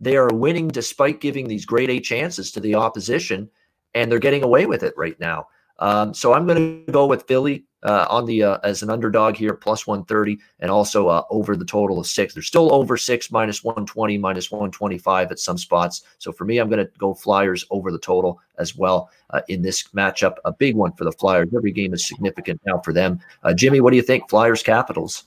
they 0.00 0.16
are 0.16 0.32
winning 0.32 0.68
despite 0.68 1.20
giving 1.20 1.46
these 1.46 1.66
great 1.66 1.90
A 1.90 2.00
chances 2.00 2.50
to 2.52 2.60
the 2.60 2.74
opposition, 2.74 3.48
and 3.94 4.10
they're 4.10 4.18
getting 4.18 4.42
away 4.42 4.66
with 4.66 4.82
it 4.82 4.94
right 4.96 5.18
now. 5.20 5.46
Um, 5.80 6.12
so 6.12 6.32
I'm 6.32 6.46
going 6.46 6.84
to 6.86 6.92
go 6.92 7.06
with 7.06 7.26
Philly 7.26 7.64
uh, 7.82 8.06
on 8.10 8.26
the 8.26 8.42
uh, 8.42 8.58
as 8.62 8.82
an 8.82 8.90
underdog 8.90 9.36
here, 9.36 9.54
plus 9.54 9.86
130, 9.86 10.38
and 10.60 10.70
also 10.70 11.08
uh, 11.08 11.24
over 11.30 11.56
the 11.56 11.64
total 11.64 11.98
of 11.98 12.06
six. 12.06 12.34
They're 12.34 12.42
still 12.42 12.72
over 12.72 12.96
six, 12.96 13.30
minus 13.30 13.64
120, 13.64 14.18
minus 14.18 14.50
125 14.50 15.30
at 15.30 15.38
some 15.38 15.56
spots. 15.56 16.02
So 16.18 16.32
for 16.32 16.44
me, 16.44 16.58
I'm 16.58 16.68
going 16.68 16.84
to 16.84 16.92
go 16.98 17.14
Flyers 17.14 17.64
over 17.70 17.90
the 17.90 17.98
total 17.98 18.40
as 18.58 18.76
well 18.76 19.10
uh, 19.30 19.40
in 19.48 19.62
this 19.62 19.84
matchup. 19.94 20.36
A 20.44 20.52
big 20.52 20.76
one 20.76 20.92
for 20.92 21.04
the 21.04 21.12
Flyers. 21.12 21.48
Every 21.56 21.72
game 21.72 21.94
is 21.94 22.06
significant 22.06 22.60
now 22.66 22.78
for 22.78 22.92
them. 22.92 23.20
Uh, 23.42 23.54
Jimmy, 23.54 23.80
what 23.80 23.90
do 23.90 23.96
you 23.96 24.02
think? 24.02 24.28
Flyers 24.28 24.62
Capitals. 24.62 25.24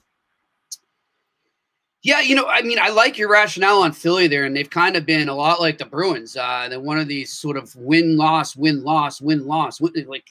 Yeah, 2.03 2.19
you 2.19 2.35
know, 2.35 2.45
I 2.47 2.61
mean, 2.63 2.79
I 2.81 2.89
like 2.89 3.17
your 3.17 3.29
rationale 3.29 3.81
on 3.81 3.93
Philly 3.93 4.27
there, 4.27 4.43
and 4.43 4.53
they've 4.53 4.69
kind 4.69 4.97
of 4.97 5.05
been 5.05 5.29
a 5.29 5.35
lot 5.35 5.61
like 5.61 5.77
the 5.77 5.85
Bruins. 5.85 6.35
Uh, 6.35 6.67
they're 6.69 6.81
one 6.81 6.99
of 6.99 7.07
these 7.07 7.31
sort 7.31 7.55
of 7.55 7.73
win 7.77 8.17
loss, 8.17 8.57
win 8.57 8.83
loss, 8.83 9.21
win 9.21 9.47
loss. 9.47 9.79
Like, 9.79 10.29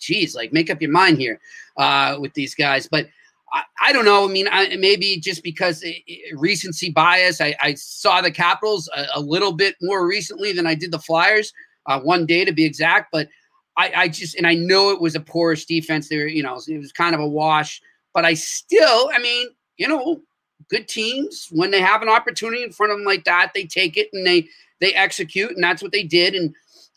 geez, 0.00 0.34
like 0.34 0.52
make 0.52 0.70
up 0.70 0.82
your 0.82 0.90
mind 0.90 1.18
here 1.18 1.38
uh, 1.76 2.16
with 2.18 2.34
these 2.34 2.56
guys. 2.56 2.88
But 2.88 3.06
I, 3.52 3.62
I 3.80 3.92
don't 3.92 4.04
know. 4.04 4.28
I 4.28 4.32
mean, 4.32 4.48
I, 4.50 4.74
maybe 4.74 5.20
just 5.20 5.44
because 5.44 5.84
it, 5.84 6.02
it, 6.08 6.36
recency 6.36 6.90
bias, 6.90 7.40
I, 7.40 7.54
I, 7.62 7.74
saw 7.74 8.20
the 8.20 8.32
Capitals 8.32 8.90
a, 8.96 9.06
a, 9.14 9.20
little 9.20 9.52
bit 9.52 9.76
more 9.80 10.08
recently 10.08 10.52
than 10.52 10.66
I 10.66 10.74
did 10.74 10.90
the 10.90 10.98
Flyers, 10.98 11.52
uh, 11.86 12.00
one 12.00 12.26
day 12.26 12.44
to 12.44 12.50
be 12.50 12.64
exact. 12.64 13.10
But 13.12 13.28
I, 13.76 13.92
I 13.94 14.08
just, 14.08 14.34
and 14.34 14.48
I 14.48 14.54
know 14.54 14.90
it 14.90 15.00
was 15.00 15.14
a 15.14 15.20
porous 15.20 15.64
defense 15.64 16.08
there. 16.08 16.26
You 16.26 16.42
know, 16.42 16.60
it 16.66 16.78
was 16.78 16.90
kind 16.90 17.14
of 17.14 17.20
a 17.20 17.28
wash. 17.28 17.80
But 18.12 18.24
I 18.24 18.34
still, 18.34 19.10
I 19.14 19.20
mean, 19.20 19.46
you 19.76 19.86
know 19.86 20.20
good 20.68 20.88
teams 20.88 21.48
when 21.50 21.70
they 21.70 21.80
have 21.80 22.02
an 22.02 22.08
opportunity 22.08 22.62
in 22.62 22.72
front 22.72 22.92
of 22.92 22.98
them 22.98 23.06
like 23.06 23.24
that, 23.24 23.52
they 23.54 23.64
take 23.64 23.96
it 23.96 24.08
and 24.12 24.26
they 24.26 24.48
they 24.80 24.94
execute, 24.94 25.50
and 25.50 25.62
that's 25.62 25.82
what 25.82 25.92
they 25.92 26.02
did. 26.02 26.34
And 26.34 26.48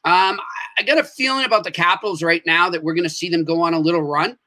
um, 0.04 0.40
I 0.78 0.84
got 0.86 0.98
a 0.98 1.04
feeling 1.04 1.46
about 1.46 1.64
the 1.64 1.72
Capitals 1.72 2.24
right 2.24 2.44
now 2.46 2.70
that 2.70 2.84
we're 2.84 2.94
going 2.94 3.04
to 3.04 3.10
see 3.10 3.30
them 3.30 3.44
go 3.44 3.62
on 3.62 3.74
a 3.74 3.80
little 3.80 4.04
run, 4.04 4.38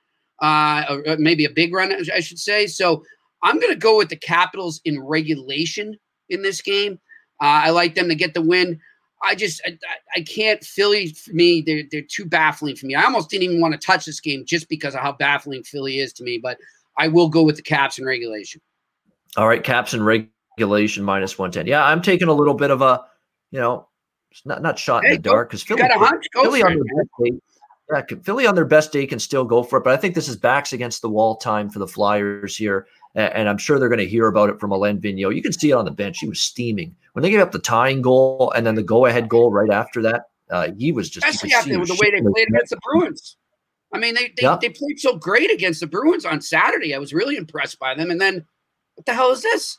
uh, 0.42 0.98
or 1.06 1.16
maybe 1.16 1.44
a 1.44 1.50
big 1.50 1.72
run, 1.72 1.92
I 1.92 2.20
should 2.20 2.38
say. 2.38 2.66
So 2.66 3.04
I'm 3.42 3.60
going 3.60 3.72
to 3.72 3.78
go 3.78 3.96
with 3.96 4.08
the 4.08 4.16
Capitals 4.16 4.80
in 4.84 5.02
regulation 5.02 5.98
in 6.28 6.42
this 6.42 6.60
game. 6.60 6.98
Uh, 7.42 7.64
I 7.64 7.70
like 7.70 7.94
them 7.94 8.08
to 8.08 8.14
get 8.14 8.34
the 8.34 8.42
win. 8.42 8.80
I 9.22 9.34
just 9.34 9.60
I, 9.66 9.78
I 10.16 10.22
can't 10.22 10.64
Philly 10.64 11.08
for 11.08 11.32
me. 11.32 11.62
They're 11.62 11.82
they're 11.90 12.02
too 12.02 12.24
baffling 12.24 12.76
for 12.76 12.86
me. 12.86 12.94
I 12.94 13.04
almost 13.04 13.28
didn't 13.28 13.44
even 13.44 13.60
want 13.60 13.72
to 13.72 13.86
touch 13.86 14.06
this 14.06 14.20
game 14.20 14.44
just 14.46 14.68
because 14.68 14.94
of 14.94 15.00
how 15.00 15.12
baffling 15.12 15.62
Philly 15.62 15.98
is 15.98 16.12
to 16.14 16.24
me. 16.24 16.38
But 16.38 16.58
I 16.98 17.08
will 17.08 17.28
go 17.28 17.42
with 17.42 17.56
the 17.56 17.62
Caps 17.62 17.98
in 17.98 18.04
regulation. 18.04 18.60
All 19.36 19.48
right, 19.48 19.62
caps 19.62 19.94
and 19.94 20.04
regulation 20.04 21.04
minus 21.04 21.38
110. 21.38 21.66
Yeah, 21.66 21.84
I'm 21.84 22.02
taking 22.02 22.28
a 22.28 22.32
little 22.32 22.54
bit 22.54 22.70
of 22.70 22.82
a, 22.82 23.04
you 23.50 23.60
know, 23.60 23.88
not 24.44 24.62
not 24.62 24.78
shot 24.78 25.04
hey, 25.04 25.10
in 25.10 25.16
the 25.16 25.22
dark 25.22 25.50
because 25.50 25.62
Philly, 25.62 25.82
Philly 26.34 26.62
on 26.62 26.74
their 26.74 26.84
best 26.84 27.10
day, 27.22 27.40
yeah, 27.92 28.16
Philly 28.22 28.46
on 28.46 28.54
their 28.54 28.64
best 28.64 28.92
day 28.92 29.06
can 29.06 29.18
still 29.18 29.44
go 29.44 29.62
for 29.62 29.78
it. 29.78 29.84
But 29.84 29.92
I 29.92 29.96
think 29.96 30.14
this 30.14 30.28
is 30.28 30.36
backs 30.36 30.72
against 30.72 31.02
the 31.02 31.08
wall 31.08 31.36
time 31.36 31.68
for 31.68 31.78
the 31.78 31.88
Flyers 31.88 32.56
here. 32.56 32.86
And 33.16 33.48
I'm 33.48 33.58
sure 33.58 33.80
they're 33.80 33.88
going 33.88 33.98
to 33.98 34.06
hear 34.06 34.28
about 34.28 34.50
it 34.50 34.60
from 34.60 34.70
Alain 34.70 35.00
Vigneault. 35.00 35.34
You 35.34 35.42
can 35.42 35.52
see 35.52 35.70
it 35.70 35.74
on 35.74 35.84
the 35.84 35.90
bench. 35.90 36.18
He 36.20 36.28
was 36.28 36.40
steaming. 36.40 36.94
When 37.12 37.24
they 37.24 37.30
gave 37.30 37.40
up 37.40 37.50
the 37.50 37.58
tying 37.58 38.02
goal 38.02 38.52
and 38.54 38.64
then 38.64 38.76
the 38.76 38.84
go 38.84 39.06
ahead 39.06 39.28
goal 39.28 39.50
right 39.50 39.70
after 39.70 40.00
that, 40.02 40.28
uh, 40.48 40.68
he 40.78 40.92
was 40.92 41.10
just. 41.10 41.26
Especially 41.26 41.52
after 41.52 41.84
the 41.84 41.98
way 42.00 42.12
they 42.12 42.20
played 42.20 42.48
against 42.48 42.70
the 42.70 42.78
Bruins. 42.84 43.36
I 43.92 43.98
mean, 43.98 44.14
they 44.14 44.32
they, 44.40 44.56
they 44.60 44.68
played 44.68 45.00
so 45.00 45.16
great 45.16 45.50
against 45.50 45.80
the 45.80 45.88
Bruins 45.88 46.24
on 46.24 46.40
Saturday. 46.40 46.94
I 46.94 46.98
was 46.98 47.12
really 47.12 47.36
impressed 47.36 47.80
by 47.80 47.96
them. 47.96 48.12
And 48.12 48.20
then 48.20 48.46
what 49.00 49.06
the 49.06 49.14
hell 49.14 49.30
is 49.30 49.40
this? 49.40 49.78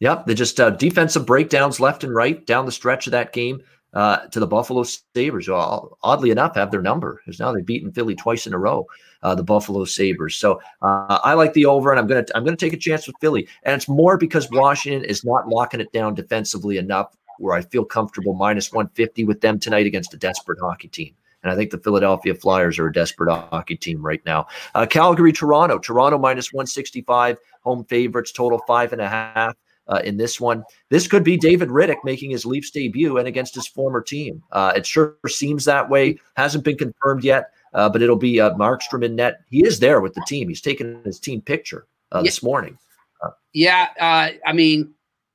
Yep, 0.00 0.26
they 0.26 0.34
just 0.34 0.60
uh, 0.60 0.68
defensive 0.68 1.24
breakdowns 1.24 1.80
left 1.80 2.04
and 2.04 2.14
right 2.14 2.46
down 2.46 2.66
the 2.66 2.72
stretch 2.72 3.06
of 3.06 3.12
that 3.12 3.32
game 3.32 3.62
uh, 3.94 4.26
to 4.26 4.40
the 4.40 4.46
Buffalo 4.46 4.82
Sabres. 4.82 5.48
Well, 5.48 5.96
oddly 6.02 6.30
enough, 6.30 6.54
have 6.54 6.70
their 6.70 6.82
number 6.82 7.22
because 7.24 7.40
now 7.40 7.50
they've 7.50 7.64
beaten 7.64 7.90
Philly 7.92 8.14
twice 8.14 8.46
in 8.46 8.52
a 8.52 8.58
row. 8.58 8.86
Uh, 9.22 9.34
the 9.34 9.42
Buffalo 9.42 9.86
Sabres. 9.86 10.36
So 10.36 10.60
uh, 10.82 11.18
I 11.24 11.32
like 11.32 11.54
the 11.54 11.64
over, 11.64 11.90
and 11.90 11.98
I'm 11.98 12.06
gonna 12.06 12.26
I'm 12.34 12.44
gonna 12.44 12.58
take 12.58 12.74
a 12.74 12.78
chance 12.78 13.06
with 13.06 13.16
Philly, 13.22 13.48
and 13.62 13.74
it's 13.74 13.88
more 13.88 14.18
because 14.18 14.50
Washington 14.50 15.02
is 15.04 15.24
not 15.24 15.48
locking 15.48 15.80
it 15.80 15.92
down 15.92 16.14
defensively 16.14 16.76
enough, 16.76 17.16
where 17.38 17.54
I 17.54 17.62
feel 17.62 17.86
comfortable 17.86 18.34
minus 18.34 18.70
150 18.70 19.24
with 19.24 19.40
them 19.40 19.58
tonight 19.58 19.86
against 19.86 20.12
a 20.12 20.18
desperate 20.18 20.60
hockey 20.60 20.88
team. 20.88 21.14
And 21.42 21.50
I 21.50 21.56
think 21.56 21.70
the 21.70 21.78
Philadelphia 21.78 22.34
Flyers 22.34 22.78
are 22.78 22.88
a 22.88 22.92
desperate 22.92 23.32
hockey 23.32 23.76
team 23.76 24.04
right 24.04 24.20
now. 24.26 24.46
Uh, 24.74 24.86
Calgary, 24.86 25.32
Toronto. 25.32 25.78
Toronto 25.78 26.18
minus 26.18 26.52
165, 26.52 27.38
home 27.62 27.84
favorites, 27.84 28.32
total 28.32 28.60
five 28.66 28.92
and 28.92 29.00
a 29.00 29.08
half. 29.08 29.54
Uh, 29.88 30.00
in 30.04 30.16
this 30.16 30.40
one. 30.40 30.62
This 30.90 31.08
could 31.08 31.24
be 31.24 31.36
David 31.36 31.68
Rittich 31.68 31.96
making 32.04 32.30
his 32.30 32.46
Leafs 32.46 32.70
debut 32.70 33.18
and 33.18 33.26
against 33.26 33.56
his 33.56 33.66
former 33.66 34.00
team. 34.00 34.40
Uh, 34.52 34.72
it 34.76 34.86
sure 34.86 35.16
seems 35.26 35.64
that 35.64 35.90
way. 35.90 36.16
Hasn't 36.36 36.62
been 36.62 36.76
confirmed 36.76 37.24
yet, 37.24 37.50
uh, 37.74 37.88
but 37.88 38.00
it'll 38.00 38.14
be 38.14 38.40
uh, 38.40 38.54
Markstrom 38.54 39.04
in 39.04 39.16
net. 39.16 39.40
He 39.48 39.66
is 39.66 39.80
there 39.80 40.00
with 40.00 40.14
the 40.14 40.22
team. 40.28 40.48
He's 40.48 40.60
taken 40.60 41.02
his 41.04 41.18
team 41.18 41.40
picture 41.40 41.88
uh, 42.12 42.18
yeah. 42.18 42.22
this 42.22 42.40
morning. 42.40 42.78
Uh, 43.20 43.30
yeah, 43.52 43.88
I 43.98 44.52
mean, 44.52 44.94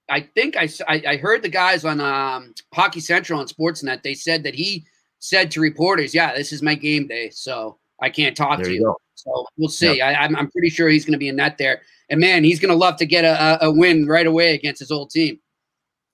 I 0.09 0.21
think 0.21 0.55
I, 0.55 0.69
I 0.87 1.17
heard 1.17 1.41
the 1.41 1.49
guys 1.49 1.83
on 1.83 1.99
um, 1.99 2.53
Hockey 2.73 3.01
Central 3.01 3.41
and 3.41 3.49
Sportsnet. 3.49 4.03
They 4.03 4.13
said 4.13 4.43
that 4.43 4.55
he 4.55 4.85
said 5.27 5.51
to 5.51 5.59
reporters, 5.59 6.13
"Yeah, 6.13 6.35
this 6.35 6.51
is 6.51 6.61
my 6.61 6.75
game 6.75 7.07
day, 7.07 7.29
so 7.29 7.77
I 8.01 8.09
can't 8.09 8.35
talk 8.35 8.57
there 8.57 8.65
to 8.65 8.73
you." 8.73 8.81
you. 8.81 8.95
So 9.15 9.45
we'll 9.57 9.69
see. 9.69 9.97
Yep. 9.97 10.07
I, 10.07 10.25
am 10.25 10.35
I'm, 10.35 10.35
I'm 10.35 10.51
pretty 10.51 10.69
sure 10.69 10.89
he's 10.89 11.05
going 11.05 11.13
to 11.13 11.19
be 11.19 11.29
in 11.29 11.37
net 11.37 11.57
there, 11.57 11.81
and 12.09 12.19
man, 12.19 12.43
he's 12.43 12.59
going 12.59 12.71
to 12.71 12.75
love 12.75 12.97
to 12.97 13.05
get 13.05 13.25
a, 13.25 13.65
a 13.65 13.71
win 13.71 14.07
right 14.07 14.27
away 14.27 14.53
against 14.53 14.79
his 14.79 14.91
old 14.91 15.09
team. 15.09 15.39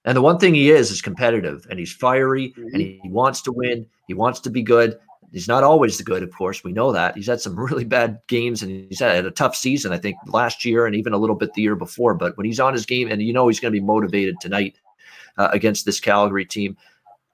And 0.05 0.17
the 0.17 0.21
one 0.21 0.39
thing 0.39 0.55
he 0.55 0.71
is 0.71 0.89
is 0.89 1.01
competitive, 1.01 1.67
and 1.69 1.77
he's 1.77 1.93
fiery, 1.93 2.49
mm-hmm. 2.49 2.67
and 2.73 2.81
he, 2.81 2.99
he 3.03 3.09
wants 3.09 3.41
to 3.43 3.51
win. 3.51 3.85
He 4.07 4.13
wants 4.13 4.39
to 4.41 4.49
be 4.49 4.63
good. 4.63 4.97
He's 5.31 5.47
not 5.47 5.63
always 5.63 5.97
the 5.97 6.03
good, 6.03 6.23
of 6.23 6.35
course. 6.35 6.63
We 6.63 6.73
know 6.73 6.91
that. 6.91 7.15
He's 7.15 7.27
had 7.27 7.39
some 7.39 7.57
really 7.57 7.85
bad 7.85 8.19
games 8.27 8.61
and 8.61 8.85
he's 8.89 8.99
had 8.99 9.25
a 9.25 9.31
tough 9.31 9.55
season, 9.55 9.93
I 9.93 9.97
think, 9.97 10.17
last 10.27 10.65
year 10.65 10.85
and 10.85 10.95
even 10.95 11.13
a 11.13 11.17
little 11.17 11.37
bit 11.37 11.53
the 11.53 11.61
year 11.61 11.75
before. 11.75 12.13
But 12.13 12.35
when 12.35 12.45
he's 12.45 12.59
on 12.59 12.73
his 12.73 12.85
game, 12.85 13.09
and 13.09 13.21
you 13.21 13.31
know 13.31 13.47
he's 13.47 13.59
going 13.59 13.73
to 13.73 13.79
be 13.79 13.85
motivated 13.85 14.35
tonight 14.41 14.75
uh, 15.37 15.49
against 15.53 15.85
this 15.85 15.99
Calgary 15.99 16.45
team. 16.45 16.75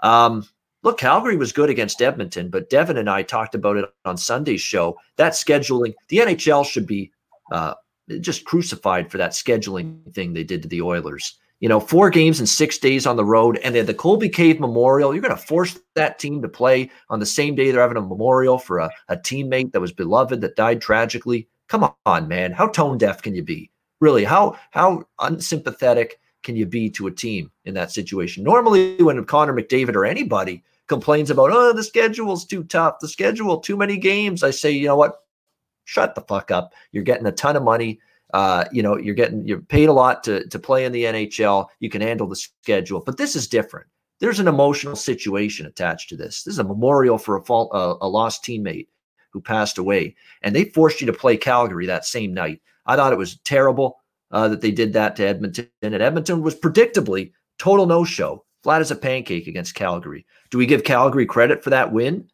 Um, 0.02 0.46
look, 0.84 0.98
Calgary 0.98 1.38
was 1.38 1.52
good 1.52 1.70
against 1.70 2.02
Edmonton, 2.02 2.50
but 2.50 2.70
Devin 2.70 2.98
and 2.98 3.10
I 3.10 3.24
talked 3.24 3.56
about 3.56 3.78
it 3.78 3.86
on 4.06 4.18
Sunday's 4.18 4.62
show. 4.62 4.98
That 5.18 5.34
scheduling, 5.34 5.94
the 6.10 6.18
NHL 6.18 6.66
should 6.66 6.88
be 6.88 7.12
uh, 7.52 7.74
just 8.22 8.46
crucified 8.46 9.12
for 9.12 9.18
that 9.18 9.32
scheduling 9.32 10.14
thing 10.14 10.34
they 10.34 10.44
did 10.44 10.62
to 10.64 10.68
the 10.68 10.82
Oilers 10.82 11.38
you 11.60 11.68
know, 11.68 11.80
four 11.80 12.10
games 12.10 12.40
in 12.40 12.46
six 12.46 12.78
days 12.78 13.08
on 13.08 13.16
the 13.16 13.26
road, 13.26 13.60
and 13.64 13.74
then 13.74 13.86
the 13.86 13.94
Colby 13.94 14.30
Cave 14.30 14.60
Memorial. 14.60 15.14
You're 15.14 15.24
going 15.24 15.36
to 15.36 15.42
force 15.42 15.80
that 15.96 16.20
team 16.20 16.42
to 16.42 16.50
play 16.50 16.92
on 17.10 17.20
the 17.20 17.26
same 17.26 17.56
day 17.56 17.72
they're 17.72 17.82
having 17.82 17.98
a 17.98 18.02
memorial 18.02 18.60
for 18.60 18.80
a, 18.80 18.92
a 19.10 19.18
teammate 19.18 19.72
that 19.72 19.82
was 19.82 19.92
beloved 19.92 20.42
that 20.42 20.56
died 20.56 20.82
tragically. 20.82 21.48
Come 21.68 21.90
on, 22.06 22.28
man. 22.28 22.52
How 22.52 22.68
tone 22.68 22.98
deaf 22.98 23.22
can 23.22 23.34
you 23.34 23.44
be? 23.44 23.72
Really, 24.00 24.24
how 24.24 24.58
how 24.72 25.06
unsympathetic 25.20 26.20
can 26.44 26.56
you 26.56 26.66
be 26.66 26.90
to 26.92 27.08
a 27.08 27.12
team 27.12 27.52
in 27.66 27.74
that 27.74 27.92
situation? 27.92 28.44
Normally, 28.44 29.02
when 29.02 29.24
Connor 29.26 29.54
McDavid 29.54 29.96
or 29.96 30.06
anybody 30.06 30.64
complains 30.88 31.30
about, 31.30 31.52
oh, 31.52 31.74
the 31.74 31.84
schedule's 31.84 32.46
too 32.46 32.64
tough, 32.64 33.00
the 33.00 33.08
schedule, 33.08 33.60
too 33.60 33.78
many 33.78 33.98
games, 33.98 34.44
I 34.44 34.52
say, 34.52 34.72
you 34.72 34.88
know 34.88 34.96
what? 34.96 35.24
Shut 35.86 36.16
the 36.16 36.22
fuck 36.22 36.52
up. 36.52 36.74
You're 36.92 37.04
getting 37.04 37.28
a 37.28 37.32
ton 37.32 37.56
of 37.56 37.64
money 37.64 38.00
uh, 38.34 38.66
you 38.72 38.84
know, 38.84 38.98
you're 38.98 39.16
getting 39.16 39.48
you're 39.48 39.62
paid 39.62 39.90
a 39.90 39.94
lot 39.94 40.24
to 40.26 40.48
to 40.48 40.60
play 40.60 40.86
in 40.86 40.92
the 40.92 41.06
NHL. 41.06 41.68
You 41.80 41.90
can 41.90 42.02
handle 42.02 42.28
the 42.28 42.36
schedule, 42.36 43.02
but 43.06 43.18
this 43.18 43.36
is 43.36 43.48
different. 43.48 43.88
There's 44.20 44.40
an 44.40 44.48
emotional 44.48 44.96
situation 44.96 45.66
attached 45.66 46.10
to 46.10 46.18
this. 46.18 46.44
This 46.44 46.54
is 46.54 46.60
a 46.60 46.64
memorial 46.64 47.18
for 47.18 47.38
a 47.38 47.44
fall, 47.44 47.70
uh, 47.74 47.96
a 48.02 48.08
lost 48.08 48.44
teammate 48.44 48.88
who 49.30 49.40
passed 49.40 49.78
away, 49.78 50.16
and 50.42 50.56
they 50.56 50.66
forced 50.66 51.00
you 51.00 51.08
to 51.08 51.14
play 51.14 51.38
Calgary 51.38 51.86
that 51.86 52.06
same 52.06 52.34
night. 52.34 52.62
I 52.86 52.96
thought 52.96 53.14
it 53.14 53.18
was 53.18 53.38
terrible 53.40 54.00
uh, 54.32 54.48
that 54.50 54.62
they 54.62 54.72
did 54.72 54.94
that 54.94 55.16
to 55.16 55.28
Edmonton, 55.28 55.70
and 55.82 55.96
Edmonton 55.96 56.42
was 56.42 56.56
predictably 56.56 57.32
total 57.60 57.86
no 57.86 58.04
show, 58.04 58.46
flat 58.64 58.82
as 58.82 58.92
a 58.92 58.96
pancake 58.96 59.48
against 59.48 59.76
Calgary. 59.76 60.26
Do 60.50 60.58
we 60.58 60.66
give 60.66 60.84
Calgary 60.84 61.26
credit 61.26 61.64
for 61.64 61.70
that 61.72 61.92
win? 61.92 62.30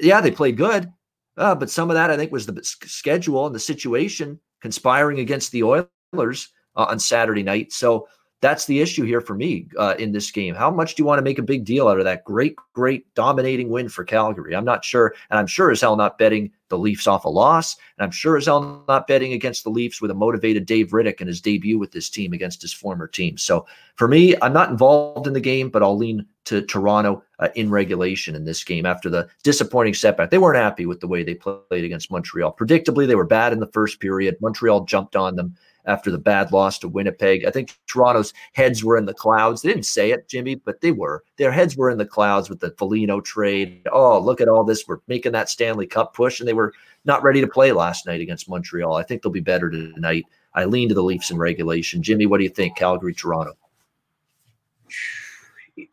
Yeah, 0.00 0.20
they 0.20 0.30
played 0.30 0.56
good, 0.56 0.92
uh, 1.36 1.54
but 1.54 1.70
some 1.70 1.90
of 1.90 1.94
that 1.94 2.10
I 2.10 2.16
think 2.16 2.32
was 2.32 2.46
the 2.46 2.60
schedule 2.62 3.46
and 3.46 3.54
the 3.54 3.60
situation 3.60 4.40
conspiring 4.60 5.20
against 5.20 5.52
the 5.52 5.62
Oilers 5.64 6.48
uh, 6.76 6.86
on 6.88 6.98
Saturday 6.98 7.42
night. 7.42 7.72
So 7.72 8.08
that's 8.40 8.64
the 8.64 8.80
issue 8.80 9.04
here 9.04 9.20
for 9.20 9.34
me 9.34 9.68
uh, 9.78 9.94
in 9.98 10.12
this 10.12 10.30
game. 10.30 10.54
How 10.54 10.70
much 10.70 10.94
do 10.94 11.02
you 11.02 11.06
want 11.06 11.18
to 11.18 11.22
make 11.22 11.38
a 11.38 11.42
big 11.42 11.64
deal 11.64 11.88
out 11.88 11.98
of 11.98 12.04
that 12.04 12.24
great, 12.24 12.56
great 12.72 13.12
dominating 13.14 13.68
win 13.68 13.88
for 13.88 14.02
Calgary? 14.02 14.56
I'm 14.56 14.64
not 14.64 14.84
sure. 14.84 15.14
And 15.30 15.38
I'm 15.38 15.46
sure 15.46 15.70
as 15.70 15.82
hell 15.82 15.96
not 15.96 16.16
betting 16.16 16.50
the 16.68 16.78
Leafs 16.78 17.06
off 17.06 17.26
a 17.26 17.28
loss. 17.28 17.76
And 17.98 18.04
I'm 18.04 18.10
sure 18.10 18.38
as 18.38 18.46
hell 18.46 18.82
not 18.88 19.06
betting 19.06 19.34
against 19.34 19.64
the 19.64 19.70
Leafs 19.70 20.00
with 20.00 20.10
a 20.10 20.14
motivated 20.14 20.64
Dave 20.64 20.88
Rittich 20.88 21.20
in 21.20 21.26
his 21.26 21.42
debut 21.42 21.78
with 21.78 21.92
this 21.92 22.08
team 22.08 22.32
against 22.32 22.62
his 22.62 22.72
former 22.72 23.06
team. 23.06 23.36
So 23.36 23.66
for 23.96 24.08
me, 24.08 24.34
I'm 24.40 24.54
not 24.54 24.70
involved 24.70 25.26
in 25.26 25.34
the 25.34 25.40
game, 25.40 25.68
but 25.68 25.82
I'll 25.82 25.98
lean 25.98 26.24
to 26.46 26.62
Toronto 26.62 27.22
uh, 27.40 27.48
in 27.56 27.70
regulation 27.70 28.34
in 28.34 28.44
this 28.44 28.64
game 28.64 28.86
after 28.86 29.10
the 29.10 29.28
disappointing 29.42 29.94
setback. 29.94 30.30
They 30.30 30.38
weren't 30.38 30.56
happy 30.56 30.86
with 30.86 31.00
the 31.00 31.08
way 31.08 31.22
they 31.22 31.34
played 31.34 31.84
against 31.84 32.10
Montreal. 32.10 32.56
Predictably, 32.56 33.06
they 33.06 33.16
were 33.16 33.26
bad 33.26 33.52
in 33.52 33.60
the 33.60 33.66
first 33.66 34.00
period. 34.00 34.36
Montreal 34.40 34.84
jumped 34.84 35.14
on 35.14 35.36
them 35.36 35.54
after 35.86 36.10
the 36.10 36.18
bad 36.18 36.52
loss 36.52 36.78
to 36.78 36.88
Winnipeg. 36.88 37.44
I 37.44 37.50
think 37.50 37.78
Toronto's 37.86 38.32
heads 38.52 38.84
were 38.84 38.96
in 38.96 39.06
the 39.06 39.14
clouds. 39.14 39.62
They 39.62 39.68
didn't 39.70 39.86
say 39.86 40.10
it, 40.10 40.28
Jimmy, 40.28 40.54
but 40.54 40.80
they 40.80 40.92
were. 40.92 41.24
Their 41.36 41.52
heads 41.52 41.76
were 41.76 41.90
in 41.90 41.98
the 41.98 42.06
clouds 42.06 42.48
with 42.48 42.60
the 42.60 42.70
Foligno 42.72 43.20
trade. 43.20 43.82
Oh, 43.92 44.18
look 44.18 44.40
at 44.40 44.48
all 44.48 44.64
this. 44.64 44.86
We're 44.86 44.98
making 45.08 45.32
that 45.32 45.48
Stanley 45.48 45.86
Cup 45.86 46.14
push, 46.14 46.40
and 46.40 46.48
they 46.48 46.54
were 46.54 46.72
not 47.04 47.22
ready 47.22 47.40
to 47.40 47.46
play 47.46 47.72
last 47.72 48.06
night 48.06 48.20
against 48.20 48.48
Montreal. 48.48 48.96
I 48.96 49.02
think 49.02 49.22
they'll 49.22 49.32
be 49.32 49.40
better 49.40 49.70
tonight. 49.70 50.26
I 50.54 50.64
lean 50.64 50.88
to 50.88 50.94
the 50.94 51.02
Leafs 51.02 51.30
in 51.30 51.38
regulation. 51.38 52.02
Jimmy, 52.02 52.26
what 52.26 52.38
do 52.38 52.44
you 52.44 52.50
think? 52.50 52.76
Calgary, 52.76 53.14
Toronto. 53.14 53.56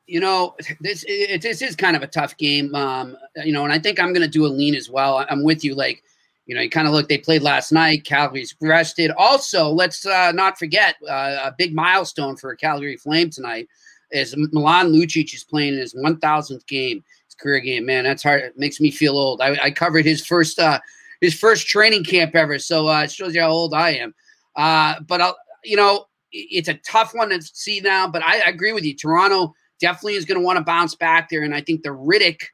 You 0.06 0.20
know, 0.20 0.56
this 0.82 1.06
it, 1.08 1.42
this 1.42 1.62
is 1.62 1.76
kind 1.76 1.96
of 1.96 2.02
a 2.02 2.08
tough 2.08 2.36
game. 2.38 2.74
Um, 2.76 3.16
you 3.46 3.54
know, 3.54 3.64
and 3.64 3.72
I 3.72 3.80
think 3.80 4.00
I'm 4.00 4.12
going 4.12 4.24
to 4.24 4.28
do 4.28 4.46
a 4.46 4.48
lean 4.48 4.76
as 4.76 4.90
well. 4.90 5.26
I'm 5.30 5.44
with 5.44 5.64
you. 5.64 5.76
Like, 5.76 6.04
you 6.48 6.56
know, 6.56 6.62
you 6.62 6.70
kind 6.70 6.88
of 6.88 6.94
look, 6.94 7.10
they 7.10 7.18
played 7.18 7.42
last 7.42 7.72
night. 7.74 8.06
Calgary's 8.06 8.56
rested. 8.62 9.12
Also, 9.18 9.70
let's 9.70 10.06
uh, 10.06 10.32
not 10.32 10.58
forget 10.58 10.96
uh, 11.08 11.40
a 11.44 11.54
big 11.58 11.76
milestone 11.76 12.38
for 12.38 12.56
Calgary 12.56 12.96
Flame 12.96 13.30
tonight 13.30 13.68
is 14.12 14.34
Milan 14.38 14.94
Lucic 14.94 15.34
is 15.34 15.44
playing 15.44 15.74
in 15.74 15.80
his 15.80 15.94
1000th 15.94 16.66
game, 16.66 17.04
his 17.26 17.36
career 17.36 17.60
game. 17.60 17.86
Man, 17.86 18.06
that's 18.06 18.24
hard. 18.24 18.42
It 18.42 18.58
makes 18.58 18.80
me 18.80 18.90
feel 18.90 19.18
old. 19.18 19.42
I, 19.42 19.58
I 19.62 19.72
covered 19.72 20.06
his 20.06 20.26
first 20.26 20.58
uh, 20.58 20.80
his 21.20 21.38
first 21.38 21.68
training 21.68 22.06
camp 22.06 22.34
ever, 22.34 22.60
so 22.60 22.88
uh, 22.88 23.04
it 23.04 23.12
shows 23.12 23.36
you 23.36 23.42
how 23.42 23.50
old 23.50 23.74
I 23.74 23.96
am. 23.96 24.16
Uh, 24.56 25.02
but 25.06 25.20
I'll, 25.20 25.38
you 25.66 25.76
know, 25.76 26.06
it's 26.32 26.70
a 26.70 26.76
tough 26.76 27.14
one 27.14 27.30
to 27.30 27.42
see 27.42 27.82
now. 27.82 28.08
But 28.08 28.24
I, 28.24 28.38
I 28.38 28.50
agree 28.50 28.72
with 28.72 28.86
you. 28.86 28.96
Toronto 28.96 29.54
definitely 29.82 30.14
is 30.14 30.24
going 30.24 30.40
to 30.40 30.46
want 30.46 30.58
to 30.58 30.64
bounce 30.64 30.96
back 30.96 31.28
there, 31.30 31.44
and 31.44 31.54
I 31.54 31.60
think 31.60 31.84
the 31.84 31.90
Rittich– 31.90 32.42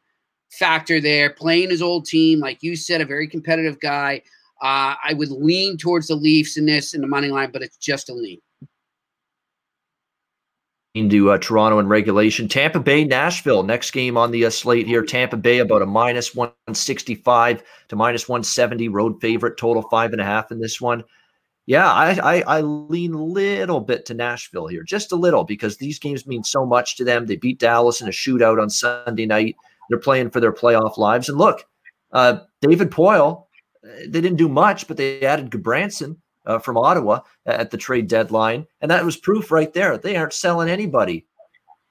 factor 0.60 1.02
there, 1.02 1.32
playing 1.32 1.70
his 1.70 1.82
old 1.82 2.06
team, 2.06 2.40
like 2.40 2.62
you 2.62 2.76
said, 2.76 3.02
a 3.02 3.06
very 3.06 3.28
competitive 3.28 3.80
guy. 3.80 4.22
Uh, 4.62 4.96
I 5.04 5.14
would 5.14 5.30
lean 5.30 5.78
towards 5.78 6.08
the 6.08 6.16
Leafs 6.16 6.58
in 6.58 6.66
this 6.66 6.94
in 6.94 7.02
the 7.02 7.08
money 7.08 7.28
line, 7.28 7.52
but 7.52 7.62
it's 7.62 7.78
just 7.78 8.10
a 8.10 8.14
lean. 8.14 8.40
Into 10.96 11.32
uh, 11.32 11.40
Toronto 11.40 11.80
in 11.80 11.88
regulation. 11.88 12.48
Tampa 12.48 12.80
Bay, 12.80 13.04
Nashville. 13.04 13.64
Next 13.64 13.92
game 13.92 14.16
on 14.16 14.30
the 14.30 14.46
uh, 14.46 14.52
slate 14.52 14.86
here. 14.86 15.04
Tampa 15.04 15.38
Bay 15.38 15.58
about 15.58 15.82
a 15.82 15.88
minus 15.88 16.36
165 16.36 17.64
to 17.88 17.96
minus 17.96 18.30
170 18.30 18.90
road 18.90 19.20
favorite. 19.20 19.58
Total 19.58 19.82
five 19.90 20.12
and 20.12 20.22
a 20.22 20.26
half 20.26 20.52
in 20.52 20.60
this 20.60 20.80
one. 20.80 21.04
Yeah, 21.66 21.92
I, 21.92 22.12
I, 22.38 22.42
I 22.58 22.62
lean 22.62 23.14
a 23.14 23.24
little 23.24 23.80
bit 23.80 24.06
to 24.08 24.14
Nashville 24.14 24.68
here, 24.68 24.84
just 24.84 25.14
a 25.14 25.16
little, 25.16 25.46
because 25.46 25.78
these 25.78 25.98
games 25.98 26.28
mean 26.28 26.44
so 26.44 26.66
much 26.66 26.98
to 26.98 27.06
them. 27.06 27.26
They 27.26 27.38
beat 27.38 27.60
Dallas 27.60 28.02
in 28.02 28.08
a 28.08 28.12
shootout 28.12 28.62
on 28.62 28.70
Sunday 28.70 29.26
night. 29.26 29.56
They're 29.90 30.00
playing 30.00 30.30
for 30.30 30.40
their 30.40 30.54
playoff 30.54 30.98
lives. 30.98 31.30
And 31.30 31.38
look, 31.38 31.66
uh, 32.12 32.40
David 32.62 32.92
Poile, 32.92 33.46
they 33.84 34.22
didn't 34.22 34.38
do 34.38 34.50
much, 34.50 34.88
but 34.88 34.98
they 34.98 35.22
added 35.22 35.50
Gudbranson 35.50 36.18
uh, 36.46 36.60
from 36.60 36.78
Ottawa 36.78 37.20
at 37.46 37.72
the 37.72 37.78
trade 37.78 38.08
deadline. 38.08 38.66
And 38.82 38.90
that 38.92 39.06
was 39.06 39.18
proof 39.18 39.52
right 39.52 39.74
there. 39.74 39.98
They 39.98 40.16
aren't 40.16 40.34
selling 40.34 40.70
anybody, 40.70 41.26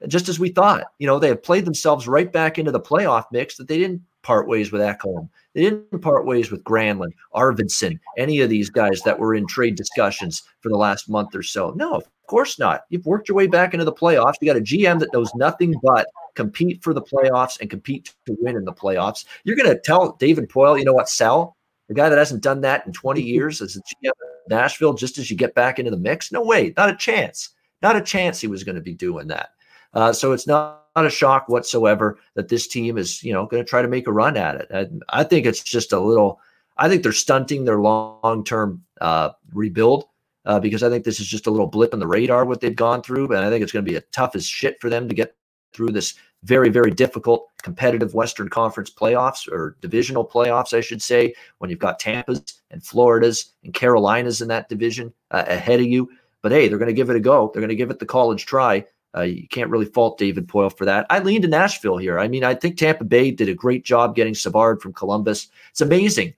just 0.08 0.28
as 0.28 0.38
we 0.38 0.48
thought. 0.48 0.84
You 0.98 1.06
know, 1.06 1.18
they 1.18 1.28
have 1.28 1.42
played 1.42 1.64
themselves 1.64 2.08
right 2.08 2.30
back 2.30 2.58
into 2.58 2.72
the 2.72 2.80
playoff 2.80 3.24
mix 3.32 3.56
that 3.56 3.68
they 3.68 3.78
didn't 3.78 4.02
part 4.22 4.48
ways 4.48 4.72
with 4.72 4.80
Ekholm. 4.80 5.28
They 5.54 5.62
didn't 5.62 6.00
part 6.00 6.26
ways 6.26 6.50
with 6.50 6.64
Granlund, 6.64 7.12
Arvidsson, 7.34 7.98
any 8.16 8.40
of 8.40 8.48
these 8.48 8.70
guys 8.70 9.02
that 9.02 9.18
were 9.18 9.34
in 9.34 9.46
trade 9.46 9.76
discussions 9.76 10.42
for 10.60 10.68
the 10.68 10.76
last 10.76 11.10
month 11.10 11.34
or 11.34 11.42
so. 11.42 11.72
No, 11.76 11.94
of 11.94 12.08
course 12.26 12.58
not. 12.58 12.82
You've 12.88 13.04
worked 13.04 13.28
your 13.28 13.36
way 13.36 13.48
back 13.48 13.74
into 13.74 13.84
the 13.84 13.92
playoffs. 13.92 14.34
You 14.40 14.46
got 14.46 14.56
a 14.56 14.60
GM 14.60 14.98
that 15.00 15.12
knows 15.12 15.34
nothing 15.34 15.74
but 15.82 16.06
compete 16.34 16.82
for 16.82 16.94
the 16.94 17.02
playoffs 17.02 17.60
and 17.60 17.70
compete 17.70 18.14
to 18.26 18.36
win 18.40 18.56
in 18.56 18.64
the 18.64 18.72
playoffs. 18.72 19.24
You're 19.44 19.56
going 19.56 19.68
to 19.68 19.80
tell 19.80 20.12
David 20.12 20.48
Poile, 20.48 20.78
you 20.78 20.84
know 20.84 20.92
what, 20.92 21.08
sell 21.08 21.56
the 21.88 21.94
guy 21.94 22.08
that 22.08 22.18
hasn't 22.18 22.42
done 22.42 22.60
that 22.62 22.86
in 22.86 22.92
20 22.92 23.22
years 23.34 23.60
as 23.60 23.76
a 23.76 23.80
GM 23.80 24.10
of 24.10 24.50
Nashville 24.50 24.94
just 24.94 25.18
as 25.18 25.30
you 25.30 25.36
get 25.36 25.54
back 25.54 25.78
into 25.78 25.90
the 25.90 25.96
mix? 25.96 26.32
No 26.32 26.42
way, 26.42 26.72
not 26.76 26.90
a 26.90 26.96
chance. 26.96 27.50
Not 27.82 27.96
a 27.96 28.00
chance 28.00 28.40
he 28.40 28.46
was 28.46 28.64
going 28.64 28.76
to 28.76 28.82
be 28.82 28.94
doing 28.94 29.26
that. 29.28 29.50
Uh, 29.94 30.12
so 30.12 30.32
it's 30.32 30.46
not, 30.46 30.86
not 30.96 31.06
a 31.06 31.10
shock 31.10 31.48
whatsoever 31.48 32.18
that 32.34 32.48
this 32.48 32.66
team 32.66 32.96
is, 32.96 33.22
you 33.22 33.32
know, 33.32 33.46
going 33.46 33.62
to 33.62 33.68
try 33.68 33.82
to 33.82 33.88
make 33.88 34.06
a 34.06 34.12
run 34.12 34.36
at 34.36 34.56
it. 34.56 34.68
And 34.70 35.02
I 35.10 35.24
think 35.24 35.46
it's 35.46 35.62
just 35.62 35.92
a 35.92 36.00
little. 36.00 36.40
I 36.78 36.88
think 36.88 37.02
they're 37.02 37.12
stunting 37.12 37.64
their 37.64 37.80
long-term 37.80 38.82
uh, 39.00 39.30
rebuild 39.52 40.06
uh, 40.46 40.58
because 40.58 40.82
I 40.82 40.88
think 40.88 41.04
this 41.04 41.20
is 41.20 41.26
just 41.26 41.46
a 41.46 41.50
little 41.50 41.66
blip 41.66 41.92
in 41.92 42.00
the 42.00 42.06
radar 42.06 42.44
what 42.44 42.60
they've 42.60 42.74
gone 42.74 43.02
through, 43.02 43.26
and 43.26 43.44
I 43.44 43.50
think 43.50 43.62
it's 43.62 43.72
going 43.72 43.84
to 43.84 43.90
be 43.90 43.96
a 43.96 44.02
tough 44.12 44.34
as 44.34 44.46
shit 44.46 44.80
for 44.80 44.88
them 44.88 45.08
to 45.08 45.14
get 45.14 45.36
through 45.72 45.90
this 45.90 46.14
very, 46.44 46.70
very 46.70 46.90
difficult 46.90 47.48
competitive 47.62 48.14
Western 48.14 48.48
Conference 48.48 48.90
playoffs 48.90 49.50
or 49.50 49.76
divisional 49.80 50.26
playoffs, 50.26 50.76
I 50.76 50.80
should 50.80 51.00
say, 51.00 51.34
when 51.58 51.70
you've 51.70 51.78
got 51.78 52.00
Tampa's 52.00 52.60
and 52.70 52.84
Florida's 52.84 53.52
and 53.62 53.72
Carolinas 53.72 54.42
in 54.42 54.48
that 54.48 54.68
division 54.68 55.12
uh, 55.30 55.44
ahead 55.46 55.80
of 55.80 55.86
you. 55.86 56.10
But 56.42 56.52
hey, 56.52 56.66
they're 56.66 56.78
going 56.78 56.88
to 56.88 56.94
give 56.94 57.10
it 57.10 57.16
a 57.16 57.20
go. 57.20 57.50
They're 57.52 57.60
going 57.60 57.68
to 57.68 57.76
give 57.76 57.90
it 57.90 58.00
the 58.00 58.06
college 58.06 58.46
try. 58.46 58.84
Uh, 59.16 59.22
you 59.22 59.46
can't 59.46 59.70
really 59.70 59.84
fault 59.84 60.18
David 60.18 60.48
Poile 60.48 60.76
for 60.76 60.84
that. 60.86 61.06
I 61.10 61.18
lean 61.18 61.42
to 61.42 61.48
Nashville 61.48 61.98
here. 61.98 62.18
I 62.18 62.28
mean, 62.28 62.44
I 62.44 62.54
think 62.54 62.76
Tampa 62.76 63.04
Bay 63.04 63.30
did 63.30 63.48
a 63.48 63.54
great 63.54 63.84
job 63.84 64.16
getting 64.16 64.34
Savard 64.34 64.80
from 64.80 64.94
Columbus. 64.94 65.48
It's 65.70 65.82
amazing. 65.82 66.34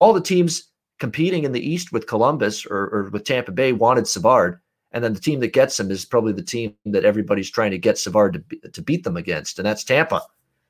All 0.00 0.12
the 0.12 0.20
teams 0.20 0.70
competing 0.98 1.44
in 1.44 1.52
the 1.52 1.66
East 1.66 1.92
with 1.92 2.06
Columbus 2.06 2.66
or, 2.66 2.88
or 2.88 3.10
with 3.12 3.24
Tampa 3.24 3.52
Bay 3.52 3.72
wanted 3.72 4.08
Savard. 4.08 4.58
And 4.92 5.04
then 5.04 5.12
the 5.12 5.20
team 5.20 5.40
that 5.40 5.52
gets 5.52 5.78
him 5.78 5.90
is 5.90 6.04
probably 6.04 6.32
the 6.32 6.42
team 6.42 6.74
that 6.86 7.04
everybody's 7.04 7.50
trying 7.50 7.72
to 7.72 7.78
get 7.78 7.98
Savard 7.98 8.32
to, 8.32 8.38
be, 8.38 8.58
to 8.58 8.82
beat 8.82 9.04
them 9.04 9.16
against, 9.16 9.58
and 9.58 9.66
that's 9.66 9.84
Tampa. 9.84 10.22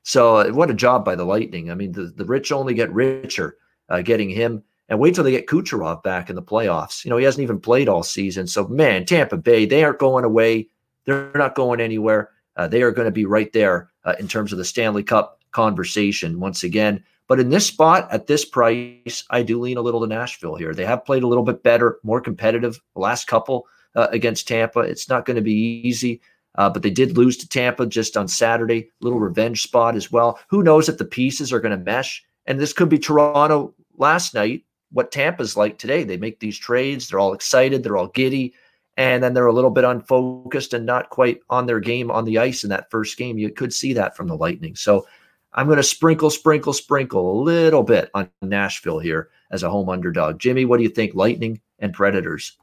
So 0.03 0.37
uh, 0.37 0.49
what 0.49 0.71
a 0.71 0.73
job 0.73 1.05
by 1.05 1.15
the 1.15 1.25
Lightning. 1.25 1.71
I 1.71 1.75
mean, 1.75 1.91
the, 1.91 2.13
the 2.15 2.25
rich 2.25 2.51
only 2.51 2.73
get 2.73 2.91
richer 2.91 3.57
uh, 3.89 4.01
getting 4.01 4.29
him. 4.29 4.63
And 4.87 4.99
wait 4.99 5.13
till 5.13 5.23
they 5.23 5.31
get 5.31 5.45
Kucherov 5.45 6.01
back 6.01 6.31
in 6.31 6.35
the 6.35 6.41
playoffs. 6.41 7.05
You 7.05 7.09
know, 7.09 7.17
he 7.17 7.25
hasn't 7.25 7.43
even 7.43 7.59
played 7.59 7.87
all 7.87 8.01
season. 8.01 8.47
So, 8.47 8.67
man, 8.67 9.05
Tampa 9.05 9.37
Bay, 9.37 9.67
they 9.67 9.83
aren't 9.83 9.99
going 9.99 10.25
away. 10.25 10.67
They're 11.05 11.31
not 11.35 11.53
going 11.53 11.79
anywhere. 11.79 12.31
Uh, 12.55 12.67
they 12.67 12.81
are 12.81 12.91
going 12.91 13.05
to 13.05 13.11
be 13.11 13.25
right 13.25 13.53
there 13.53 13.91
uh, 14.03 14.15
in 14.19 14.27
terms 14.27 14.51
of 14.51 14.57
the 14.57 14.65
Stanley 14.65 15.03
Cup 15.03 15.43
conversation 15.51 16.39
once 16.39 16.63
again. 16.63 17.03
But 17.27 17.39
in 17.39 17.49
this 17.49 17.67
spot 17.67 18.07
at 18.11 18.25
this 18.25 18.43
price, 18.43 19.23
I 19.29 19.43
do 19.43 19.59
lean 19.59 19.77
a 19.77 19.81
little 19.81 20.01
to 20.01 20.07
Nashville 20.07 20.55
here. 20.55 20.73
They 20.73 20.85
have 20.85 21.05
played 21.05 21.21
a 21.21 21.27
little 21.27 21.43
bit 21.43 21.61
better, 21.61 21.99
more 22.01 22.19
competitive 22.19 22.81
last 22.95 23.27
couple 23.27 23.67
uh, 23.95 24.07
against 24.11 24.47
Tampa. 24.47 24.79
It's 24.79 25.09
not 25.09 25.25
going 25.25 25.35
to 25.35 25.41
be 25.41 25.81
easy, 25.83 26.21
uh, 26.55 26.69
but 26.69 26.83
they 26.83 26.89
did 26.89 27.17
lose 27.17 27.37
to 27.37 27.49
Tampa 27.49 27.85
just 27.85 28.17
on 28.17 28.27
Saturday. 28.27 28.89
Little 29.01 29.19
revenge 29.19 29.61
spot 29.61 29.95
as 29.95 30.11
well. 30.11 30.39
Who 30.49 30.63
knows 30.63 30.89
if 30.89 30.97
the 30.97 31.05
pieces 31.05 31.51
are 31.53 31.59
going 31.59 31.77
to 31.77 31.83
mesh? 31.83 32.23
And 32.45 32.59
this 32.59 32.73
could 32.73 32.89
be 32.89 32.99
Toronto 32.99 33.73
last 33.97 34.33
night. 34.33 34.63
What 34.91 35.11
Tampa's 35.11 35.55
like 35.55 35.77
today. 35.77 36.03
They 36.03 36.17
make 36.17 36.39
these 36.39 36.57
trades. 36.57 37.07
They're 37.07 37.19
all 37.19 37.33
excited. 37.33 37.83
They're 37.83 37.97
all 37.97 38.07
giddy 38.07 38.53
and 38.99 39.23
then 39.23 39.33
they're 39.33 39.45
a 39.45 39.53
little 39.53 39.69
bit 39.69 39.85
unfocused 39.85 40.73
and 40.73 40.85
not 40.85 41.09
quite 41.09 41.39
on 41.49 41.65
their 41.65 41.79
game 41.79 42.11
on 42.11 42.25
the 42.25 42.37
ice 42.37 42.65
in 42.65 42.69
that 42.69 42.91
first 42.91 43.17
game. 43.17 43.37
You 43.37 43.49
could 43.49 43.73
see 43.73 43.93
that 43.93 44.13
from 44.13 44.27
the 44.27 44.35
Lightning. 44.35 44.75
So 44.75 45.07
I'm 45.53 45.67
going 45.67 45.77
to 45.77 45.83
sprinkle, 45.83 46.29
sprinkle, 46.29 46.73
sprinkle 46.73 47.31
a 47.31 47.41
little 47.41 47.83
bit 47.83 48.11
on 48.13 48.29
Nashville 48.41 48.99
here 48.99 49.29
as 49.51 49.63
a 49.63 49.69
home 49.69 49.87
underdog. 49.87 50.37
Jimmy, 50.37 50.65
what 50.65 50.77
do 50.77 50.83
you 50.83 50.89
think? 50.89 51.15
Lightning 51.15 51.61
and 51.79 51.93
Predators. 51.93 52.57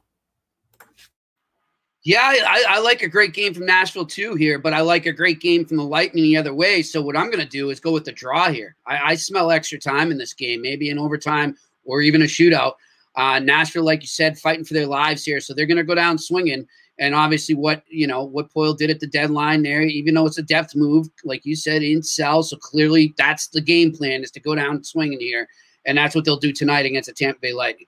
Yeah, 2.07 2.21
I, 2.21 2.63
I, 2.69 2.79
like 2.79 3.01
a 3.01 3.09
great 3.09 3.33
game 3.33 3.53
from 3.53 3.65
Nashville 3.65 4.05
too 4.05 4.35
here, 4.35 4.59
but 4.59 4.71
I 4.71 4.79
like 4.79 5.05
a 5.05 5.11
great 5.11 5.41
game 5.41 5.65
from 5.65 5.75
the 5.75 5.83
Lightning 5.83 6.23
the 6.23 6.37
other 6.37 6.53
way. 6.53 6.81
So 6.81 7.01
what 7.01 7.17
I'm 7.17 7.25
going 7.25 7.43
to 7.43 7.45
do 7.45 7.69
is 7.69 7.81
go 7.81 7.91
with 7.91 8.05
the 8.05 8.13
draw 8.13 8.49
here. 8.49 8.77
I, 8.87 9.11
I 9.11 9.15
smell 9.15 9.51
extra 9.51 9.77
time 9.77 10.09
in 10.09 10.17
this 10.17 10.33
game, 10.33 10.61
maybe 10.61 10.89
an 10.89 10.99
overtime 10.99 11.57
or 11.83 11.99
even 11.99 12.21
a 12.21 12.25
shootout. 12.25 12.75
Uh, 13.17 13.39
Nashville, 13.39 13.83
like 13.83 14.03
you 14.03 14.07
said, 14.07 14.39
fighting 14.39 14.63
for 14.63 14.73
their 14.73 14.87
lives 14.87 15.25
here, 15.25 15.41
so 15.41 15.53
they're 15.53 15.65
going 15.65 15.75
to 15.75 15.83
go 15.83 15.95
down 15.95 16.17
swinging. 16.17 16.65
And 16.97 17.13
obviously, 17.13 17.55
what 17.55 17.83
you 17.89 18.07
know, 18.07 18.23
what 18.23 18.53
Poile 18.53 18.77
did 18.77 18.89
at 18.89 19.01
the 19.01 19.07
deadline 19.07 19.63
there, 19.63 19.81
even 19.81 20.13
though 20.13 20.27
it's 20.27 20.37
a 20.37 20.43
depth 20.43 20.77
move, 20.77 21.09
like 21.25 21.45
you 21.45 21.57
said, 21.57 21.83
in 21.83 22.01
sell. 22.01 22.41
So 22.41 22.55
clearly, 22.55 23.15
that's 23.17 23.49
the 23.49 23.59
game 23.59 23.91
plan 23.91 24.23
is 24.23 24.31
to 24.31 24.39
go 24.39 24.55
down 24.55 24.81
swinging 24.81 25.19
here, 25.19 25.45
and 25.85 25.97
that's 25.97 26.15
what 26.15 26.23
they'll 26.23 26.37
do 26.37 26.53
tonight 26.53 26.85
against 26.85 27.09
the 27.09 27.13
Tampa 27.13 27.41
Bay 27.41 27.51
Lightning. 27.51 27.87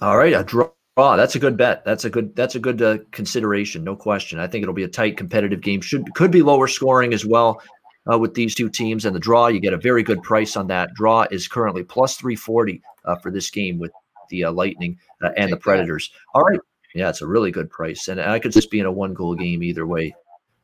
All 0.00 0.16
right, 0.16 0.34
a 0.34 0.44
draw. 0.44 0.70
Oh, 0.96 1.16
that's 1.16 1.34
a 1.34 1.38
good 1.38 1.56
bet. 1.56 1.84
That's 1.84 2.04
a 2.04 2.10
good. 2.10 2.34
That's 2.36 2.54
a 2.54 2.60
good 2.60 2.82
uh, 2.82 2.98
consideration. 3.10 3.84
No 3.84 3.96
question. 3.96 4.38
I 4.38 4.46
think 4.46 4.62
it'll 4.62 4.74
be 4.74 4.84
a 4.84 4.88
tight, 4.88 5.16
competitive 5.16 5.60
game. 5.60 5.80
Should 5.80 6.14
could 6.14 6.30
be 6.30 6.42
lower 6.42 6.66
scoring 6.66 7.14
as 7.14 7.24
well 7.24 7.62
uh, 8.10 8.18
with 8.18 8.34
these 8.34 8.54
two 8.54 8.68
teams. 8.68 9.04
And 9.04 9.14
the 9.14 9.20
draw, 9.20 9.46
you 9.46 9.60
get 9.60 9.72
a 9.72 9.78
very 9.78 10.02
good 10.02 10.22
price 10.22 10.56
on 10.56 10.66
that. 10.66 10.92
Draw 10.94 11.26
is 11.30 11.48
currently 11.48 11.84
plus 11.84 12.16
340 12.16 12.82
uh, 13.04 13.16
for 13.16 13.30
this 13.30 13.50
game 13.50 13.78
with 13.78 13.92
the 14.30 14.44
uh, 14.44 14.52
Lightning 14.52 14.98
uh, 15.22 15.30
and 15.36 15.52
the 15.52 15.56
Predators. 15.56 16.10
All 16.34 16.42
right. 16.42 16.60
Yeah, 16.94 17.08
it's 17.08 17.22
a 17.22 17.26
really 17.26 17.52
good 17.52 17.70
price. 17.70 18.08
And 18.08 18.20
I 18.20 18.40
could 18.40 18.52
just 18.52 18.70
be 18.70 18.80
in 18.80 18.86
a 18.86 18.92
one 18.92 19.14
goal 19.14 19.36
game 19.36 19.62
either 19.62 19.86
way 19.86 20.14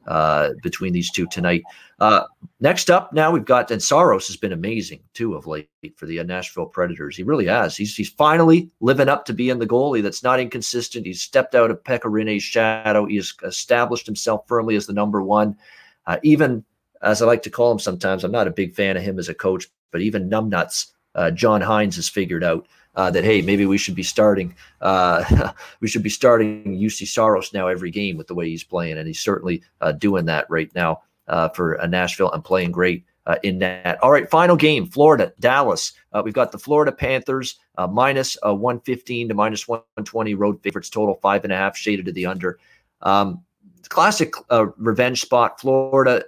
uh, 0.06 0.50
between 0.62 0.92
these 0.92 1.10
two 1.10 1.26
tonight. 1.26 1.62
Uh, 1.98 2.22
next 2.60 2.90
up, 2.90 3.12
now 3.12 3.30
we've 3.30 3.44
got 3.44 3.70
and 3.70 3.82
Saros 3.82 4.26
has 4.26 4.36
been 4.36 4.52
amazing 4.52 5.00
too 5.14 5.34
of 5.34 5.46
late 5.46 5.68
for 5.96 6.06
the 6.06 6.20
uh, 6.20 6.22
Nashville 6.22 6.66
Predators. 6.66 7.16
He 7.16 7.22
really 7.22 7.46
has. 7.46 7.76
He's 7.76 7.94
he's 7.94 8.10
finally 8.10 8.70
living 8.80 9.08
up 9.08 9.24
to 9.26 9.32
being 9.32 9.58
the 9.58 9.66
goalie 9.66 10.02
that's 10.02 10.22
not 10.22 10.40
inconsistent. 10.40 11.06
He's 11.06 11.22
stepped 11.22 11.54
out 11.54 11.70
of 11.70 11.82
Pekka 11.82 12.10
Rinne's 12.10 12.42
shadow. 12.42 13.06
He 13.06 13.16
has 13.16 13.34
established 13.42 14.06
himself 14.06 14.46
firmly 14.46 14.76
as 14.76 14.86
the 14.86 14.92
number 14.92 15.22
one. 15.22 15.56
Uh, 16.06 16.18
even 16.22 16.64
as 17.02 17.22
I 17.22 17.26
like 17.26 17.42
to 17.42 17.50
call 17.50 17.72
him 17.72 17.78
sometimes, 17.78 18.24
I'm 18.24 18.32
not 18.32 18.48
a 18.48 18.52
big 18.52 18.74
fan 18.74 18.96
of 18.96 19.02
him 19.02 19.18
as 19.18 19.28
a 19.28 19.34
coach, 19.34 19.66
but 19.90 20.00
even 20.00 20.30
numbnuts, 20.30 20.92
uh, 21.14 21.30
John 21.30 21.60
Hynes 21.60 21.96
has 21.96 22.08
figured 22.08 22.44
out 22.44 22.66
uh, 22.96 23.10
that 23.10 23.24
hey, 23.24 23.42
maybe 23.42 23.66
we 23.66 23.78
should 23.78 23.94
be 23.94 24.02
starting, 24.02 24.54
uh, 24.80 25.52
we 25.80 25.88
should 25.88 26.02
be 26.02 26.10
starting 26.10 26.78
Juuse 26.78 27.06
Saros 27.06 27.52
now 27.52 27.68
every 27.68 27.90
game 27.90 28.16
with 28.16 28.26
the 28.26 28.34
way 28.34 28.48
he's 28.48 28.64
playing, 28.64 28.98
and 28.98 29.06
he's 29.06 29.20
certainly 29.20 29.62
uh, 29.80 29.92
doing 29.92 30.24
that 30.26 30.46
right 30.48 30.74
now 30.74 31.02
uh, 31.28 31.48
for 31.50 31.80
uh, 31.80 31.86
Nashville 31.86 32.32
and 32.32 32.44
playing 32.44 32.72
great. 32.72 33.04
in 33.42 33.58
that. 33.58 34.02
All 34.02 34.12
right, 34.12 34.30
final 34.30 34.56
game 34.56 34.86
Florida, 34.86 35.32
Dallas. 35.40 35.92
we've 36.24 36.34
got 36.34 36.52
the 36.52 36.58
Florida 36.58 36.92
Panthers 36.92 37.58
minus 37.90 38.36
115 38.42 39.28
to 39.28 39.34
minus 39.34 39.68
120 39.68 40.34
road 40.34 40.62
favorites 40.62 40.90
total, 40.90 41.16
five 41.16 41.44
and 41.44 41.52
a 41.52 41.56
half, 41.56 41.76
shaded 41.76 42.06
to 42.06 42.12
the 42.12 42.26
under. 42.26 42.58
Um, 43.02 43.42
classic 43.88 44.32
revenge 44.78 45.20
spot. 45.20 45.60
Florida 45.60 46.24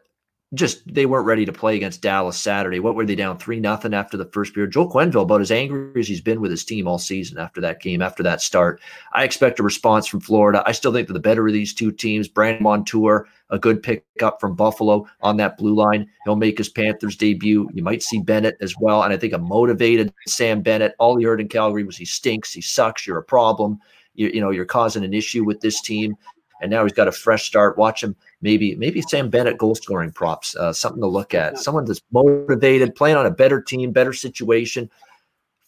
just 0.55 0.82
they 0.92 1.05
weren't 1.05 1.26
ready 1.26 1.44
to 1.44 1.53
play 1.53 1.76
against 1.76 2.01
Dallas 2.01 2.38
Saturday. 2.38 2.80
What 2.80 2.94
were 2.94 3.05
they 3.05 3.14
down 3.14 3.38
three 3.38 3.61
nothing 3.61 3.92
after 3.92 4.16
the 4.16 4.24
first 4.24 4.55
period? 4.55 4.72
Joel 4.72 4.90
Quenneville 4.90 5.22
about 5.22 5.42
as 5.42 5.51
angry 5.51 6.01
as 6.01 6.09
he's 6.09 6.22
been 6.22 6.40
with 6.40 6.51
his 6.51 6.64
team 6.64 6.88
all 6.88 6.99
season 6.99 7.36
after 7.38 7.61
that 7.61 7.82
game, 7.82 8.01
after 8.01 8.22
that 8.22 8.40
start. 8.40 8.80
I 9.12 9.24
expect 9.24 9.61
a 9.61 9.62
response 9.62 10.07
from 10.07 10.20
Florida. 10.20 10.62
I 10.64 10.72
still 10.72 10.90
think 10.90 11.07
they're 11.07 11.12
the 11.12 11.20
better 11.20 11.46
of 11.46 11.53
these 11.53 11.74
two 11.74 11.92
teams. 11.92 12.28
Brandon 12.28 12.62
Montour, 12.62 13.28
a 13.51 13.59
good 13.59 13.82
pickup 13.82 14.40
from 14.40 14.55
Buffalo 14.55 15.07
on 15.20 15.36
that 15.36 15.59
blue 15.59 15.74
line. 15.74 16.09
He'll 16.24 16.36
make 16.36 16.57
his 16.57 16.70
Panthers 16.70 17.16
debut. 17.16 17.68
You 17.74 17.82
might 17.82 18.03
see 18.03 18.20
Bennett 18.20 18.57
as 18.62 18.74
well, 18.80 19.03
and 19.03 19.12
I 19.12 19.18
think 19.18 19.34
a 19.34 19.38
motivated 19.38 20.14
Sam 20.26 20.62
Bennett. 20.62 20.94
All 20.99 21.18
he 21.18 21.24
heard 21.24 21.42
in 21.42 21.49
Calgary 21.49 21.84
was 21.84 21.96
he 21.99 22.07
stinks, 22.07 22.55
he 22.55 22.62
sucks, 22.62 23.07
you're 23.07 23.18
a 23.18 23.22
problem. 23.22 23.78
You, 24.14 24.28
you 24.28 24.40
know, 24.40 24.51
you're 24.51 24.64
causing 24.64 25.05
an 25.05 25.14
issue 25.14 25.44
with 25.44 25.61
this 25.61 25.80
team 25.82 26.16
and 26.61 26.70
now 26.70 26.82
he's 26.82 26.92
got 26.92 27.09
a 27.09 27.12
fresh 27.12 27.46
start. 27.46 27.78
Watch 27.78 28.02
him 28.02 28.16
maybe 28.40 28.74
maybe 28.76 29.02
Sam 29.02 29.30
Bennett 29.30 29.59
goal 29.59 29.74
scoring 29.74 30.12
props, 30.12 30.56
uh, 30.56 30.72
something 30.72 31.00
to 31.00 31.09
look 31.09 31.34
at. 31.34 31.59
Someone 31.59 31.84
that's 31.84 32.02
motivated, 32.12 32.94
playing 32.94 33.16
on 33.16 33.26
a 33.26 33.30
better 33.30 33.61
team, 33.61 33.92
better 33.92 34.12
situation. 34.12 34.90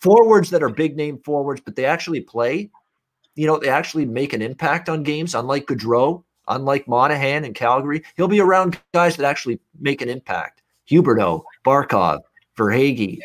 Forwards 0.01 0.51
that 0.51 0.63
are 0.63 0.71
big 0.71 0.97
name 0.97 1.19
forwards, 1.19 1.61
but 1.65 1.77
they 1.77 1.85
actually 1.85 2.21
play. 2.21 2.71
You 3.35 3.47
know, 3.47 3.59
they 3.59 3.69
actually 3.69 4.07
make 4.07 4.33
an 4.33 4.43
impact 4.43 4.89
on 4.89 5.03
games. 5.03 5.35
Unlike 5.35 5.67
Gaudreau, 5.67 6.25
unlike 6.49 6.89
Monahan 6.89 7.45
in 7.45 7.55
Calgary, 7.55 8.03
he'll 8.17 8.29
be 8.29 8.41
around 8.41 8.81
guys 8.93 9.17
that 9.17 9.27
actually 9.27 9.61
make 9.79 10.03
an 10.03 10.09
impact. 10.09 10.63
Huberdeau, 10.91 11.45
Barkov, 11.65 12.21
Verhaeghe, 12.59 13.19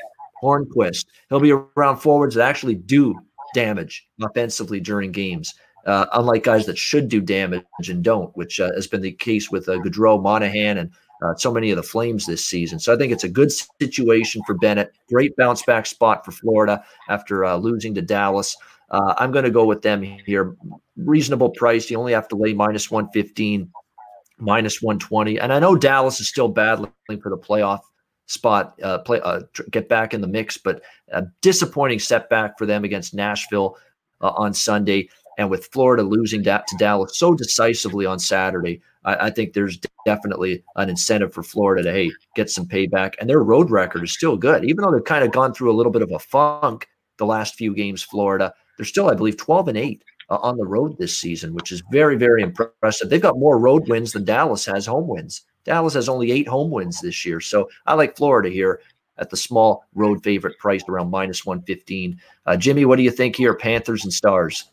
Hornqvist. 0.44 1.06
He'll 1.30 1.40
be 1.40 1.52
around 1.52 1.98
forwards 1.98 2.36
that 2.36 2.48
actually 2.48 2.76
do 2.76 3.16
damage 3.54 4.08
offensively 4.22 4.80
during 4.80 5.12
games 5.12 5.56
uh, 5.86 6.08
unlike 6.14 6.44
guys 6.44 6.66
that 6.66 6.78
should 6.78 7.10
do 7.10 7.22
damage 7.22 7.64
and 7.88 8.04
don't, 8.04 8.36
which 8.36 8.60
uh, 8.60 8.72
has 8.74 8.88
been 8.88 9.02
the 9.02 9.12
case 9.12 9.52
with 9.52 9.70
uh, 9.70 9.74
Gaudreau, 9.74 10.22
Monahan, 10.22 10.78
and 10.78 10.92
uh, 11.24 11.36
so 11.36 11.52
many 11.52 11.72
of 11.72 11.78
the 11.78 11.84
Flames 11.84 12.26
this 12.26 12.46
season. 12.46 12.80
So 12.80 12.94
I 12.94 12.98
think 12.98 13.12
it's 13.12 13.24
a 13.24 13.30
good 13.30 13.52
situation 13.52 14.42
for 14.46 14.56
Bennett. 14.56 14.94
Great 15.10 15.36
bounce 15.36 15.64
back 15.64 15.86
spot 15.86 16.26
for 16.26 16.32
Florida 16.32 16.84
after 17.10 17.46
uh, 17.46 17.56
losing 17.56 17.94
to 17.96 18.02
Dallas. 18.02 18.56
Uh, 18.90 19.14
I'm 19.18 19.32
going 19.32 19.46
to 19.46 19.52
go 19.52 19.66
with 19.66 19.82
them 19.82 20.02
here. 20.02 20.56
Reasonable 20.98 21.52
price. 21.52 21.90
You 21.90 21.98
only 21.98 22.14
have 22.14 22.28
to 22.30 22.36
lay 22.36 22.54
minus 22.54 22.92
115, 22.92 23.72
minus 24.38 24.82
120. 24.82 25.40
And 25.40 25.54
I 25.54 25.60
know 25.60 25.76
Dallas 25.76 26.20
is 26.20 26.28
still 26.28 26.50
battling 26.50 26.92
for 27.22 27.30
the 27.30 27.38
playoff 27.38 27.82
spot, 28.28 28.80
uh, 28.84 29.00
play, 29.00 29.22
uh, 29.22 29.42
get 29.72 29.88
back 29.88 30.14
in 30.14 30.22
the 30.22 30.28
mix, 30.28 30.58
but 30.58 30.82
a 31.12 31.24
disappointing 31.42 32.00
setback 32.00 32.58
for 32.58 32.66
them 32.66 32.84
against 32.84 33.14
Nashville 33.14 33.78
on 34.22 34.54
Sunday. 34.54 35.10
And 35.38 35.50
with 35.50 35.68
Florida 35.68 36.04
losing 36.04 36.44
that 36.44 36.68
to 36.68 36.78
Dallas 36.78 37.18
so 37.18 37.34
decisively 37.34 38.06
on 38.06 38.20
Saturday, 38.20 38.82
I, 39.04 39.28
I, 39.28 39.30
think 39.30 39.54
there's 39.54 39.80
definitely 40.06 40.64
an 40.76 40.90
incentive 40.90 41.34
for 41.34 41.44
Florida 41.44 41.84
to 41.84 41.92
hey 41.92 42.12
get 42.36 42.50
some 42.50 42.66
payback. 42.66 43.16
And 43.20 43.30
their 43.30 43.44
road 43.44 43.70
record 43.70 44.04
is 44.04 44.14
still 44.14 44.38
good, 44.38 44.66
even 44.66 44.84
though 44.84 44.92
they've 44.92 45.04
kind 45.04 45.24
of 45.24 45.32
gone 45.32 45.54
through 45.54 45.72
a 45.72 45.76
little 45.76 45.92
bit 45.92 46.02
of 46.02 46.12
a 46.12 46.20
funk 46.20 46.88
the 47.18 47.26
last 47.26 47.56
few 47.56 47.74
games. 47.74 48.04
Florida, 48.04 48.54
they're 48.78 48.86
still, 48.86 49.10
I 49.10 49.16
believe, 49.16 49.38
12 49.38 49.70
and 49.70 49.78
eight 49.78 50.04
uh, 50.30 50.38
on 50.38 50.58
the 50.58 50.66
road 50.66 50.98
this 50.98 51.18
season, 51.18 51.54
which 51.54 51.72
is 51.72 51.84
very, 51.92 52.16
very 52.16 52.42
impressive. 52.42 53.10
They've 53.10 53.22
got 53.22 53.38
more 53.38 53.60
road 53.60 53.88
wins 53.88 54.12
than 54.12 54.26
Dallas 54.26 54.66
has 54.66 54.86
home 54.86 55.08
wins. 55.08 55.44
Dallas 55.64 55.94
has 55.96 56.10
only 56.10 56.32
eight 56.32 56.48
home 56.48 56.72
wins 56.72 57.02
this 57.02 57.26
year. 57.26 57.40
So 57.40 57.70
I 57.86 57.96
like 57.96 58.18
Florida 58.18 58.50
here 58.50 58.82
at 59.18 59.30
the 59.30 59.38
small 59.38 59.86
road 59.94 60.24
favorite 60.24 60.58
priced 60.60 60.90
around 60.90 61.10
minus 61.10 61.46
115. 61.46 62.20
Uh, 62.46 62.58
Jimmy, 62.58 62.86
what 62.86 62.98
do 62.98 63.04
you 63.04 63.12
think 63.12 63.36
here? 63.36 63.56
Panthers 63.56 64.04
and 64.04 64.14
Stars. 64.14 64.72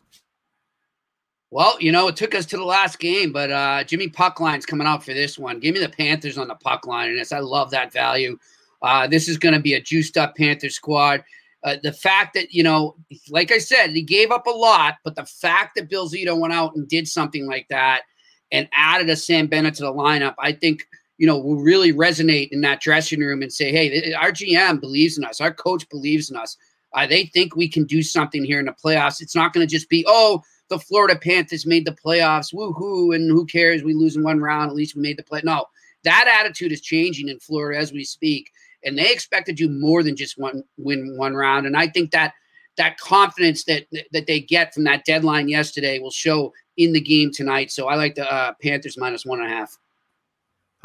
Well, 1.53 1.77
you 1.79 1.91
know, 1.91 2.07
it 2.07 2.15
took 2.15 2.33
us 2.33 2.47
to 2.47 2.57
the 2.57 2.63
last 2.63 2.97
game, 2.97 3.31
but 3.31 3.51
uh, 3.51 3.83
Jimmy 3.83 4.09
Puckline's 4.09 4.65
coming 4.65 4.87
out 4.87 5.05
for 5.05 5.13
this 5.13 5.37
one. 5.37 5.59
Give 5.59 5.75
me 5.75 5.81
the 5.81 5.87
Panthers 5.87 6.39
on 6.39 6.47
the 6.47 6.55
puck 6.55 6.87
line, 6.87 7.11
and 7.11 7.27
I 7.31 7.39
love 7.41 7.69
that 7.69 7.93
value. 7.93 8.39
Uh, 8.81 9.05
this 9.05 9.29
is 9.29 9.37
going 9.37 9.53
to 9.53 9.61
be 9.61 9.75
a 9.75 9.79
juiced 9.79 10.17
up 10.17 10.35
Panther 10.35 10.71
squad. 10.71 11.23
Uh, 11.63 11.75
the 11.83 11.93
fact 11.93 12.33
that 12.33 12.53
you 12.53 12.63
know, 12.63 12.95
like 13.29 13.51
I 13.51 13.59
said, 13.59 13.91
he 13.91 14.01
gave 14.01 14.31
up 14.31 14.47
a 14.47 14.49
lot, 14.49 14.95
but 15.03 15.15
the 15.15 15.27
fact 15.27 15.75
that 15.75 15.91
Bill 15.91 16.09
Zito 16.09 16.35
went 16.35 16.55
out 16.55 16.75
and 16.75 16.87
did 16.87 17.07
something 17.07 17.45
like 17.45 17.67
that 17.69 18.01
and 18.51 18.67
added 18.73 19.11
a 19.11 19.15
Sam 19.15 19.45
Bennett 19.45 19.75
to 19.75 19.83
the 19.83 19.93
lineup, 19.93 20.33
I 20.39 20.53
think 20.53 20.87
you 21.19 21.27
know 21.27 21.37
will 21.37 21.61
really 21.61 21.93
resonate 21.93 22.49
in 22.49 22.61
that 22.61 22.81
dressing 22.81 23.19
room 23.19 23.43
and 23.43 23.53
say, 23.53 23.71
hey, 23.71 24.11
our 24.15 24.31
GM 24.31 24.81
believes 24.81 25.19
in 25.19 25.23
us, 25.23 25.39
our 25.39 25.53
coach 25.53 25.87
believes 25.89 26.31
in 26.31 26.35
us. 26.35 26.57
Uh, 26.93 27.05
they 27.05 27.25
think 27.27 27.55
we 27.55 27.69
can 27.69 27.83
do 27.85 28.01
something 28.01 28.43
here 28.43 28.59
in 28.59 28.65
the 28.65 28.75
playoffs. 28.83 29.21
It's 29.21 29.35
not 29.35 29.53
going 29.53 29.67
to 29.67 29.71
just 29.71 29.87
be, 29.87 30.03
oh, 30.07 30.41
the 30.69 30.79
Florida 30.79 31.17
Panthers 31.17 31.65
made 31.65 31.85
the 31.85 31.95
playoffs, 32.05 32.53
woohoo, 32.53 33.15
and 33.15 33.29
who 33.29 33.45
cares? 33.45 33.83
We 33.83 33.93
lose 33.93 34.15
in 34.15 34.23
one 34.23 34.39
round, 34.39 34.69
at 34.69 34.75
least 34.75 34.95
we 34.95 35.01
made 35.01 35.17
the 35.17 35.23
play. 35.23 35.41
No, 35.43 35.65
that 36.03 36.27
attitude 36.39 36.71
is 36.71 36.81
changing 36.81 37.29
in 37.29 37.39
Florida 37.39 37.79
as 37.79 37.91
we 37.91 38.03
speak, 38.03 38.51
and 38.83 38.97
they 38.97 39.11
expected 39.11 39.59
you 39.59 39.69
more 39.69 40.03
than 40.03 40.15
just 40.15 40.37
one 40.37 40.63
win 40.77 41.15
one 41.17 41.33
round. 41.33 41.65
And 41.65 41.77
I 41.77 41.87
think 41.87 42.11
that 42.11 42.33
that 42.77 42.97
confidence 42.97 43.65
that 43.65 43.85
that 44.11 44.27
they 44.27 44.39
get 44.39 44.73
from 44.73 44.83
that 44.85 45.05
deadline 45.05 45.47
yesterday 45.47 45.99
will 45.99 46.11
show 46.11 46.53
in 46.77 46.93
the 46.93 47.01
game 47.01 47.31
tonight. 47.31 47.71
So 47.71 47.87
I 47.87 47.95
like 47.95 48.15
the 48.15 48.31
uh, 48.31 48.53
Panthers 48.61 48.97
minus 48.97 49.25
one 49.25 49.41
and 49.41 49.51
a 49.51 49.55
half. 49.55 49.77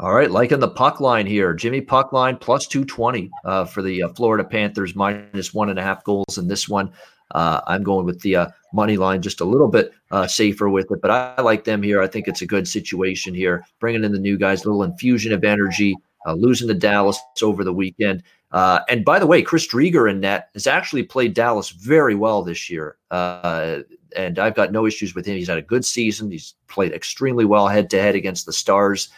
All 0.01 0.13
right, 0.13 0.31
liking 0.31 0.59
the 0.59 0.69
puck 0.69 1.01
line 1.01 1.25
here. 1.25 1.53
Jimmy 1.53 1.81
puck 1.81 2.13
line 2.13 2.37
plus 2.37 2.65
220 2.67 3.29
uh, 3.43 3.65
for 3.65 3.81
the 3.81 4.03
uh, 4.03 4.09
Florida 4.09 4.45
Panthers, 4.45 4.95
minus 4.95 5.53
one 5.53 5.69
and 5.69 5.77
a 5.77 5.83
half 5.83 6.05
goals 6.05 6.37
in 6.37 6.47
this 6.47 6.69
one. 6.69 6.93
Uh, 7.31 7.61
I'm 7.67 7.83
going 7.83 8.05
with 8.05 8.21
the 8.21 8.35
uh, 8.35 8.47
money 8.73 8.97
line, 8.97 9.21
just 9.21 9.41
a 9.41 9.45
little 9.45 9.67
bit 9.67 9.93
uh, 10.11 10.27
safer 10.27 10.69
with 10.69 10.91
it, 10.91 11.01
but 11.01 11.11
I 11.11 11.41
like 11.41 11.63
them 11.63 11.83
here. 11.83 12.01
I 12.01 12.07
think 12.07 12.27
it's 12.27 12.41
a 12.41 12.47
good 12.47 12.67
situation 12.67 13.33
here. 13.33 13.65
Bringing 13.79 14.03
in 14.03 14.11
the 14.11 14.19
new 14.19 14.37
guys, 14.37 14.63
a 14.63 14.67
little 14.67 14.83
infusion 14.83 15.31
of 15.33 15.43
energy, 15.43 15.95
uh, 16.25 16.33
losing 16.33 16.67
to 16.67 16.73
Dallas 16.73 17.19
over 17.41 17.63
the 17.63 17.73
weekend. 17.73 18.23
Uh, 18.51 18.79
and 18.89 19.05
by 19.05 19.19
the 19.19 19.27
way, 19.27 19.41
Chris 19.41 19.67
Driedger 19.67 20.09
in 20.09 20.19
net 20.19 20.49
has 20.53 20.65
actually 20.65 21.03
played 21.03 21.33
Dallas 21.33 21.69
very 21.69 22.15
well 22.15 22.41
this 22.41 22.69
year. 22.69 22.97
Uh, 23.11 23.79
and 24.15 24.39
I've 24.39 24.55
got 24.55 24.71
no 24.71 24.87
issues 24.87 25.13
with 25.13 25.25
him. 25.25 25.35
He's 25.35 25.49
had 25.49 25.59
a 25.59 25.63
good 25.63 25.85
season. 25.85 26.31
He's 26.31 26.55
played 26.67 26.93
extremely 26.93 27.45
well 27.45 27.67
head 27.67 27.89
to 27.91 28.01
head 28.01 28.15
against 28.15 28.45
the 28.45 28.53
Stars. 28.53 29.09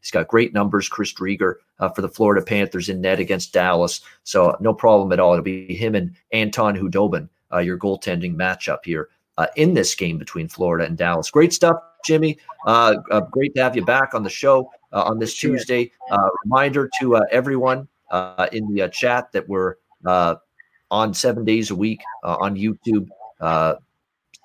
He's 0.00 0.10
got 0.10 0.28
great 0.28 0.52
numbers, 0.52 0.88
Chris 0.88 1.12
Driedger, 1.12 1.56
uh, 1.78 1.90
for 1.90 2.02
the 2.02 2.08
Florida 2.08 2.44
Panthers 2.44 2.88
in 2.88 3.00
net 3.00 3.20
against 3.20 3.52
Dallas. 3.52 4.00
So 4.24 4.56
no 4.60 4.74
problem 4.74 5.12
at 5.12 5.20
all. 5.20 5.34
It'll 5.34 5.44
be 5.44 5.74
him 5.74 5.94
and 5.94 6.16
Anton 6.32 6.74
Khudobin, 6.76 7.28
uh, 7.52 7.58
your 7.58 7.78
goaltending 7.78 8.34
matchup 8.34 8.78
here 8.84 9.08
uh, 9.38 9.46
in 9.56 9.74
this 9.74 9.94
game 9.94 10.18
between 10.18 10.48
Florida 10.48 10.84
and 10.84 10.96
Dallas. 10.96 11.30
Great 11.30 11.52
stuff, 11.52 11.76
Jimmy. 12.04 12.38
Uh, 12.66 12.96
uh, 13.10 13.20
great 13.20 13.54
to 13.54 13.62
have 13.62 13.76
you 13.76 13.84
back 13.84 14.14
on 14.14 14.22
the 14.22 14.30
show 14.30 14.70
uh, 14.92 15.02
on 15.02 15.18
this 15.18 15.34
Tuesday. 15.34 15.90
reminder 16.44 16.90
to 17.00 17.16
everyone 17.30 17.88
in 18.52 18.74
the 18.74 18.88
chat 18.92 19.32
that 19.32 19.48
we're 19.48 19.76
on 20.90 21.14
seven 21.14 21.44
days 21.44 21.70
a 21.70 21.74
week 21.74 22.00
on 22.22 22.56
YouTube. 22.56 23.08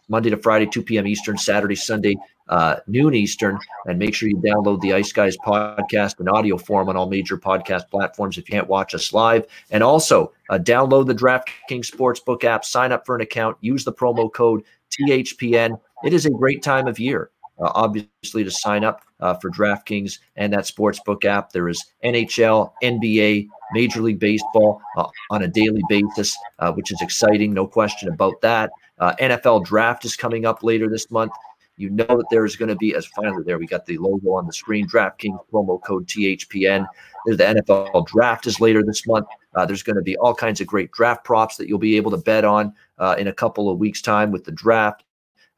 Monday 0.08 0.30
to 0.30 0.38
Friday, 0.38 0.68
2 0.68 0.84
p.m. 0.84 1.08
Eastern, 1.08 1.36
Saturday, 1.36 1.76
Sunday, 1.76 2.16
uh, 2.48 2.78
noon 2.88 3.14
Eastern. 3.14 3.60
And 3.86 4.00
make 4.00 4.16
sure 4.16 4.30
you 4.30 4.38
download 4.38 4.82
the 4.82 4.93
Ice 4.93 5.12
Guys 5.12 5.38
podcast 5.38 6.20
in 6.20 6.28
audio 6.28 6.58
form 6.58 6.89
on 6.89 6.98
all 6.98 7.10
major 7.10 7.38
podcast 7.38 7.89
platforms 7.89 8.38
if 8.38 8.48
you 8.48 8.54
can't 8.54 8.68
watch 8.68 8.93
us 8.93 9.14
live. 9.14 9.46
And 9.72 9.84
also 9.84 10.32
uh, 10.50 10.58
download 10.58 11.08
the 11.08 11.16
DraftKings 11.16 11.91
Sportsbook 11.91 12.43
app, 12.43 12.66
sign 12.66 12.91
up 12.91 13.06
for 13.06 13.16
an 13.16 13.22
account, 13.22 13.58
use 13.62 13.84
the 13.84 13.93
promo 13.93 14.32
code 14.32 14.64
THPN. 14.91 15.80
It 16.04 16.14
is 16.14 16.26
a 16.26 16.32
great 16.32 16.64
time 16.64 16.88
of 16.88 17.00
year. 17.00 17.32
Uh, 17.58 17.72
obviously, 17.74 18.43
to 18.43 18.52
sign 18.52 18.84
up 18.84 19.02
uh, 19.22 19.34
for 19.36 19.50
DraftKings 19.50 20.20
and 20.36 20.52
that 20.52 20.66
sportsbook 20.66 21.24
app. 21.24 21.52
There 21.52 21.70
is 21.70 21.84
NHL, 22.04 22.72
NBA, 22.84 23.48
Major 23.72 24.02
League 24.02 24.20
Baseball 24.20 24.82
uh, 24.98 25.08
on 25.32 25.43
a 25.43 25.48
daily 25.48 25.82
basis, 25.88 26.36
uh, 26.60 26.74
which 26.74 26.91
is 26.91 27.02
exciting, 27.02 27.54
no 27.54 27.66
question 27.66 28.10
about 28.10 28.39
that. 28.41 28.72
Uh, 29.00 29.14
NFL 29.20 29.66
draft 29.66 30.06
is 30.06 30.16
coming 30.16 30.46
up 30.46 30.64
later 30.64 30.89
this 30.89 31.10
month. 31.12 31.32
You 31.78 31.89
know 31.89 32.05
that 32.05 32.28
there 32.32 32.45
is 32.45 32.55
going 32.55 32.69
to 32.69 32.76
be, 32.76 32.95
as 32.95 33.05
finally 33.05 33.43
there, 33.43 33.57
we 33.57 33.67
got 33.67 33.86
the 33.86 33.97
logo 33.97 34.34
on 34.34 34.47
the 34.47 34.53
screen, 34.53 34.88
DraftKings 34.88 35.38
promo 35.51 35.82
code 35.84 36.07
THPN. 36.07 36.88
The 37.26 37.36
NFL 37.36 38.07
draft 38.07 38.47
is 38.47 38.61
later 38.61 38.82
this 38.84 39.05
month. 39.05 39.28
Uh, 39.55 39.65
there's 39.65 39.84
going 39.84 39.97
to 39.97 40.01
be 40.01 40.15
all 40.17 40.34
kinds 40.34 40.61
of 40.61 40.67
great 40.67 40.91
draft 40.91 41.26
props 41.26 41.57
that 41.57 41.67
you'll 41.67 41.80
be 41.80 41.97
able 41.97 42.11
to 42.11 42.17
bet 42.17 42.45
on 42.45 42.73
uh, 42.97 43.15
in 43.17 43.28
a 43.28 43.34
couple 43.34 43.69
of 43.69 43.78
weeks' 43.78 44.01
time 44.01 44.32
with 44.32 44.45
the 44.45 44.51
draft. 44.51 45.03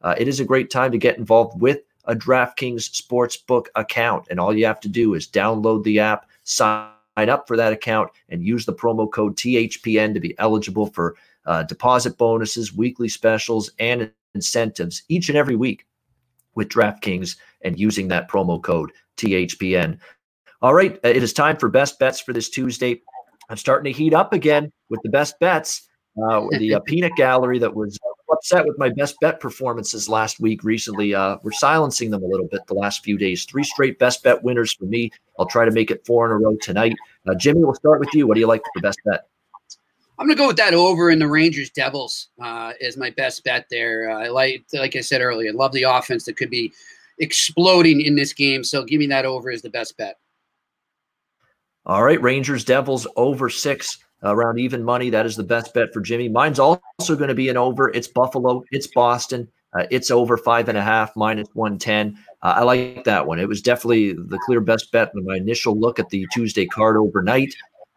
Uh, 0.02 0.16
it 0.18 0.28
is 0.28 0.40
a 0.40 0.46
great 0.46 0.72
time 0.72 0.92
to 0.92 0.98
get 0.98 1.18
involved 1.18 1.62
with 1.62 1.82
a 2.06 2.16
DraftKings 2.16 2.90
sportsbook 2.90 3.68
account. 3.76 4.26
And 4.30 4.40
all 4.40 4.56
you 4.56 4.66
have 4.66 4.80
to 4.82 4.90
do 4.90 5.14
is 5.14 5.28
download 5.28 5.84
the 5.84 6.00
app, 6.00 6.28
sign 6.44 6.90
up 7.18 7.48
for 7.48 7.58
that 7.58 7.74
account, 7.74 8.10
and 8.30 8.44
use 8.44 8.66
the 8.66 8.74
promo 8.74 9.12
code 9.12 9.36
THPN 9.36 10.14
to 10.14 10.20
be 10.20 10.38
eligible 10.40 10.88
for 10.88 11.16
uh, 11.46 11.64
deposit 11.64 12.18
bonuses, 12.18 12.74
weekly 12.74 13.10
specials, 13.10 13.70
and 13.80 14.12
incentives 14.34 15.04
each 15.10 15.30
and 15.30 15.38
every 15.38 15.56
week 15.56 15.86
with 16.58 16.68
DraftKings 16.68 17.38
and 17.62 17.80
using 17.80 18.10
that 18.10 18.30
promo 18.30 18.62
code 18.62 18.92
THPN. 19.16 20.00
All 20.62 20.74
right, 20.74 20.96
uh, 21.06 21.10
it 21.10 21.24
is 21.24 21.32
time 21.32 21.58
for 21.58 21.70
best 21.70 22.00
bets 22.00 22.20
for 22.20 22.34
this 22.34 22.50
Tuesday. 22.50 23.02
I'm 23.50 23.58
starting 23.58 23.94
to 23.94 23.98
heat 23.98 24.14
up 24.14 24.34
again 24.34 24.72
with 24.90 25.00
the 25.04 25.10
best 25.10 25.40
bets. 25.40 25.88
Uh, 26.22 26.48
the 26.58 26.76
uh, 26.76 26.80
peanut 26.86 27.14
gallery 27.16 27.60
that 27.60 27.74
was 27.74 27.98
upset 28.32 28.66
with 28.66 28.78
my 28.78 28.90
best 28.90 29.16
bet 29.22 29.40
performances 29.40 30.10
last 30.10 30.40
week 30.40 30.64
recently. 30.64 31.14
Uh, 31.14 31.38
we're 31.44 31.52
silencing 31.52 32.12
them 32.12 32.24
a 32.24 32.28
little 32.28 32.48
bit 32.48 32.62
the 32.68 32.74
last 32.74 33.04
few 33.04 33.18
days. 33.18 33.46
Three 33.46 33.64
straight 33.64 34.00
best 34.00 34.24
bet 34.24 34.44
winners 34.44 34.74
for 34.74 34.86
me. 34.86 35.12
I'll 35.40 35.46
try 35.46 35.64
to 35.66 35.72
make 35.72 35.92
it 35.92 36.06
four 36.06 36.26
in 36.26 36.32
a 36.32 36.38
row 36.38 36.58
tonight. 36.62 36.96
Uh, 37.28 37.36
Jimmy, 37.36 37.64
we'll 37.64 37.76
start 37.76 38.00
with 38.00 38.14
you. 38.14 38.28
What 38.28 38.34
do 38.34 38.40
you 38.40 38.48
like 38.48 38.62
for 38.62 38.72
the 38.76 38.82
best 38.82 39.00
bet? 39.06 39.28
I'm 40.20 40.26
going 40.26 40.36
to 40.36 40.42
go 40.42 40.48
with 40.48 40.58
that 40.58 40.74
over 40.74 41.12
in 41.12 41.20
the 41.20 41.28
Rangers 41.28 41.70
Devils 41.70 42.30
uh, 42.42 42.74
as 42.82 42.98
my 42.98 43.12
best 43.12 43.44
bet 43.44 43.68
there. 43.70 44.10
Uh, 44.10 44.26
I 44.26 44.28
like, 44.30 44.66
like 44.74 44.96
I 44.96 45.02
said 45.02 45.22
earlier, 45.22 45.52
I 45.52 45.54
love 45.54 45.74
the 45.74 45.84
offense 45.84 46.26
that 46.26 46.38
could 46.38 46.50
be 46.50 46.74
exploding 47.20 48.02
in 48.02 48.16
this 48.16 48.34
game. 48.34 48.64
So 48.64 48.84
give 48.84 49.00
me 49.00 49.08
that 49.08 49.26
over 49.26 49.52
as 49.52 49.62
the 49.62 49.70
best 49.70 49.96
bet. 49.98 50.18
All 51.86 52.04
right, 52.04 52.22
Rangers 52.22 52.66
Devils 52.66 53.08
over 53.16 53.50
six 53.50 54.00
around 54.24 54.60
even 54.60 54.84
money. 54.84 55.10
That 55.10 55.26
is 55.26 55.36
the 55.36 55.44
best 55.44 55.74
bet 55.74 55.94
for 55.94 56.02
Jimmy. 56.02 56.30
Mine's 56.30 56.60
also 56.60 56.82
going 57.16 57.30
to 57.30 57.36
be 57.36 57.50
an 57.50 57.58
over. 57.58 57.90
It's 57.90 58.08
Buffalo. 58.08 58.64
It's 58.72 58.88
Boston. 58.88 59.48
Uh, 59.78 59.86
it's 59.92 60.10
over 60.10 60.38
five 60.38 60.70
and 60.70 60.78
a 60.78 60.82
half 60.82 61.16
minus 61.16 61.48
110. 61.54 62.18
Uh, 62.42 62.54
I 62.58 62.64
like 62.64 63.04
that 63.04 63.28
one. 63.28 63.40
It 63.40 63.48
was 63.48 63.62
definitely 63.62 64.14
the 64.14 64.40
clear 64.46 64.62
best 64.62 64.92
bet 64.92 65.12
in 65.16 65.26
my 65.26 65.36
initial 65.36 65.78
look 65.80 66.00
at 66.00 66.10
the 66.10 66.26
Tuesday 66.34 66.66
card 66.66 66.98
overnight. 66.98 67.54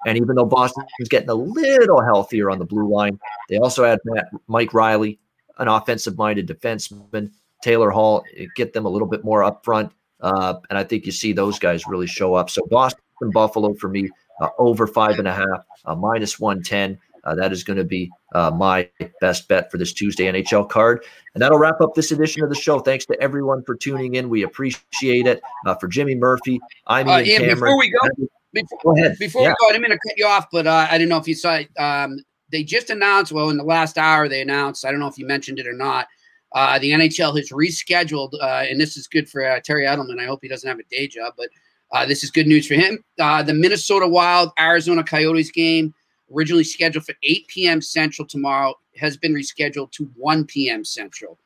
And 0.07 0.16
even 0.16 0.36
though 0.36 0.46
Boston 0.46 0.84
is 0.98 1.09
getting 1.09 1.28
a 1.28 1.34
little 1.34 2.01
healthier 2.01 2.51
on 2.51 2.59
the 2.59 2.64
blue 2.64 2.88
line, 2.88 3.18
they 3.48 3.59
also 3.59 3.84
had 3.84 3.98
Matt, 4.05 4.28
Mike 4.46 4.72
Reilly, 4.72 5.18
an 5.59 5.68
offensive 5.68 6.16
minded 6.16 6.46
defenseman, 6.46 7.30
Taylor 7.62 7.90
Hall, 7.90 8.24
get 8.57 8.72
them 8.72 8.86
a 8.86 8.88
little 8.88 9.09
bit 9.09 9.24
more 9.24 9.44
up 9.44 9.64
front. 9.64 9.92
Uh, 10.20 10.55
and 10.68 10.78
I 10.78 10.84
think 10.84 11.07
you 11.07 11.12
see 11.12 11.32
those 11.32 11.59
guys 11.59 11.86
really 11.86 12.07
show 12.07 12.34
up. 12.34 12.51
So 12.51 12.66
Boston 12.70 13.03
and 13.20 13.32
Buffalo 13.32 13.74
for 13.74 13.88
me, 13.88 14.11
uh, 14.40 14.48
over 14.59 14.86
five 14.86 15.18
and 15.18 15.28
a 15.28 15.34
half, 15.34 15.64
uh, 15.84 15.94
minus 15.94 16.40
110. 16.40 16.98
Uh, 17.24 17.34
that 17.34 17.53
is 17.53 17.62
going 17.62 17.76
to 17.76 17.84
be 17.84 18.11
uh, 18.34 18.51
my 18.51 18.88
best 19.20 19.46
bet 19.48 19.70
for 19.70 19.76
this 19.76 19.92
Tuesday 19.92 20.24
NHL 20.24 20.68
card. 20.68 21.05
And 21.34 21.42
that'll 21.42 21.59
wrap 21.59 21.82
up 21.82 21.94
this 21.94 22.12
edition 22.12 22.42
of 22.42 22.48
the 22.48 22.55
show. 22.55 22.78
Thanks 22.78 23.05
to 23.07 23.20
everyone 23.20 23.62
for 23.64 23.74
tuning 23.74 24.14
in. 24.14 24.30
We 24.30 24.42
appreciate 24.42 25.26
it. 25.26 25.42
Uh, 25.66 25.74
for 25.74 25.86
Jimmy 25.86 26.14
Murphy, 26.14 26.61
I'm 26.86 27.09
Ian, 27.09 27.26
Ian 27.26 27.40
Cameron. 27.40 27.59
Before 27.61 27.78
we 27.78 27.90
go, 27.90 28.28
before, 28.53 28.78
go 28.82 28.96
ahead. 28.96 29.16
Before 29.18 29.42
yeah. 29.42 29.48
we 29.48 29.55
go, 29.61 29.68
I 29.68 29.72
didn't 29.72 29.82
mean 29.82 29.90
to 29.92 30.09
cut 30.09 30.18
you 30.18 30.26
off, 30.26 30.46
but 30.51 30.66
uh, 30.66 30.86
I 30.90 30.98
didn't 30.98 31.11
know 31.11 31.18
if 31.18 31.28
you 31.28 31.34
saw 31.34 31.57
it. 31.57 31.68
Um, 31.78 32.18
they 32.51 32.64
just 32.64 32.90
announced, 32.90 33.32
well, 33.32 33.51
in 33.51 33.57
the 33.57 33.64
last 33.64 33.96
hour, 33.96 34.28
they 34.28 34.42
announced, 34.42 34.84
I 34.84 34.90
don't 34.90 35.01
know 35.01 35.07
if 35.07 35.18
you 35.18 35.26
mentioned 35.26 35.59
it 35.59 35.66
or 35.66 35.72
not, 35.72 36.09
uh, 36.53 36.78
the 36.80 36.90
NHL 36.90 37.36
has 37.36 37.51
rescheduled, 37.51 38.32
uh, 38.40 38.64
and 38.68 38.80
this 38.80 38.96
is 38.96 39.07
good 39.07 39.28
for 39.28 39.48
uh, 39.48 39.61
Terry 39.61 39.84
Edelman. 39.84 40.20
I 40.20 40.26
hope 40.26 40.40
he 40.42 40.48
doesn't 40.48 40.68
have 40.68 40.80
a 40.80 40.84
day 40.84 41.07
job, 41.07 41.34
but 41.36 41.48
uh, 41.92 42.07
this 42.07 42.24
is 42.24 42.30
good 42.30 42.46
news 42.46 42.66
for 42.66 42.74
him. 42.74 43.03
Uh, 43.20 43.42
the 43.42 43.55
Minnesota 43.55 44.07
Wild 44.07 44.51
Arizona 44.59 45.05
Coyotes 45.05 45.51
game, 45.51 45.94
originally 46.34 46.64
scheduled 46.64 47.05
for 47.05 47.14
8 47.22 47.46
p.m. 47.48 47.80
Central 47.80 48.26
tomorrow, 48.26 48.74
has 48.96 49.16
been 49.16 49.32
rescheduled 49.32 49.92
to 49.92 50.11
1 50.16 50.44
p.m. 50.46 50.84
Central 50.84 51.38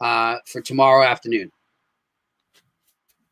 for 0.00 0.60
tomorrow 0.64 1.04
afternoon. 1.04 1.52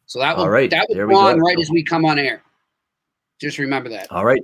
So 0.06 0.20
that 0.20 0.36
will, 0.36 0.48
right. 0.48 0.70
that 0.70 0.86
will 0.88 1.08
go 1.08 1.16
on 1.16 1.40
right 1.40 1.58
as 1.58 1.70
we 1.70 1.82
come 1.82 2.04
on 2.04 2.18
air. 2.20 2.42
Just 3.40 3.58
remember 3.58 3.88
that. 3.90 4.10
All 4.10 4.24
right. 4.24 4.42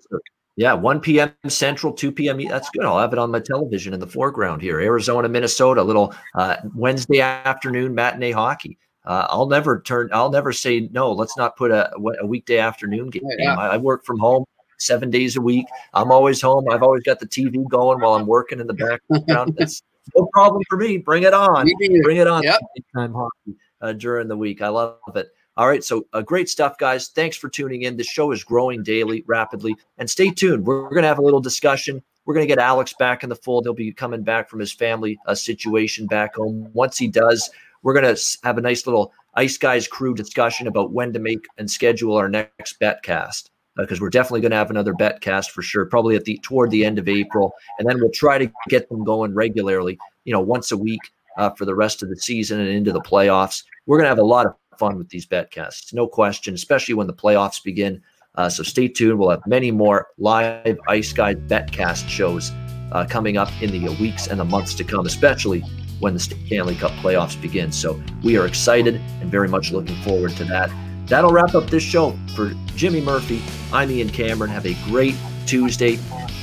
Yeah, 0.56 0.74
1 0.74 1.00
p.m. 1.00 1.32
Central, 1.48 1.94
2 1.94 2.12
p.m. 2.12 2.38
That's 2.46 2.68
good. 2.70 2.84
I'll 2.84 2.98
have 2.98 3.12
it 3.12 3.18
on 3.18 3.30
my 3.30 3.40
television 3.40 3.94
in 3.94 4.00
the 4.00 4.06
foreground 4.06 4.60
here. 4.60 4.80
Arizona, 4.80 5.28
Minnesota, 5.28 5.82
little 5.82 6.14
uh, 6.34 6.56
Wednesday 6.74 7.20
afternoon 7.20 7.94
matinee 7.94 8.32
hockey. 8.32 8.76
Uh, 9.04 9.26
I'll 9.30 9.48
never 9.48 9.80
turn. 9.80 10.10
I'll 10.12 10.30
never 10.30 10.52
say 10.52 10.88
no. 10.92 11.10
Let's 11.10 11.36
not 11.36 11.56
put 11.56 11.70
a, 11.70 11.90
a 12.20 12.26
weekday 12.26 12.58
afternoon 12.58 13.10
game. 13.10 13.22
Yeah. 13.38 13.56
I, 13.56 13.68
I, 13.68 13.76
work 13.76 14.04
from 14.04 14.18
home 14.18 14.44
seven 14.78 15.10
days 15.10 15.36
a 15.36 15.40
week. 15.40 15.66
I'm 15.94 16.12
always 16.12 16.40
home. 16.40 16.68
I've 16.70 16.82
always 16.82 17.02
got 17.02 17.18
the 17.18 17.26
TV 17.26 17.66
going 17.68 18.00
while 18.00 18.14
I'm 18.14 18.26
working 18.26 18.60
in 18.60 18.66
the 18.66 18.74
background. 18.74 19.54
That's 19.58 19.82
no 20.16 20.28
problem 20.32 20.62
for 20.68 20.76
me. 20.76 20.98
Bring 20.98 21.24
it 21.24 21.34
on. 21.34 21.68
Bring 22.02 22.18
it 22.18 22.26
on. 22.28 22.42
Yep. 22.44 22.60
Time 22.94 23.12
hockey 23.12 23.56
uh, 23.80 23.92
during 23.92 24.28
the 24.28 24.36
week. 24.36 24.62
I 24.62 24.68
love 24.68 24.98
it. 25.16 25.32
All 25.58 25.68
right, 25.68 25.84
so 25.84 26.06
uh, 26.14 26.22
great 26.22 26.48
stuff, 26.48 26.78
guys. 26.78 27.08
Thanks 27.08 27.36
for 27.36 27.50
tuning 27.50 27.82
in. 27.82 27.98
The 27.98 28.04
show 28.04 28.32
is 28.32 28.42
growing 28.42 28.82
daily, 28.82 29.22
rapidly, 29.26 29.76
and 29.98 30.08
stay 30.08 30.30
tuned. 30.30 30.64
We're, 30.64 30.82
we're 30.82 30.90
going 30.90 31.02
to 31.02 31.08
have 31.08 31.18
a 31.18 31.22
little 31.22 31.40
discussion. 31.40 32.02
We're 32.24 32.32
going 32.32 32.44
to 32.44 32.48
get 32.48 32.58
Alex 32.58 32.94
back 32.98 33.22
in 33.22 33.28
the 33.28 33.36
fold. 33.36 33.64
He'll 33.66 33.74
be 33.74 33.92
coming 33.92 34.22
back 34.22 34.48
from 34.48 34.60
his 34.60 34.72
family 34.72 35.18
uh, 35.26 35.34
situation 35.34 36.06
back 36.06 36.36
home. 36.36 36.70
Once 36.72 36.96
he 36.96 37.06
does, 37.06 37.50
we're 37.82 37.92
going 37.92 38.16
to 38.16 38.38
have 38.44 38.56
a 38.56 38.62
nice 38.62 38.86
little 38.86 39.12
Ice 39.34 39.58
Guys 39.58 39.86
crew 39.86 40.14
discussion 40.14 40.68
about 40.68 40.92
when 40.92 41.12
to 41.12 41.18
make 41.18 41.44
and 41.58 41.70
schedule 41.70 42.16
our 42.16 42.30
next 42.30 42.78
bet 42.78 43.02
cast 43.02 43.50
because 43.76 44.00
uh, 44.00 44.02
we're 44.02 44.10
definitely 44.10 44.40
going 44.40 44.52
to 44.52 44.56
have 44.56 44.70
another 44.70 44.94
bet 44.94 45.20
cast 45.20 45.50
for 45.50 45.60
sure, 45.60 45.84
probably 45.84 46.16
at 46.16 46.24
the 46.24 46.38
toward 46.42 46.70
the 46.70 46.84
end 46.84 46.98
of 46.98 47.08
April, 47.08 47.52
and 47.78 47.88
then 47.88 47.98
we'll 48.00 48.10
try 48.10 48.38
to 48.38 48.50
get 48.68 48.88
them 48.88 49.04
going 49.04 49.34
regularly, 49.34 49.98
you 50.24 50.32
know, 50.32 50.40
once 50.40 50.72
a 50.72 50.76
week 50.76 51.00
uh, 51.36 51.50
for 51.50 51.64
the 51.64 51.74
rest 51.74 52.02
of 52.02 52.08
the 52.08 52.16
season 52.16 52.60
and 52.60 52.68
into 52.68 52.92
the 52.92 53.00
playoffs. 53.00 53.64
We're 53.86 53.98
going 53.98 54.04
to 54.04 54.10
have 54.10 54.18
a 54.18 54.22
lot 54.22 54.46
of 54.46 54.54
fun 54.82 54.98
with 54.98 55.08
these 55.10 55.24
betcasts, 55.24 55.94
no 55.94 56.08
question, 56.08 56.54
especially 56.54 56.92
when 56.92 57.06
the 57.06 57.12
playoffs 57.12 57.62
begin. 57.62 58.02
Uh, 58.34 58.48
so 58.48 58.64
stay 58.64 58.88
tuned. 58.88 59.16
We'll 59.16 59.30
have 59.30 59.46
many 59.46 59.70
more 59.70 60.08
live 60.18 60.76
Ice 60.88 61.12
Guy 61.12 61.36
betcast 61.36 62.08
shows 62.08 62.50
uh, 62.90 63.06
coming 63.08 63.36
up 63.36 63.48
in 63.62 63.70
the 63.70 63.94
weeks 64.00 64.26
and 64.26 64.40
the 64.40 64.44
months 64.44 64.74
to 64.74 64.82
come, 64.82 65.06
especially 65.06 65.60
when 66.00 66.14
the 66.14 66.18
Stanley 66.18 66.74
Cup 66.74 66.90
playoffs 67.02 67.40
begin. 67.40 67.70
So 67.70 68.02
we 68.24 68.36
are 68.36 68.44
excited 68.44 68.96
and 69.20 69.30
very 69.30 69.46
much 69.46 69.70
looking 69.70 69.94
forward 70.02 70.32
to 70.32 70.44
that. 70.46 70.68
That'll 71.06 71.30
wrap 71.30 71.54
up 71.54 71.70
this 71.70 71.84
show 71.84 72.18
for 72.34 72.50
Jimmy 72.74 73.00
Murphy. 73.00 73.40
I'm 73.72 73.88
Ian 73.88 74.08
Cameron. 74.10 74.50
Have 74.50 74.66
a 74.66 74.74
great 74.86 75.14
Tuesday. 75.46 75.96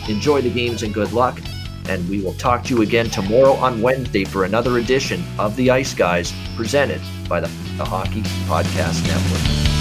Enjoy 0.07 0.41
the 0.41 0.49
games 0.49 0.81
and 0.83 0.93
good 0.93 1.11
luck. 1.11 1.41
And 1.89 2.07
we 2.07 2.21
will 2.21 2.35
talk 2.35 2.63
to 2.65 2.75
you 2.75 2.83
again 2.83 3.09
tomorrow 3.09 3.53
on 3.53 3.81
Wednesday 3.81 4.23
for 4.23 4.45
another 4.45 4.77
edition 4.77 5.23
of 5.39 5.55
the 5.55 5.71
Ice 5.71 5.95
Guys 5.95 6.31
presented 6.55 7.01
by 7.27 7.39
the, 7.39 7.47
the 7.77 7.85
Hockey 7.85 8.21
Podcast 8.47 9.05
Network. 9.07 9.78